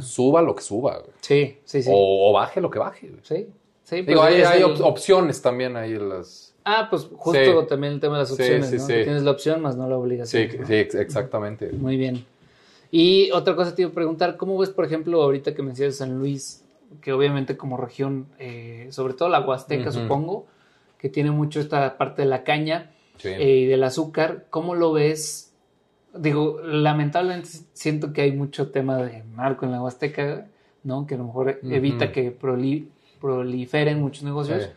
Suba 0.00 0.40
lo 0.40 0.54
que 0.54 0.62
suba. 0.62 1.02
Sí, 1.20 1.58
sí, 1.66 1.82
sí. 1.82 1.90
O, 1.92 2.32
baje 2.32 2.62
lo 2.62 2.70
que 2.70 2.78
baje. 2.78 3.12
Sí, 3.24 3.46
sí. 3.82 3.96
Digo, 4.00 4.22
pues, 4.22 4.46
hay, 4.46 4.62
hay 4.62 4.62
opciones 4.62 5.42
también 5.42 5.76
ahí 5.76 5.92
en 5.92 6.08
las 6.08 6.53
Ah, 6.64 6.88
pues 6.88 7.08
justo 7.16 7.66
también 7.66 7.92
el 7.92 8.00
tema 8.00 8.14
de 8.14 8.22
las 8.22 8.32
opciones, 8.32 8.72
¿no? 8.72 8.86
tienes 8.86 9.22
la 9.22 9.30
opción 9.30 9.60
más 9.60 9.76
no 9.76 9.88
la 9.88 9.98
obligación. 9.98 10.50
Sí, 10.50 10.58
sí, 10.66 10.98
exactamente. 10.98 11.70
Muy 11.72 11.98
bien. 11.98 12.24
Y 12.90 13.30
otra 13.32 13.54
cosa 13.54 13.74
te 13.74 13.82
iba 13.82 13.90
a 13.90 13.94
preguntar, 13.94 14.36
¿cómo 14.36 14.56
ves, 14.56 14.70
por 14.70 14.84
ejemplo, 14.84 15.22
ahorita 15.22 15.54
que 15.54 15.62
mencionas 15.62 15.96
San 15.96 16.18
Luis, 16.18 16.64
que 17.02 17.12
obviamente 17.12 17.56
como 17.56 17.76
región, 17.76 18.28
eh, 18.38 18.86
sobre 18.90 19.14
todo 19.14 19.28
la 19.28 19.40
Huasteca, 19.40 19.92
supongo, 19.92 20.46
que 20.96 21.08
tiene 21.10 21.30
mucho 21.30 21.60
esta 21.60 21.98
parte 21.98 22.22
de 22.22 22.28
la 22.28 22.44
caña 22.44 22.92
eh, 23.22 23.62
y 23.62 23.66
del 23.66 23.82
azúcar, 23.84 24.46
¿cómo 24.48 24.74
lo 24.74 24.92
ves? 24.92 25.52
Digo, 26.16 26.60
lamentablemente 26.62 27.48
siento 27.72 28.12
que 28.12 28.22
hay 28.22 28.32
mucho 28.32 28.70
tema 28.70 28.98
de 28.98 29.24
narco 29.36 29.66
en 29.66 29.72
la 29.72 29.82
Huasteca, 29.82 30.46
¿no? 30.84 31.06
Que 31.06 31.16
a 31.16 31.18
lo 31.18 31.24
mejor 31.24 31.58
evita 31.64 32.12
que 32.12 32.30
proliferen 32.30 34.00
muchos 34.00 34.22
negocios. 34.22 34.70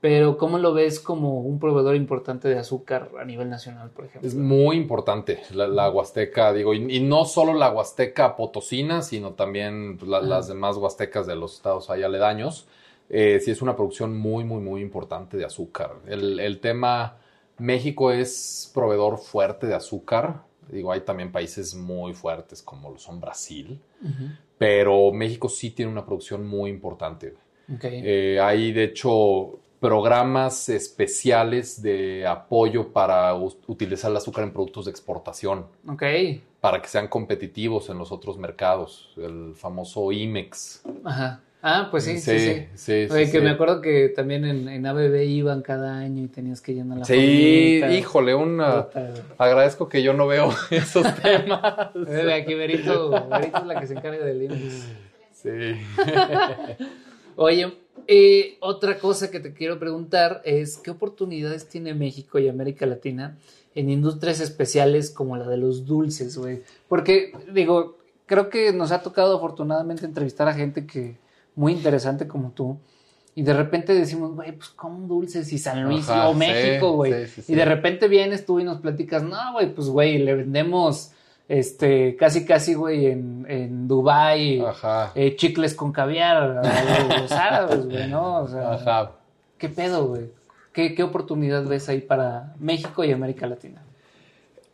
Pero 0.00 0.38
¿cómo 0.38 0.58
lo 0.58 0.72
ves 0.72 0.98
como 0.98 1.40
un 1.40 1.58
proveedor 1.58 1.94
importante 1.94 2.48
de 2.48 2.58
azúcar 2.58 3.10
a 3.20 3.24
nivel 3.24 3.50
nacional, 3.50 3.90
por 3.90 4.06
ejemplo? 4.06 4.26
Es 4.26 4.34
muy 4.34 4.76
importante 4.76 5.42
la, 5.52 5.90
Huasteca, 5.90 6.54
digo, 6.54 6.72
y, 6.72 7.00
no 7.00 7.26
solo 7.26 7.52
la 7.52 7.70
Huasteca 7.70 8.34
potosina, 8.34 9.02
sino 9.02 9.32
también 9.32 9.98
pues, 9.98 10.10
las 10.10 10.48
demás 10.48 10.78
Huastecas 10.78 11.26
de 11.26 11.36
los 11.36 11.54
estados 11.54 11.90
ahí 11.90 12.02
aledaños. 12.02 12.66
Eh, 13.10 13.40
sí 13.44 13.50
es 13.50 13.60
una 13.60 13.76
producción 13.76 14.16
muy, 14.16 14.44
muy, 14.44 14.60
muy 14.60 14.80
importante 14.80 15.36
de 15.36 15.44
azúcar. 15.44 15.96
El, 16.06 16.60
tema, 16.60 17.18
México 17.58 18.10
es 18.10 18.70
proveedor 18.72 19.18
fuerte 19.18 19.66
de 19.66 19.74
azúcar. 19.74 20.44
Digo, 20.70 20.92
hay 20.92 21.00
también 21.00 21.30
países 21.30 21.74
muy 21.74 22.14
fuertes 22.14 22.62
como 22.62 22.90
lo 22.90 22.98
son 22.98 23.20
Brasil, 23.20 23.78
pero 24.56 25.12
México 25.12 25.48
sí 25.48 25.72
tiene 25.72 25.92
una 25.92 26.06
producción 26.06 26.46
muy 26.46 26.70
importante. 26.70 27.34
Okay. 27.76 28.00
Eh, 28.04 28.40
hay, 28.40 28.72
de 28.72 28.84
hecho, 28.84 29.58
programas 29.80 30.68
especiales 30.68 31.80
de 31.80 32.26
apoyo 32.26 32.92
para 32.92 33.34
utilizar 33.34 34.10
el 34.10 34.18
azúcar 34.18 34.44
en 34.44 34.52
productos 34.52 34.84
de 34.84 34.90
exportación. 34.90 35.66
Ok. 35.88 36.02
Para 36.60 36.82
que 36.82 36.88
sean 36.88 37.08
competitivos 37.08 37.88
en 37.88 37.98
los 37.98 38.12
otros 38.12 38.36
mercados, 38.36 39.14
el 39.16 39.54
famoso 39.56 40.12
IMEX. 40.12 40.82
Ajá. 41.04 41.40
Ah, 41.62 41.88
pues 41.90 42.04
sí, 42.04 42.18
sí, 42.18 42.38
sí. 42.38 42.66
sí. 42.74 43.08
Oye, 43.10 43.30
que 43.30 43.40
me 43.40 43.50
acuerdo 43.50 43.82
que 43.82 44.08
también 44.08 44.46
en, 44.46 44.66
en, 44.66 44.86
ABB 44.86 45.24
iban 45.24 45.60
cada 45.60 45.98
año 45.98 46.24
y 46.24 46.28
tenías 46.28 46.62
que 46.62 46.72
llenar 46.72 46.98
la 46.98 47.04
Sí, 47.04 47.82
híjole, 47.90 48.34
una... 48.34 48.86
Agradezco 49.36 49.88
que 49.88 50.02
yo 50.02 50.14
no 50.14 50.26
veo 50.26 50.54
esos 50.70 51.14
temas. 51.16 51.62
Aquí 51.62 52.54
Berito, 52.54 53.10
Berito 53.28 53.58
es 53.58 53.66
la 53.66 53.78
que 53.78 53.86
se 53.86 53.92
encarga 53.94 54.24
del 54.24 54.42
IMEX. 54.42 54.88
Sí. 55.32 55.50
Oye, 57.36 57.74
eh, 58.06 58.56
otra 58.60 58.98
cosa 58.98 59.30
que 59.30 59.40
te 59.40 59.52
quiero 59.52 59.78
preguntar 59.78 60.42
es, 60.44 60.78
¿qué 60.78 60.90
oportunidades 60.90 61.68
tiene 61.68 61.94
México 61.94 62.38
y 62.38 62.48
América 62.48 62.86
Latina 62.86 63.38
en 63.74 63.88
industrias 63.88 64.40
especiales 64.40 65.10
como 65.10 65.36
la 65.36 65.48
de 65.48 65.56
los 65.56 65.86
dulces, 65.86 66.36
güey? 66.36 66.62
Porque, 66.88 67.32
digo, 67.52 67.98
creo 68.26 68.48
que 68.48 68.72
nos 68.72 68.92
ha 68.92 69.02
tocado 69.02 69.36
afortunadamente 69.36 70.06
entrevistar 70.06 70.48
a 70.48 70.54
gente 70.54 70.86
que 70.86 71.18
muy 71.54 71.72
interesante 71.72 72.26
como 72.26 72.50
tú. 72.50 72.78
Y 73.34 73.42
de 73.42 73.54
repente 73.54 73.94
decimos, 73.94 74.34
güey, 74.34 74.52
pues 74.52 74.70
¿cómo 74.70 75.06
dulces? 75.06 75.52
Y 75.52 75.58
San 75.58 75.84
Luis 75.84 76.08
o 76.08 76.34
México, 76.34 76.92
güey. 76.92 77.26
y 77.46 77.54
de 77.54 77.64
repente 77.64 78.08
vienes 78.08 78.44
tú 78.44 78.58
y 78.60 78.64
nos 78.64 78.78
platicas, 78.80 79.22
no, 79.22 79.52
güey, 79.52 79.72
pues 79.72 79.88
güey, 79.88 80.18
le 80.18 80.34
vendemos 80.34 81.12
este, 81.50 82.14
casi 82.14 82.44
casi, 82.44 82.74
güey, 82.74 83.06
en, 83.06 83.44
en 83.48 83.88
Dubái, 83.88 84.62
eh, 85.16 85.34
chicles 85.34 85.74
con 85.74 85.90
caviar 85.90 86.64
los 87.20 87.32
árabes, 87.32 87.86
güey, 87.86 88.06
¿no? 88.06 88.42
O 88.42 88.46
sea, 88.48 88.74
Ajá. 88.74 89.12
¿qué 89.58 89.68
pedo, 89.68 90.06
güey? 90.06 90.30
¿Qué, 90.72 90.94
¿Qué 90.94 91.02
oportunidad 91.02 91.64
ves 91.66 91.88
ahí 91.88 92.02
para 92.02 92.54
México 92.60 93.02
y 93.02 93.10
América 93.10 93.48
Latina? 93.48 93.82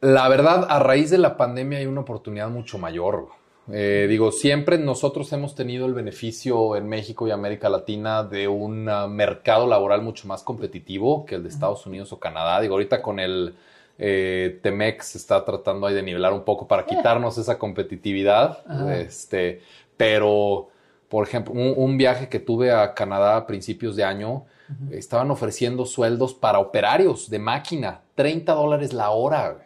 La 0.02 0.28
verdad, 0.28 0.66
a 0.68 0.78
raíz 0.78 1.08
de 1.08 1.16
la 1.16 1.38
pandemia 1.38 1.78
hay 1.78 1.86
una 1.86 2.02
oportunidad 2.02 2.50
mucho 2.50 2.76
mayor. 2.76 3.28
Eh, 3.72 4.04
digo, 4.06 4.30
siempre 4.30 4.76
nosotros 4.76 5.32
hemos 5.32 5.54
tenido 5.54 5.86
el 5.86 5.94
beneficio 5.94 6.76
en 6.76 6.90
México 6.90 7.26
y 7.26 7.30
América 7.30 7.70
Latina 7.70 8.22
de 8.22 8.48
un 8.48 8.86
ah, 8.90 9.06
mercado 9.06 9.66
laboral 9.66 10.02
mucho 10.02 10.28
más 10.28 10.42
competitivo 10.42 11.24
que 11.24 11.36
el 11.36 11.42
de 11.42 11.48
Estados 11.48 11.86
Unidos 11.86 12.12
o 12.12 12.20
Canadá. 12.20 12.60
Digo, 12.60 12.74
ahorita 12.74 13.00
con 13.00 13.18
el 13.18 13.54
eh, 13.98 14.58
Temex 14.62 15.16
está 15.16 15.44
tratando 15.44 15.86
ahí 15.86 15.94
de 15.94 16.02
nivelar 16.02 16.32
un 16.32 16.44
poco 16.44 16.68
para 16.68 16.84
quitarnos 16.84 17.38
esa 17.38 17.58
competitividad. 17.58 18.58
Este, 18.90 19.62
pero, 19.96 20.68
por 21.08 21.26
ejemplo, 21.26 21.54
un, 21.54 21.96
viaje 21.96 22.28
que 22.28 22.38
tuve 22.38 22.72
a 22.72 22.94
Canadá 22.94 23.36
a 23.36 23.46
principios 23.46 23.96
de 23.96 24.04
año, 24.04 24.44
estaban 24.90 25.30
ofreciendo 25.30 25.86
sueldos 25.86 26.34
para 26.34 26.58
operarios 26.58 27.30
de 27.30 27.38
máquina, 27.38 28.00
30 28.16 28.52
dólares 28.52 28.92
la 28.92 29.10
hora, 29.10 29.58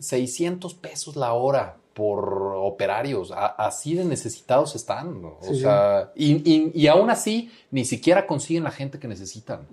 600 0.00 0.74
pesos 0.74 1.16
la 1.16 1.32
hora 1.32 1.76
por 1.94 2.54
operarios. 2.56 3.32
así 3.34 3.94
de 3.94 4.04
necesitados 4.04 4.74
están. 4.74 5.24
O 5.24 5.54
sea, 5.54 6.12
y, 6.14 6.86
aún 6.86 7.10
así, 7.10 7.50
ni 7.70 7.84
siquiera 7.84 8.26
consiguen 8.26 8.64
la 8.64 8.70
gente 8.70 8.98
que 8.98 9.08
necesitan. 9.08 9.66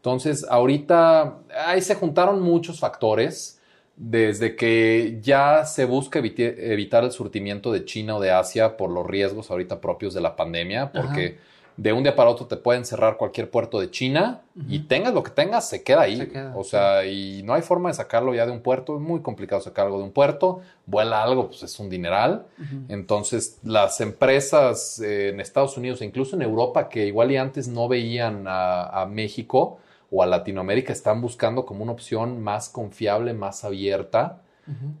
Entonces, 0.00 0.46
ahorita 0.48 1.40
ahí 1.66 1.82
se 1.82 1.94
juntaron 1.94 2.40
muchos 2.40 2.80
factores, 2.80 3.60
desde 3.96 4.56
que 4.56 5.18
ya 5.20 5.66
se 5.66 5.84
busca 5.84 6.20
evitar 6.20 7.04
el 7.04 7.12
surtimiento 7.12 7.70
de 7.70 7.84
China 7.84 8.16
o 8.16 8.20
de 8.20 8.30
Asia 8.30 8.78
por 8.78 8.90
los 8.90 9.06
riesgos 9.06 9.50
ahorita 9.50 9.82
propios 9.82 10.14
de 10.14 10.22
la 10.22 10.36
pandemia, 10.36 10.90
porque 10.90 11.36
de 11.76 11.92
un 11.92 12.02
día 12.02 12.16
para 12.16 12.30
otro 12.30 12.46
te 12.46 12.56
pueden 12.56 12.86
cerrar 12.86 13.18
cualquier 13.18 13.50
puerto 13.50 13.78
de 13.78 13.90
China 13.90 14.40
y 14.70 14.80
tengas 14.80 15.12
lo 15.12 15.22
que 15.22 15.32
tengas, 15.32 15.68
se 15.68 15.82
queda 15.82 16.00
ahí. 16.00 16.32
o 16.54 16.64
sea, 16.64 17.04
y 17.04 17.42
no 17.42 17.52
hay 17.52 17.60
forma 17.60 17.90
de 17.90 17.94
sacarlo 17.94 18.34
ya 18.34 18.46
de 18.46 18.52
un 18.52 18.60
puerto, 18.60 18.96
es 18.96 19.02
muy 19.02 19.20
complicado 19.20 19.60
sacar 19.60 19.84
algo 19.84 19.98
de 19.98 20.04
un 20.04 20.12
puerto, 20.12 20.62
vuela 20.86 21.22
algo, 21.22 21.48
pues 21.48 21.62
es 21.62 21.78
un 21.78 21.90
dineral. 21.90 22.46
Entonces, 22.88 23.58
las 23.64 24.00
empresas 24.00 24.98
eh, 25.00 25.28
en 25.28 25.40
Estados 25.40 25.76
Unidos 25.76 26.00
e 26.00 26.06
incluso 26.06 26.36
en 26.36 26.40
Europa, 26.40 26.88
que 26.88 27.06
igual 27.06 27.32
y 27.32 27.36
antes 27.36 27.68
no 27.68 27.86
veían 27.86 28.44
a 28.46 29.06
México, 29.10 29.78
o 30.10 30.22
a 30.22 30.26
Latinoamérica 30.26 30.92
están 30.92 31.20
buscando 31.20 31.64
como 31.64 31.82
una 31.82 31.92
opción 31.92 32.40
más 32.42 32.68
confiable, 32.68 33.32
más 33.32 33.64
abierta 33.64 34.42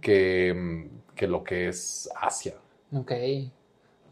que, 0.00 0.88
que, 1.14 1.26
lo 1.26 1.44
que 1.44 1.68
es 1.68 2.08
Asia. 2.20 2.54
Ok. 2.92 3.12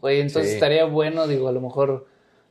Oye, 0.01 0.21
entonces 0.21 0.53
estaría 0.53 0.85
bueno, 0.85 1.27
digo, 1.27 1.47
a 1.49 1.51
lo 1.51 1.59
mejor 1.59 2.07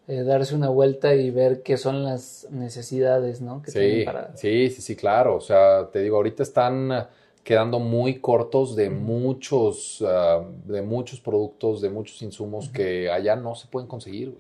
eh, 0.07 0.23
darse 0.23 0.55
una 0.55 0.69
vuelta 0.69 1.15
y 1.15 1.31
ver 1.31 1.63
qué 1.63 1.77
son 1.77 2.03
las 2.03 2.47
necesidades, 2.51 3.41
¿no? 3.41 3.63
Que 3.63 3.71
sí, 3.71 4.03
para... 4.05 4.37
sí, 4.37 4.71
sí, 4.71 4.83
sí, 4.83 4.97
claro. 4.97 5.37
O 5.37 5.41
sea, 5.41 5.89
te 5.91 6.01
digo, 6.01 6.17
ahorita 6.17 6.43
están 6.43 7.09
quedando 7.45 7.79
muy 7.79 8.21
cortos 8.21 8.77
de 8.77 8.91
muchos, 8.91 10.05
ah, 10.07 10.45
de 10.65 10.83
muchos 10.83 11.21
productos, 11.21 11.81
de 11.81 11.89
muchos 11.89 12.21
insumos 12.23 12.69
que 12.69 13.11
allá 13.11 13.37
no 13.37 13.55
se 13.55 13.69
pueden 13.69 13.89
conseguir. 13.89 14.37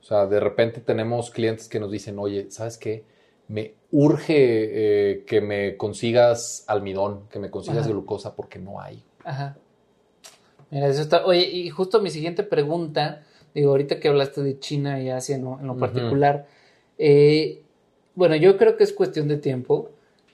O 0.00 0.04
sea, 0.04 0.26
de 0.26 0.40
repente 0.40 0.80
tenemos 0.80 1.30
clientes 1.30 1.68
que 1.68 1.80
nos 1.80 1.90
dicen, 1.90 2.18
oye, 2.18 2.50
¿sabes 2.50 2.76
qué? 2.78 3.04
Me 3.48 3.74
urge 3.90 4.34
eh, 4.36 5.24
que 5.26 5.40
me 5.40 5.76
consigas 5.76 6.64
almidón, 6.66 7.22
que 7.30 7.38
me 7.38 7.50
consigas 7.50 7.88
glucosa 7.88 8.36
porque 8.36 8.58
no 8.58 8.80
hay. 8.80 9.02
Ajá. 9.24 9.56
Mira, 10.70 10.88
eso 10.88 11.00
está. 11.00 11.24
Oye, 11.24 11.48
y 11.48 11.70
justo 11.70 12.00
mi 12.00 12.10
siguiente 12.10 12.42
pregunta, 12.42 13.22
digo, 13.54 13.70
ahorita 13.70 14.00
que 14.00 14.08
hablaste 14.08 14.42
de 14.42 14.58
China 14.58 15.00
y 15.00 15.08
Asia 15.08 15.36
en 15.36 15.66
lo 15.66 15.76
particular, 15.76 16.46
eh, 16.98 17.62
bueno, 18.14 18.36
yo 18.36 18.58
creo 18.58 18.76
que 18.76 18.84
es 18.84 18.92
cuestión 18.92 19.28
de 19.28 19.36
tiempo 19.36 19.90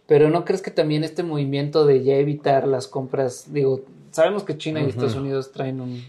Pero 0.06 0.30
¿no 0.30 0.44
crees 0.44 0.62
que 0.62 0.70
también 0.70 1.04
este 1.04 1.22
movimiento 1.22 1.86
de 1.86 2.02
ya 2.02 2.16
evitar 2.16 2.66
las 2.66 2.88
compras, 2.88 3.52
digo, 3.52 3.84
sabemos 4.10 4.44
que 4.44 4.56
China 4.58 4.80
y 4.80 4.88
Estados 4.88 5.14
Unidos 5.14 5.52
traen 5.52 5.80
un, 5.80 6.02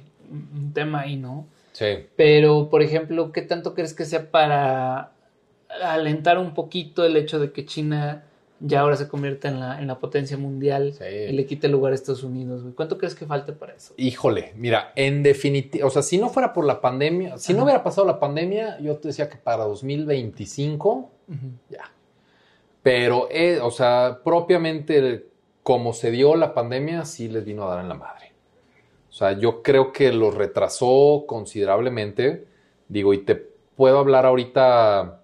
tema 0.73 1.01
ahí, 1.01 1.17
¿no? 1.17 1.45
Sí. 1.73 2.07
Pero, 2.15 2.69
por 2.69 2.81
ejemplo, 2.81 3.31
¿qué 3.31 3.41
tanto 3.41 3.73
crees 3.73 3.93
que 3.93 4.05
sea 4.05 4.31
para 4.31 5.11
alentar 5.81 6.37
un 6.37 6.53
poquito 6.53 7.03
el 7.03 7.17
hecho 7.17 7.39
de 7.39 7.51
que 7.51 7.65
China 7.65 8.25
ya 8.59 8.79
ahora 8.79 8.95
se 8.95 9.07
convierta 9.07 9.49
en 9.49 9.59
la, 9.59 9.79
en 9.79 9.87
la 9.87 9.99
potencia 9.99 10.37
mundial 10.37 10.93
y 11.01 11.33
le 11.33 11.45
quite 11.45 11.67
lugar 11.67 11.91
a 11.91 11.95
Estados 11.95 12.23
Unidos? 12.23 12.63
¿Cuánto 12.75 12.97
crees 12.97 13.15
que 13.15 13.25
falte 13.25 13.53
para 13.53 13.73
eso? 13.73 13.93
Híjole, 13.97 14.53
mira, 14.55 14.93
en 14.95 15.23
definitiva, 15.23 15.85
o 15.85 15.89
sea, 15.89 16.01
si 16.01 16.17
no 16.17 16.29
fuera 16.29 16.53
por 16.53 16.65
la 16.65 16.79
pandemia, 16.81 17.37
si 17.37 17.53
no 17.53 17.63
hubiera 17.63 17.83
pasado 17.83 18.07
la 18.07 18.19
pandemia, 18.19 18.79
yo 18.79 18.97
te 18.97 19.09
decía 19.09 19.29
que 19.29 19.37
para 19.37 19.65
2025, 19.65 21.11
ya 21.69 21.91
pero, 22.85 23.29
eh, 23.31 23.59
o 23.63 23.71
sea, 23.71 24.19
propiamente 24.23 25.25
como 25.63 25.91
se 25.91 26.11
dio 26.11 26.35
la 26.35 26.53
pandemia, 26.53 27.03
sí 27.05 27.27
les 27.27 27.43
vino 27.43 27.63
a 27.63 27.73
dar 27.73 27.79
en 27.79 27.89
la 27.89 27.95
madre. 27.95 28.31
O 29.09 29.11
sea, 29.11 29.31
yo 29.31 29.63
creo 29.63 29.91
que 29.91 30.13
lo 30.13 30.29
retrasó 30.29 31.23
considerablemente. 31.25 32.45
Digo, 32.87 33.15
y 33.15 33.25
te 33.25 33.33
puedo 33.75 33.97
hablar 33.97 34.27
ahorita 34.27 35.23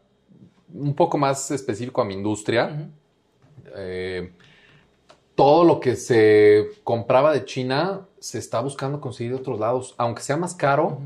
un 0.74 0.93
poco 0.95 1.17
más 1.17 1.51
específico 1.51 2.01
a 2.01 2.05
mi 2.05 2.13
industria. 2.13 2.89
Eh, 3.76 4.32
todo 5.36 5.63
lo 5.63 5.80
que 5.80 5.95
se 5.95 6.69
compraba 6.84 7.34
de 7.34 7.45
China 7.45 8.07
se 8.19 8.38
está 8.38 8.61
buscando 8.61 9.01
conseguir 9.01 9.34
de 9.34 9.39
otros 9.39 9.59
lados, 9.59 9.95
aunque 9.97 10.22
sea 10.22 10.38
más 10.38 10.53
caro, 10.53 10.99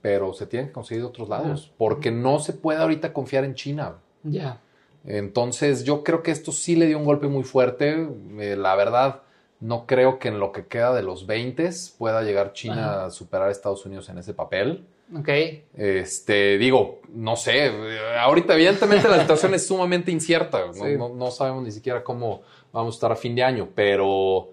pero 0.00 0.32
se 0.32 0.46
tiene 0.46 0.68
que 0.68 0.72
conseguir 0.72 1.02
de 1.02 1.08
otros 1.08 1.28
lados, 1.28 1.72
porque 1.76 2.10
no 2.10 2.38
se 2.38 2.52
puede 2.52 2.80
ahorita 2.80 3.12
confiar 3.12 3.44
en 3.44 3.54
China. 3.54 3.96
Ya. 4.22 4.60
Entonces 5.04 5.84
yo 5.84 6.04
creo 6.04 6.22
que 6.22 6.30
esto 6.30 6.52
sí 6.52 6.76
le 6.76 6.86
dio 6.86 6.98
un 6.98 7.04
golpe 7.04 7.26
muy 7.26 7.42
fuerte. 7.42 8.08
Eh, 8.38 8.56
la 8.56 8.74
verdad, 8.76 9.22
no 9.60 9.86
creo 9.86 10.18
que 10.18 10.28
en 10.28 10.38
lo 10.38 10.52
que 10.52 10.66
queda 10.66 10.94
de 10.94 11.02
los 11.02 11.26
20 11.26 11.70
pueda 11.98 12.22
llegar 12.22 12.52
China 12.52 13.04
a 13.04 13.10
superar 13.10 13.48
a 13.48 13.52
Estados 13.52 13.84
Unidos 13.84 14.08
en 14.08 14.18
ese 14.18 14.34
papel. 14.34 14.86
Ok. 15.14 15.28
Este, 15.76 16.58
digo, 16.58 17.00
no 17.14 17.36
sé, 17.36 17.70
ahorita 18.18 18.54
evidentemente 18.54 19.08
la 19.08 19.20
situación 19.20 19.54
es 19.54 19.66
sumamente 19.66 20.10
incierta, 20.10 20.60
no, 20.96 21.30
sabemos 21.30 21.62
ni 21.64 21.72
siquiera 21.72 22.02
cómo 22.02 22.42
vamos 22.72 22.94
a 22.94 22.96
estar 22.96 23.12
a 23.12 23.16
fin 23.16 23.34
de 23.34 23.42
año, 23.42 23.68
pero 23.74 24.50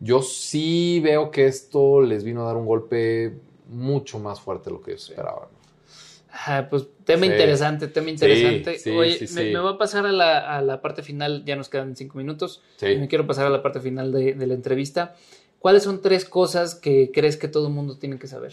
yo 0.00 0.20
sí 0.22 1.00
veo 1.02 1.30
que 1.30 1.46
esto 1.46 2.00
les 2.02 2.24
vino 2.24 2.42
a 2.42 2.46
dar 2.46 2.56
un 2.56 2.66
golpe 2.66 3.34
mucho 3.68 4.18
más 4.18 4.40
fuerte 4.40 4.68
de 4.68 4.76
lo 4.76 4.82
que 4.82 4.90
yo 4.90 4.96
esperaba 4.96 5.48
pues 6.70 6.86
tema 7.04 7.26
interesante, 7.26 7.88
tema 7.88 8.10
interesante. 8.10 8.78
Oye, 8.92 9.28
me, 9.34 9.58
va 9.58 9.70
a 9.70 9.78
pasar 9.78 10.06
a 10.06 10.12
la, 10.12 10.56
a 10.56 10.62
la, 10.62 10.80
parte 10.80 11.02
final, 11.02 11.44
ya 11.44 11.56
nos 11.56 11.68
quedan 11.68 11.94
cinco 11.94 12.18
minutos. 12.18 12.62
Me 12.80 13.06
quiero 13.08 13.26
pasar 13.26 13.46
a 13.46 13.50
la 13.50 13.62
parte 13.62 13.80
final 13.80 14.12
de, 14.12 14.34
la 14.34 14.54
entrevista. 14.54 15.14
¿Cuáles 15.58 15.84
son 15.84 16.00
tres 16.00 16.24
cosas 16.24 16.74
que 16.74 17.10
crees 17.12 17.36
que 17.36 17.48
todo 17.48 17.68
el 17.68 17.74
mundo 17.74 17.98
tiene 17.98 18.18
que 18.18 18.26
saber? 18.26 18.52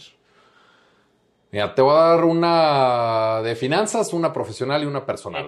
Mira, 1.52 1.74
te 1.74 1.82
voy 1.82 1.94
a 1.94 2.00
dar 2.00 2.24
una 2.24 3.40
de 3.42 3.56
finanzas, 3.56 4.12
una 4.12 4.32
profesional 4.32 4.82
y 4.82 4.86
una 4.86 5.04
personal. 5.04 5.46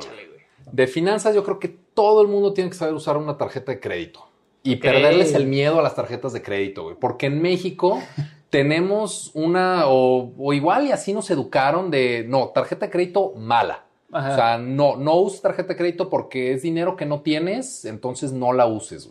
De 0.71 0.87
finanzas, 0.87 1.35
yo 1.35 1.45
creo 1.45 1.59
que 1.59 1.69
todo 1.69 2.23
el 2.23 2.29
mundo 2.29 2.53
tiene 2.53 2.71
que 2.71 2.77
saber 2.77 2.95
usar 2.95 3.17
una 3.17 3.37
tarjeta 3.37 3.73
de 3.73 3.81
crédito 3.81 4.27
y 4.63 4.77
perderles 4.77 5.35
el 5.35 5.47
miedo 5.47 5.79
a 5.79 5.83
las 5.83 5.95
tarjetas 5.95 6.33
de 6.33 6.43
crédito, 6.43 6.85
güey. 6.85 6.97
Porque 6.99 7.27
en 7.27 7.41
México 7.41 8.01
tenemos 8.51 9.31
una, 9.35 9.85
o, 9.87 10.53
igual 10.53 10.87
y 10.87 10.93
así 10.93 11.13
nos 11.13 11.31
educaron 11.31 11.91
de, 11.91 12.25
no, 12.29 12.49
tarjeta 12.49 12.87
de 12.87 12.93
crédito 12.93 13.33
mala. 13.37 13.85
O 14.11 14.21
sea, 14.21 14.59
no, 14.59 14.97
no 14.97 15.15
uses 15.17 15.41
tarjeta 15.41 15.69
de 15.69 15.77
crédito 15.77 16.11
porque 16.11 16.53
es 16.53 16.61
dinero 16.61 16.97
que 16.97 17.07
no 17.07 17.23
tienes, 17.23 17.87
entonces 17.87 18.31
no 18.33 18.53
la 18.53 18.67
uses. 18.67 19.09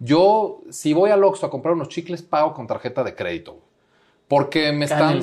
Yo, 0.00 0.62
si 0.68 0.94
voy 0.94 1.10
al 1.10 1.22
Oxxo 1.22 1.46
a 1.46 1.50
comprar 1.50 1.74
unos 1.74 1.88
chicles, 1.88 2.22
pago 2.22 2.52
con 2.52 2.66
tarjeta 2.66 3.04
de 3.04 3.14
crédito. 3.14 3.60
Porque 4.32 4.72
me 4.72 4.86
están. 4.86 5.20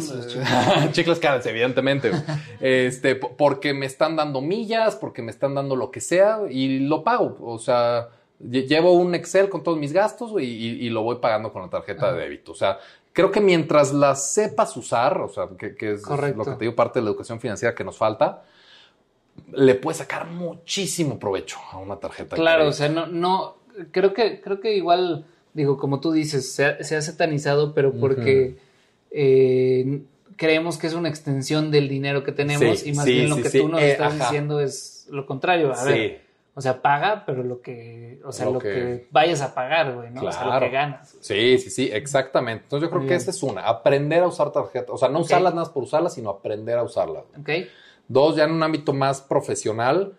chicles 0.92 1.18
caros, 1.22 1.44
evidentemente. 1.48 2.12
este, 2.60 3.16
porque 3.16 3.74
me 3.74 3.88
están 3.88 4.16
dando 4.16 4.40
millas, 4.40 4.96
porque 4.96 5.24
me 5.24 5.32
están 5.32 5.56
dando 5.56 5.76
lo 5.76 5.90
que 5.90 6.00
sea 6.00 6.42
y 6.48 6.78
lo 6.82 7.04
pago. 7.04 7.36
O 7.42 7.58
sea, 7.58 8.10
llevo 8.40 8.92
un 8.92 9.16
Excel 9.16 9.50
con 9.50 9.64
todos 9.64 9.80
mis 9.80 9.94
gastos 9.94 10.34
y, 10.40 10.88
lo 10.92 11.02
voy 11.02 11.16
pagando 11.16 11.52
con 11.52 11.64
la 11.64 11.70
tarjeta 11.72 12.14
de 12.14 12.22
débito. 12.22 12.52
O 12.52 12.56
sea, 12.56 12.78
creo 13.12 13.32
que 13.32 13.42
mientras 13.42 13.94
la 13.94 14.14
sepas 14.14 14.78
usar, 14.78 15.20
o 15.22 15.30
sea, 15.30 15.48
que, 15.58 15.94
es 15.94 16.08
lo 16.08 16.46
que 16.46 16.52
te 16.52 16.58
digo, 16.60 16.76
parte 16.76 17.00
de 17.00 17.06
la 17.06 17.10
educación 17.10 17.40
financiera 17.40 17.74
que 17.74 17.84
nos 17.84 17.98
falta, 17.98 18.44
le 19.54 19.74
puedes 19.74 19.98
sacar 19.98 20.28
muchísimo 20.28 21.18
provecho 21.18 21.58
a 21.72 21.80
una 21.80 21.96
tarjeta. 21.96 22.36
Claro, 22.36 22.68
o 22.68 22.74
sea, 22.74 22.90
no, 22.90 23.08
no, 23.08 23.56
creo 23.90 24.14
que, 24.14 24.40
creo 24.40 24.60
que 24.60 24.76
igual, 24.76 25.26
digo, 25.56 25.80
como 25.80 26.00
tú 26.00 26.12
dices, 26.12 26.54
se 26.54 26.66
ha, 26.68 27.02
satanizado, 27.02 27.74
pero 27.74 27.92
porque 27.92 28.69
eh, 29.12 30.02
creemos 30.36 30.78
que 30.78 30.88
es 30.88 30.94
una 30.94 31.10
extensión 31.10 31.72
del 31.72 31.90
dinero 31.90 32.24
que 32.24 32.32
tenemos 32.32 32.86
y 32.86 32.94
más 32.94 33.06
bien 33.06 33.30
lo 33.30 33.38
que 33.38 33.50
tú 33.50 33.70
nos 33.70 33.82
estás 33.82 34.18
diciendo 34.18 34.60
es 34.60 35.08
lo 35.10 35.26
contrario. 35.26 35.74
A 35.74 35.84
ver 35.84 36.30
o 36.60 36.62
sea, 36.62 36.82
paga, 36.82 37.24
pero 37.26 37.42
lo 37.42 37.62
que, 37.62 38.20
o 38.26 38.34
sea, 38.34 38.50
lo, 38.50 38.60
que... 38.60 39.08
vayas 39.12 39.42
a 39.42 39.56
pagar, 39.56 39.94
güey, 39.96 40.12
¿no? 40.12 40.24
O 40.24 40.30
sea, 40.30 40.44
lo 40.44 40.60
que 40.60 40.70
ganas. 40.70 41.16
Sí, 41.22 41.58
sí, 41.58 41.70
sí, 41.70 41.90
exactamente. 41.90 42.64
Entonces 42.64 42.90
yo 42.90 42.94
creo 42.94 43.08
que 43.08 43.16
esa 43.16 43.32
es 43.32 43.42
una, 43.44 43.62
aprender 43.62 44.24
a 44.24 44.28
usar 44.28 44.52
tarjetas, 44.52 44.90
o 44.90 44.98
sea, 44.98 45.08
no 45.08 45.20
usarlas 45.20 45.54
nada 45.54 45.68
más 45.68 45.74
por 45.74 45.84
usarlas, 45.84 46.16
sino 46.16 46.30
aprender 46.30 46.78
a 46.78 46.84
usarlas. 46.84 47.24
Ok. 47.40 47.50
Dos, 48.10 48.36
ya 48.36 48.44
en 48.44 48.52
un 48.52 48.62
ámbito 48.62 48.92
más 48.92 49.22
profesional, 49.22 50.18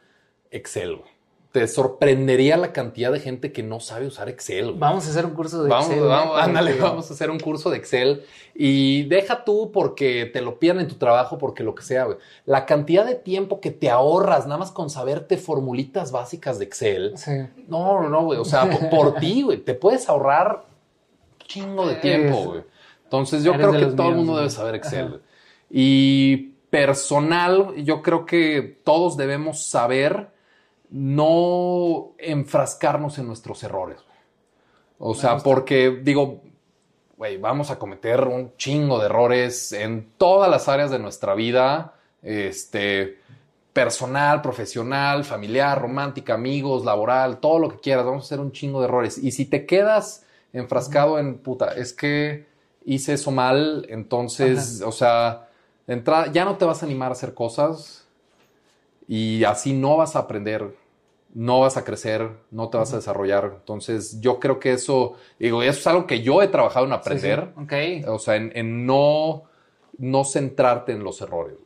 Excel, 0.50 0.96
güey 0.96 1.19
te 1.52 1.66
sorprendería 1.66 2.56
la 2.56 2.72
cantidad 2.72 3.10
de 3.10 3.18
gente 3.18 3.50
que 3.50 3.64
no 3.64 3.80
sabe 3.80 4.06
usar 4.06 4.28
Excel. 4.28 4.74
Vamos 4.76 5.06
a 5.06 5.10
hacer 5.10 5.26
un 5.26 5.32
curso 5.32 5.64
de 5.64 5.70
Excel. 5.70 6.00
Vamos, 6.00 6.40
ándale, 6.40 6.74
vamos 6.74 7.10
a 7.10 7.14
hacer 7.14 7.28
un 7.28 7.40
curso 7.40 7.70
de 7.70 7.76
Excel. 7.76 8.22
Y 8.54 9.02
deja 9.04 9.44
tú 9.44 9.72
porque 9.72 10.30
te 10.32 10.42
lo 10.42 10.60
pierden 10.60 10.84
en 10.84 10.88
tu 10.88 10.94
trabajo, 10.94 11.38
porque 11.38 11.64
lo 11.64 11.74
que 11.74 11.82
sea, 11.82 12.04
güey. 12.04 12.18
La 12.46 12.66
cantidad 12.66 13.04
de 13.04 13.16
tiempo 13.16 13.60
que 13.60 13.72
te 13.72 13.90
ahorras 13.90 14.46
nada 14.46 14.58
más 14.58 14.70
con 14.70 14.90
saberte 14.90 15.38
formulitas 15.38 16.12
básicas 16.12 16.60
de 16.60 16.66
Excel. 16.66 17.14
Sí. 17.16 17.32
No, 17.66 18.08
no, 18.08 18.24
güey. 18.24 18.38
O 18.38 18.44
sea, 18.44 18.70
por, 18.88 19.14
ti, 19.20 19.42
güey, 19.42 19.58
te 19.58 19.74
puedes 19.74 20.08
ahorrar 20.08 20.66
chingo 21.48 21.88
de 21.88 21.96
tiempo, 21.96 22.44
güey. 22.44 22.62
Entonces 23.04 23.42
yo 23.42 23.54
creo 23.54 23.72
que 23.72 23.86
todo 23.86 24.10
el 24.10 24.14
mundo 24.14 24.36
debe 24.36 24.50
saber 24.50 24.76
Excel. 24.76 25.20
Y 25.68 26.50
personal, 26.70 27.74
yo 27.78 28.02
creo 28.02 28.24
que 28.24 28.78
todos 28.84 29.16
debemos 29.16 29.66
saber 29.66 30.28
no 30.90 32.12
enfrascarnos 32.18 33.18
en 33.18 33.26
nuestros 33.26 33.62
errores. 33.62 33.98
O 34.98 35.14
sea, 35.14 35.38
porque 35.38 36.00
digo, 36.02 36.42
güey, 37.16 37.38
vamos 37.38 37.70
a 37.70 37.78
cometer 37.78 38.22
un 38.26 38.54
chingo 38.56 38.98
de 38.98 39.06
errores 39.06 39.72
en 39.72 40.10
todas 40.18 40.50
las 40.50 40.68
áreas 40.68 40.90
de 40.90 40.98
nuestra 40.98 41.34
vida, 41.34 41.94
este, 42.22 43.18
personal, 43.72 44.42
profesional, 44.42 45.24
familiar, 45.24 45.80
romántica, 45.80 46.34
amigos, 46.34 46.84
laboral, 46.84 47.38
todo 47.38 47.58
lo 47.58 47.68
que 47.68 47.78
quieras, 47.78 48.04
vamos 48.04 48.24
a 48.24 48.26
hacer 48.26 48.40
un 48.40 48.52
chingo 48.52 48.80
de 48.80 48.88
errores. 48.88 49.16
Y 49.16 49.30
si 49.30 49.46
te 49.46 49.64
quedas 49.64 50.24
enfrascado 50.52 51.18
en, 51.18 51.38
puta, 51.38 51.72
es 51.74 51.92
que 51.92 52.46
hice 52.84 53.14
eso 53.14 53.30
mal, 53.30 53.86
entonces, 53.88 54.82
o 54.84 54.92
sea, 54.92 55.48
entrada, 55.86 56.32
ya 56.32 56.44
no 56.44 56.56
te 56.56 56.64
vas 56.64 56.82
a 56.82 56.86
animar 56.86 57.10
a 57.10 57.12
hacer 57.12 57.34
cosas 57.34 58.06
y 59.06 59.44
así 59.44 59.72
no 59.72 59.96
vas 59.96 60.16
a 60.16 60.20
aprender 60.20 60.74
no 61.34 61.60
vas 61.60 61.76
a 61.76 61.84
crecer, 61.84 62.28
no 62.50 62.68
te 62.68 62.78
vas 62.78 62.92
a 62.92 62.96
desarrollar. 62.96 63.52
Entonces, 63.60 64.20
yo 64.20 64.40
creo 64.40 64.58
que 64.58 64.72
eso, 64.72 65.14
digo, 65.38 65.62
eso 65.62 65.78
es 65.78 65.86
algo 65.86 66.06
que 66.06 66.22
yo 66.22 66.42
he 66.42 66.48
trabajado 66.48 66.86
en 66.86 66.92
aprender. 66.92 67.52
O 68.08 68.18
sea, 68.18 68.36
en, 68.36 68.86
no, 68.86 69.44
no 69.98 70.24
centrarte 70.24 70.92
en 70.92 71.04
los 71.04 71.20
errores. 71.20 71.56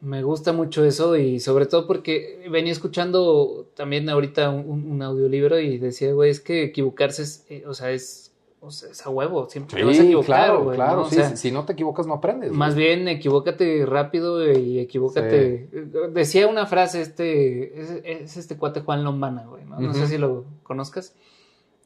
Me 0.00 0.22
gusta 0.22 0.52
mucho 0.52 0.84
eso 0.84 1.16
y 1.16 1.40
sobre 1.40 1.64
todo 1.64 1.86
porque 1.86 2.46
venía 2.50 2.72
escuchando 2.72 3.70
también 3.74 4.10
ahorita 4.10 4.50
un, 4.50 5.00
audiolibro 5.00 5.58
y 5.58 5.78
decía, 5.78 6.12
güey, 6.12 6.30
es 6.30 6.40
que 6.40 6.64
equivocarse 6.64 7.22
es, 7.22 7.46
eh, 7.48 7.64
o 7.66 7.72
sea, 7.72 7.90
es 7.90 8.33
sea, 8.70 8.90
es 8.90 9.04
a 9.06 9.10
huevo, 9.10 9.48
siempre 9.48 9.76
te 9.76 9.84
vas 9.84 9.98
a 9.98 10.02
equivocar. 10.02 10.26
Claro, 10.26 10.70
claro, 10.70 11.08
si 11.08 11.50
no 11.50 11.64
te 11.64 11.72
equivocas 11.72 12.06
no 12.06 12.14
aprendes. 12.14 12.52
Más 12.52 12.74
bien, 12.74 13.08
equivócate 13.08 13.84
rápido 13.86 14.50
y 14.52 14.78
equivócate. 14.78 15.68
Decía 16.12 16.46
una 16.46 16.66
frase, 16.66 17.00
este, 17.00 17.80
es, 18.22 18.36
este 18.36 18.56
cuate 18.56 18.80
Juan 18.80 19.04
Lombana, 19.04 19.46
güey, 19.46 19.64
¿no? 19.64 19.94
sé 19.94 20.06
si 20.06 20.18
lo 20.18 20.44
conozcas. 20.62 21.14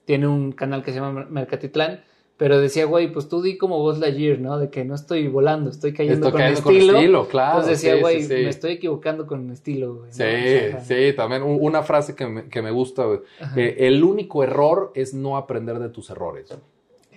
Tiene 0.04 0.26
un 0.26 0.52
canal 0.52 0.82
que 0.82 0.92
se 0.92 1.00
llama 1.00 1.26
Mercatitlán, 1.28 2.02
pero 2.38 2.60
decía, 2.60 2.84
güey, 2.84 3.12
pues 3.12 3.28
tú 3.28 3.42
di 3.42 3.58
como 3.58 3.80
vos 3.80 3.98
la 3.98 4.08
year, 4.10 4.38
¿no? 4.38 4.58
De 4.58 4.70
que 4.70 4.84
no 4.84 4.94
estoy 4.94 5.26
volando, 5.26 5.70
estoy 5.70 5.92
cayendo, 5.92 6.30
con, 6.30 6.40
estilo. 6.40 6.62
con 6.62 6.96
estilo. 6.96 7.28
claro. 7.28 7.58
Entonces 7.58 7.82
decía, 7.82 8.00
güey, 8.00 8.26
me 8.28 8.48
estoy 8.48 8.72
equivocando 8.74 9.26
con 9.26 9.50
estilo, 9.50 9.96
güey. 9.96 10.12
Sí, 10.12 10.76
sí, 10.86 11.12
también 11.16 11.42
una 11.42 11.82
frase 11.82 12.14
que 12.14 12.28
me, 12.28 12.48
que 12.48 12.62
me 12.62 12.70
gusta, 12.70 13.04
güey. 13.04 13.20
el 13.56 14.04
único 14.04 14.44
error 14.44 14.92
es 14.94 15.14
no 15.14 15.36
aprender 15.36 15.80
de 15.80 15.88
tus 15.88 16.10
errores. 16.10 16.48
Eso 16.48 16.58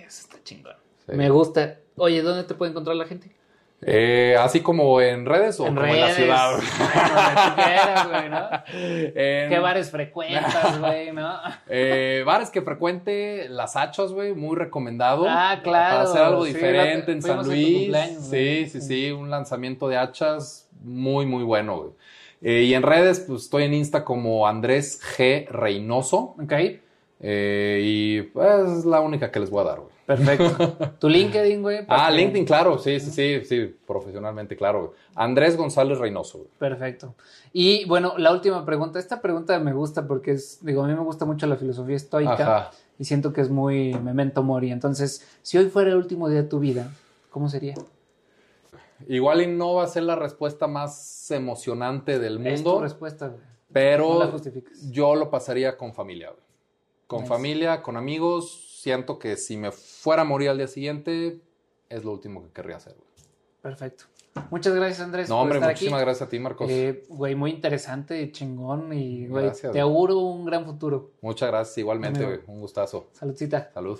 está 0.06 0.38
chingón. 0.44 0.76
Me 1.08 1.30
gusta. 1.30 1.80
Oye, 1.98 2.24
¿dónde 2.24 2.44
te 2.44 2.56
puede 2.56 2.72
encontrar 2.72 2.96
la 2.96 3.06
gente? 3.06 3.32
Eh, 3.84 4.36
así 4.40 4.60
como 4.60 5.02
en 5.02 5.26
redes 5.26 5.60
o 5.60 5.66
como 5.66 5.84
en 5.84 6.00
la 6.00 6.10
ciudad. 6.14 6.52
güey, 8.10 8.30
¿no? 8.30 8.50
¿Qué 8.72 9.60
bares 9.60 9.90
frecuentas, 9.90 10.80
güey, 10.80 11.12
no? 11.12 11.34
Eh, 11.68 12.22
bares 12.24 12.52
que 12.52 12.62
frecuente, 12.62 13.48
las 13.50 13.76
hachas, 13.76 14.14
güey, 14.14 14.34
muy 14.34 14.56
recomendado. 14.56 15.26
Ah, 15.28 15.60
claro. 15.64 15.96
Para 15.98 16.10
hacer 16.10 16.22
algo 16.22 16.46
diferente 16.46 17.12
en 17.12 17.24
San 17.24 17.44
Luis. 17.44 17.92
Sí, 18.30 18.68
sí, 18.70 18.82
sí, 18.82 19.12
un 19.12 19.32
lanzamiento 19.32 19.88
de 19.90 19.98
hachas 19.98 20.70
muy, 20.84 21.26
muy 21.26 21.44
bueno, 21.44 21.78
güey. 21.78 21.92
Eh, 22.44 22.64
y 22.64 22.74
en 22.76 22.84
redes, 22.84 23.20
pues 23.22 23.44
estoy 23.44 23.64
en 23.64 23.74
Insta 23.74 24.04
como 24.04 24.48
Andrés 24.48 25.00
G. 25.18 25.48
Reynoso. 25.48 26.36
Ok. 26.42 26.54
y 27.20 28.22
pues 28.22 28.70
es 28.80 28.86
la 28.86 29.00
única 29.00 29.32
que 29.32 29.40
les 29.40 29.50
voy 29.50 29.62
a 29.62 29.70
dar, 29.70 29.80
güey. 29.80 29.91
Perfecto. 30.16 30.91
¿Tu 30.99 31.07
LinkedIn, 31.07 31.62
güey? 31.62 31.86
Ah, 31.88 32.12
LinkedIn, 32.12 32.45
claro, 32.45 32.78
sí, 32.78 32.99
sí, 32.99 33.12
sí, 33.12 33.45
sí, 33.45 33.76
profesionalmente, 33.88 34.57
claro. 34.57 34.93
Andrés 35.16 35.55
González 35.55 35.97
Reynoso. 35.97 36.39
Güey. 36.39 36.49
Perfecto. 36.59 37.16
Y 37.53 37.86
bueno, 37.86 38.16
la 38.18 38.34
última 38.34 38.66
pregunta. 38.66 38.99
Esta 38.99 39.22
pregunta 39.22 39.57
me 39.59 39.72
gusta 39.72 40.07
porque 40.07 40.32
es, 40.32 40.59
digo, 40.66 40.84
a 40.84 40.88
mí 40.88 40.93
me 40.93 40.99
gusta 40.99 41.24
mucho 41.24 41.47
la 41.47 41.55
filosofía 41.55 41.95
estoica 41.95 42.72
y 42.99 43.05
siento 43.05 43.32
que 43.32 43.39
es 43.39 43.49
muy 43.49 43.93
memento 43.93 44.43
mori. 44.43 44.72
Entonces, 44.72 45.26
si 45.41 45.57
hoy 45.57 45.70
fuera 45.70 45.91
el 45.91 45.95
último 45.97 46.28
día 46.28 46.41
de 46.41 46.49
tu 46.49 46.59
vida, 46.59 46.91
¿cómo 47.30 47.47
sería? 47.47 47.76
Igual 49.07 49.41
y 49.41 49.47
no 49.47 49.76
va 49.76 49.84
a 49.84 49.88
ser 49.88 50.03
la 50.03 50.16
respuesta 50.16 50.68
más 50.68 51.32
emocionante 51.32 52.20
del 52.20 52.38
mundo. 52.38 52.51
Es 52.51 52.64
tu 52.64 52.80
respuesta, 52.82 53.28
güey. 53.30 53.41
Pero 53.72 54.36
yo 54.89 55.16
lo 55.16 55.30
pasaría 55.30 55.78
con 55.78 55.93
familia, 55.93 56.32
güey. 56.32 56.41
Con 57.07 57.26
familia, 57.26 57.82
con 57.82 57.97
amigos, 57.97 58.71
siento 58.82 59.20
que 59.20 59.38
si 59.38 59.58
me 59.58 59.72
fuera 59.72 60.24
a 60.24 60.26
morir 60.26 60.50
al 60.50 60.58
día 60.58 60.68
siguiente, 60.68 61.40
es 61.88 62.04
lo 62.04 62.12
último 62.12 62.44
que 62.44 62.50
querría 62.50 62.78
hacer, 62.78 62.96
güey. 62.96 63.10
Perfecto. 63.62 64.06
Muchas 64.50 64.74
gracias, 64.74 65.02
Andrés. 65.02 65.30
No, 65.30 65.40
hombre, 65.40 65.60
muchísimas 65.60 66.02
gracias 66.02 66.28
a 66.28 66.30
ti, 66.30 66.40
Marcos. 66.40 66.68
Eh, 66.70 67.04
güey, 67.10 67.36
muy 67.36 67.52
interesante, 67.52 68.32
chingón 68.32 68.92
y, 68.94 69.28
güey, 69.28 69.52
te 69.72 69.80
auguro 69.80 70.18
un 70.18 70.46
gran 70.46 70.66
futuro. 70.66 71.12
Muchas 71.22 71.50
gracias, 71.50 71.78
igualmente, 71.78 72.26
güey. 72.26 72.40
Un 72.48 72.62
gustazo. 72.62 73.10
Saludcita. 73.12 73.72
Salud. 73.74 74.00